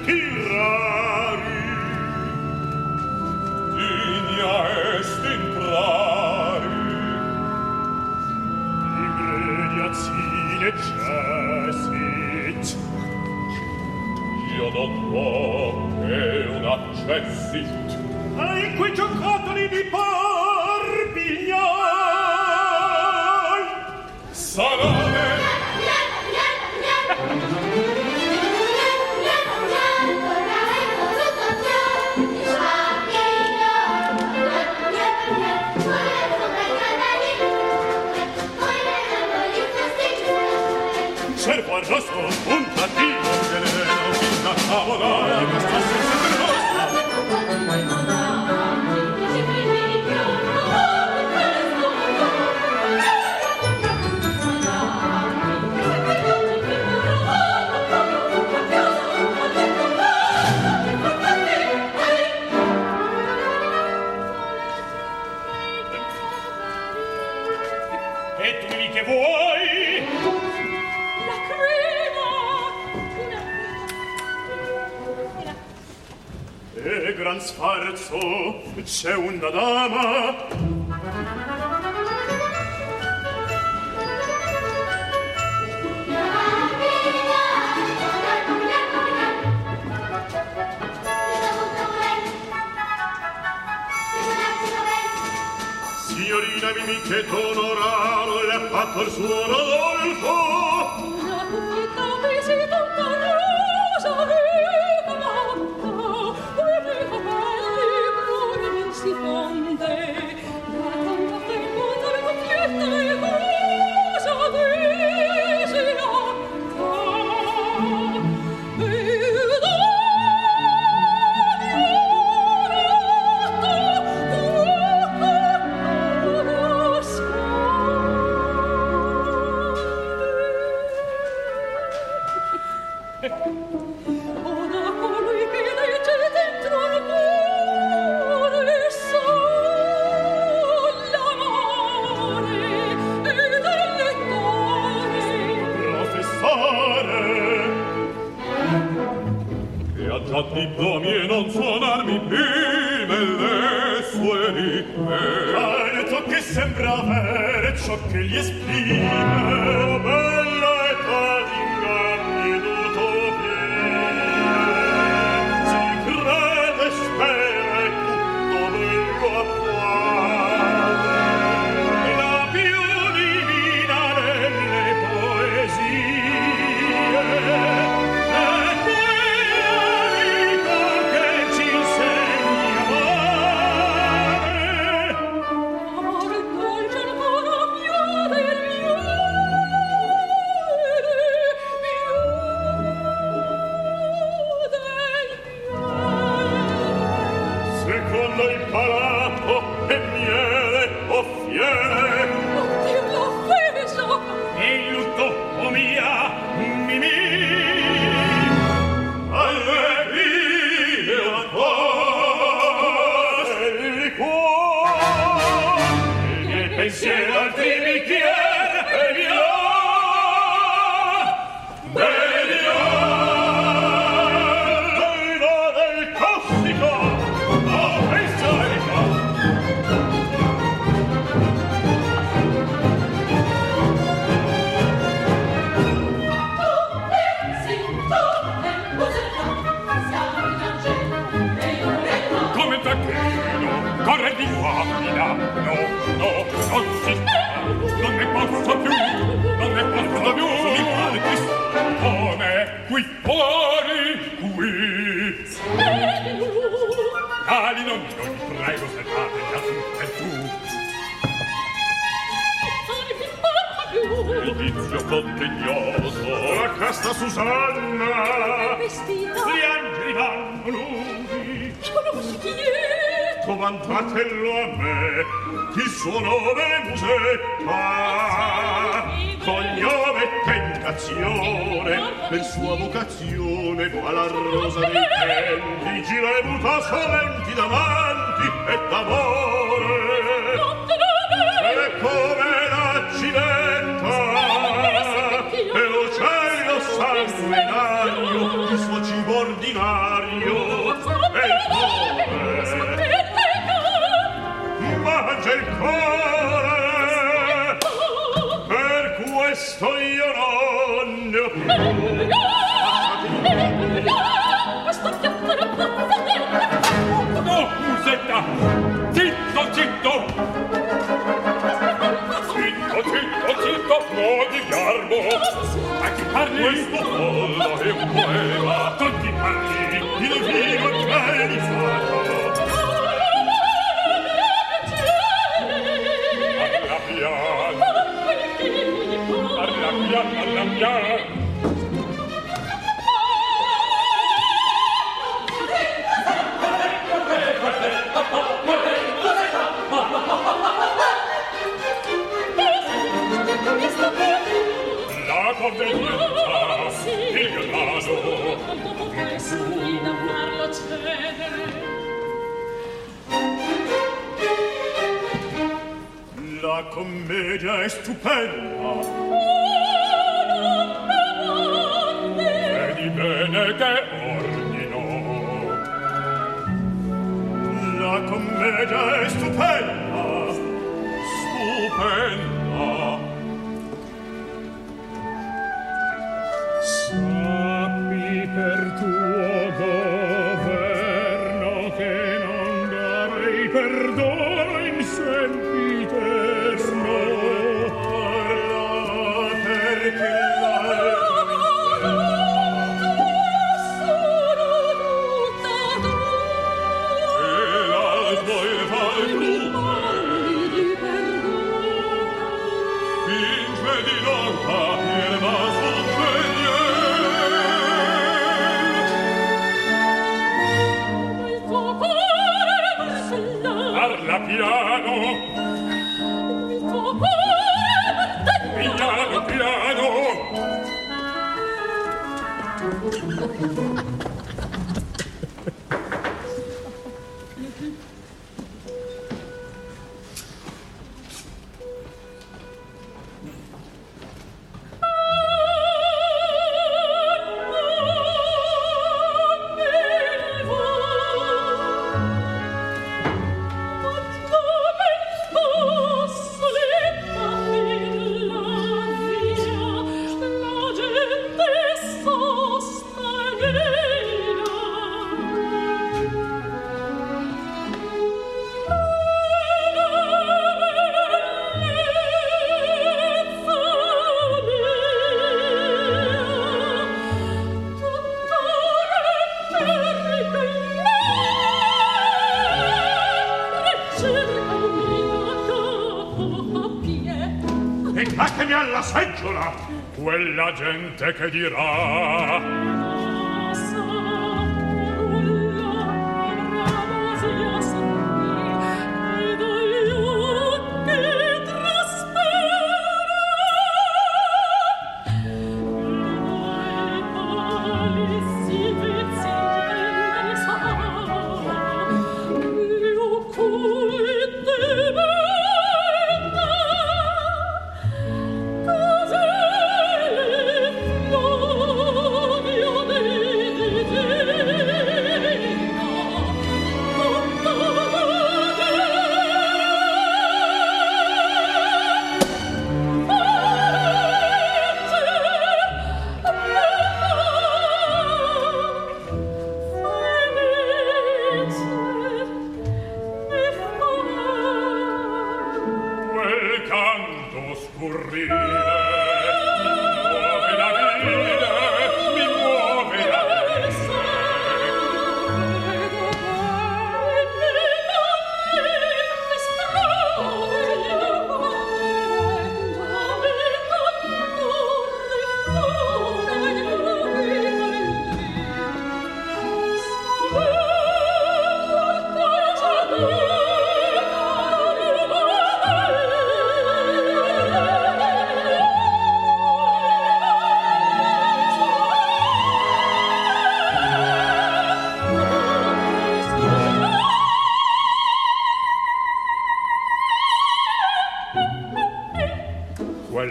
gente 490.72 491.32
che 491.32 491.50
dirà 491.50 492.47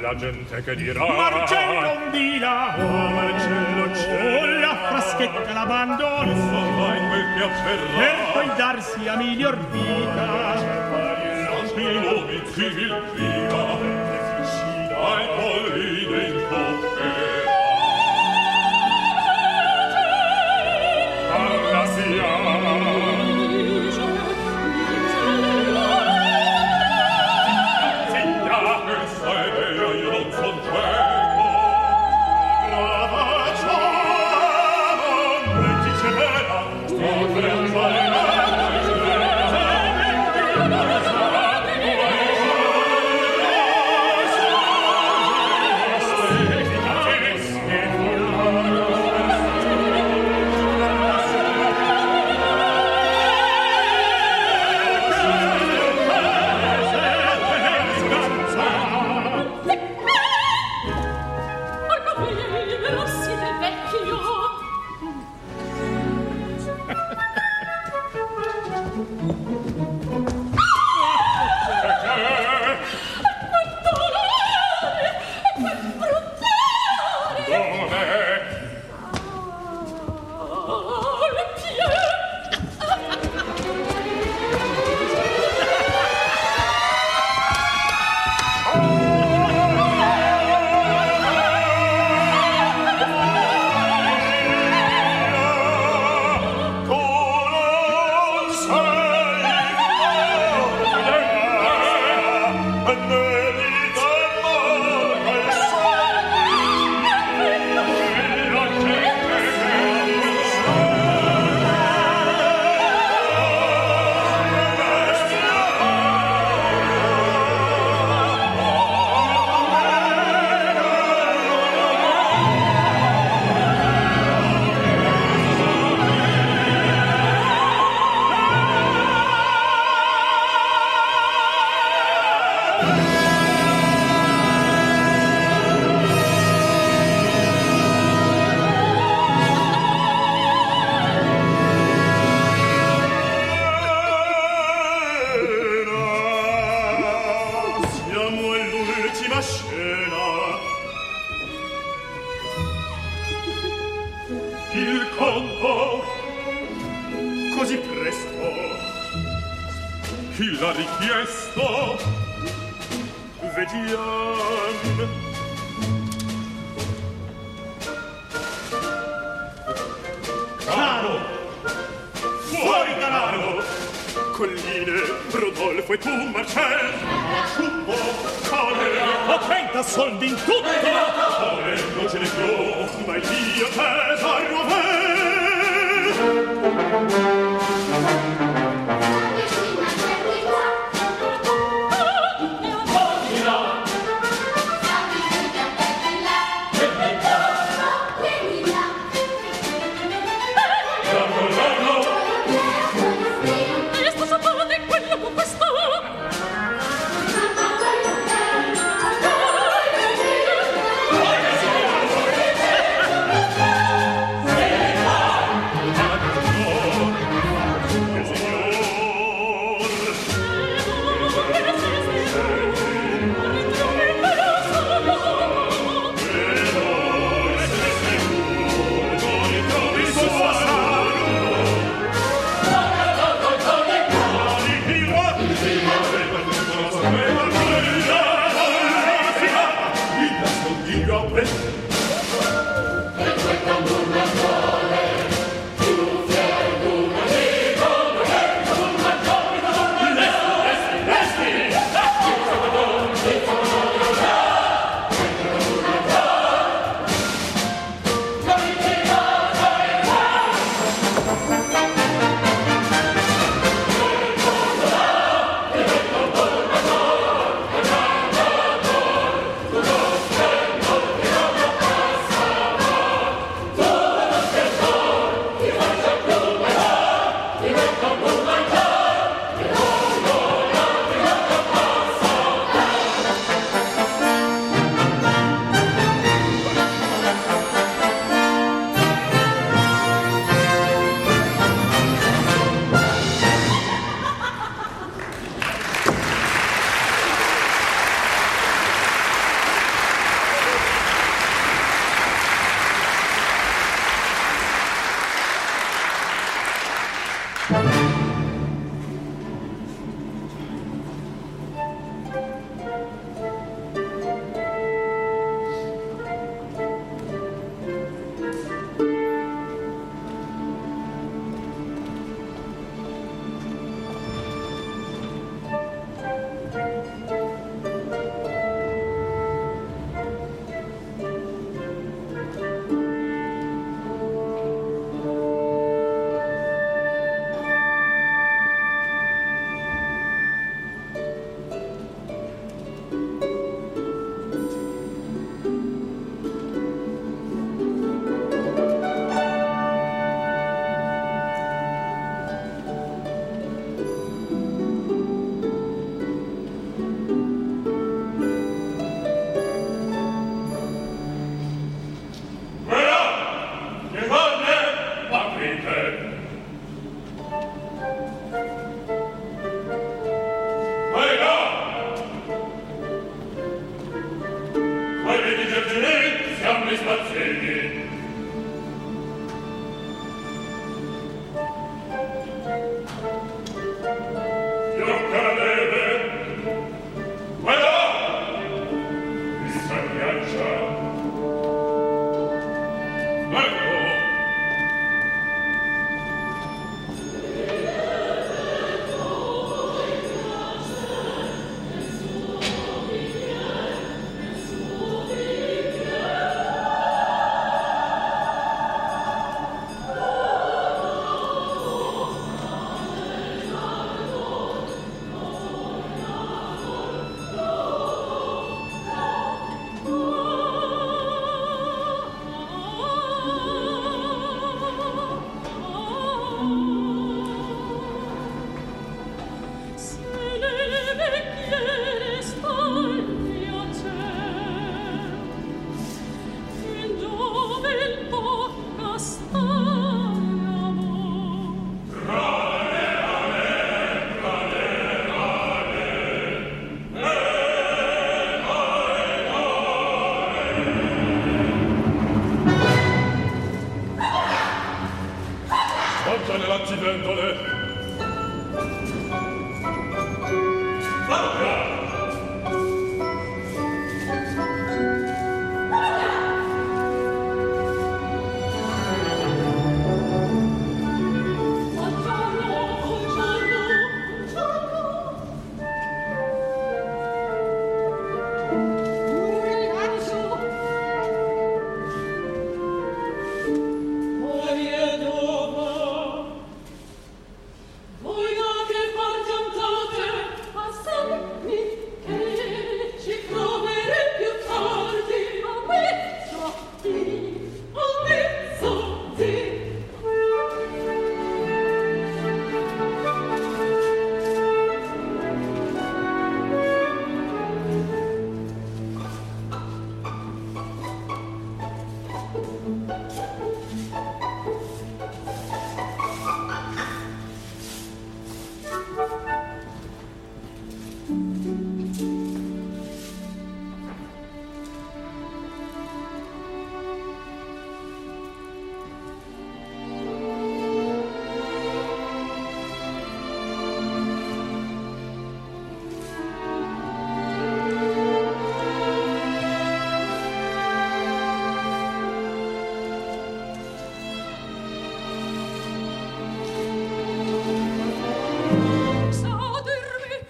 la 0.08 0.16
gente 0.16 0.64
che 0.64 0.76
dirà. 0.76 1.06
Marcello 1.06 1.92
un 1.92 2.12
di 2.12 2.40
là 2.40 2.76
oh 2.78 3.10
Marcello 3.10 3.92
c'è 3.92 4.42
oh, 4.42 4.46
la 4.60 4.76
fraschetta 4.88 5.52
l'abbandona 5.52 6.32
oh, 6.32 6.78
fai 6.78 7.08
quel 7.10 7.26
che 7.36 7.44
afferrà 7.44 7.98
per 7.98 8.32
poi 8.34 8.56
darsi 8.56 9.08
a 9.08 9.16
miglior 9.18 9.58
vita. 9.70 10.26
Marcello 11.52 12.26
mi 12.26 12.42
civiltà 12.54 13.78
si 14.44 14.88
dai 14.88 15.28
polline 15.36 16.28
in 16.28 16.48
coppe 16.48 17.10
alla 21.34 21.86
siamo 21.86 23.07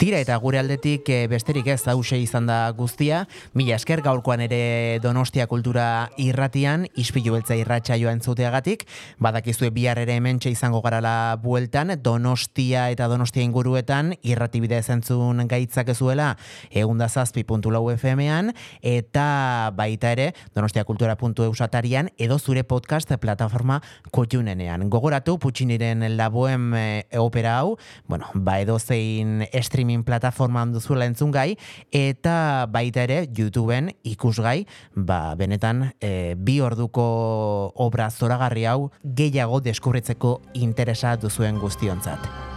Tira 0.07 0.21
eta 0.23 0.37
gure 0.39 0.55
aldetik 0.55 1.09
e, 1.11 1.15
besterik 1.27 1.65
ez 1.67 1.81
hause 1.91 2.15
izan 2.15 2.45
da 2.47 2.71
guztia, 2.71 3.25
mila 3.51 3.75
esker 3.75 3.99
gaurkoan 4.05 4.39
ere 4.45 5.01
Donostia 5.03 5.49
kultura 5.51 6.07
irratian, 6.15 6.85
ispilu 6.95 7.33
beltza 7.33 7.57
irratxa 7.59 7.97
joan 7.99 8.21
zuteagatik, 8.23 8.85
badakizue 9.19 9.67
bihar 9.75 9.99
ere 9.99 10.15
hemen 10.15 10.39
izango 10.47 10.79
garala 10.79 11.35
bueltan, 11.43 11.91
Donostia 11.99 12.85
eta 12.89 13.09
Donostia 13.11 13.43
inguruetan 13.43 14.13
irratibide 14.23 14.79
zentzun 14.81 15.43
gaitzak 15.43 15.91
ezuela 15.91 16.37
eundazazpi.lau 16.71 17.83
FM-ean, 17.97 18.53
eta 18.79 19.73
baita 19.75 20.13
ere 20.15 20.29
donostiakultura.eusatarian 20.55 22.13
edo 22.15 22.39
zure 22.39 22.63
podcast 22.63 23.11
plataforma 23.19 23.81
kotxunenean. 24.15 24.87
Gogoratu, 24.87 25.35
putxiniren 25.35 26.07
laboen 26.15 26.71
e, 26.79 26.87
opera 27.19 27.59
hau, 27.59 27.75
bueno, 28.07 28.31
ba 28.33 28.61
edo 28.63 28.79
zein 28.79 29.43
streaming 29.51 29.96
streaming 29.97 30.05
plataformaan 30.05 30.73
duzuela 30.73 31.05
entzun 31.05 31.31
gai, 31.31 31.57
eta 31.91 32.67
baita 32.69 33.03
ere 33.03 33.27
YouTubeen 33.35 33.91
ikusgai, 34.03 34.65
ba, 34.95 35.35
benetan 35.35 35.93
e, 36.01 36.35
bi 36.35 36.59
orduko 36.61 37.73
obra 37.75 38.09
zoragarri 38.09 38.65
hau 38.65 38.91
gehiago 39.03 39.61
deskubritzeko 39.61 40.41
interesa 40.53 41.15
duzuen 41.17 41.59
guztionzat. 41.59 42.56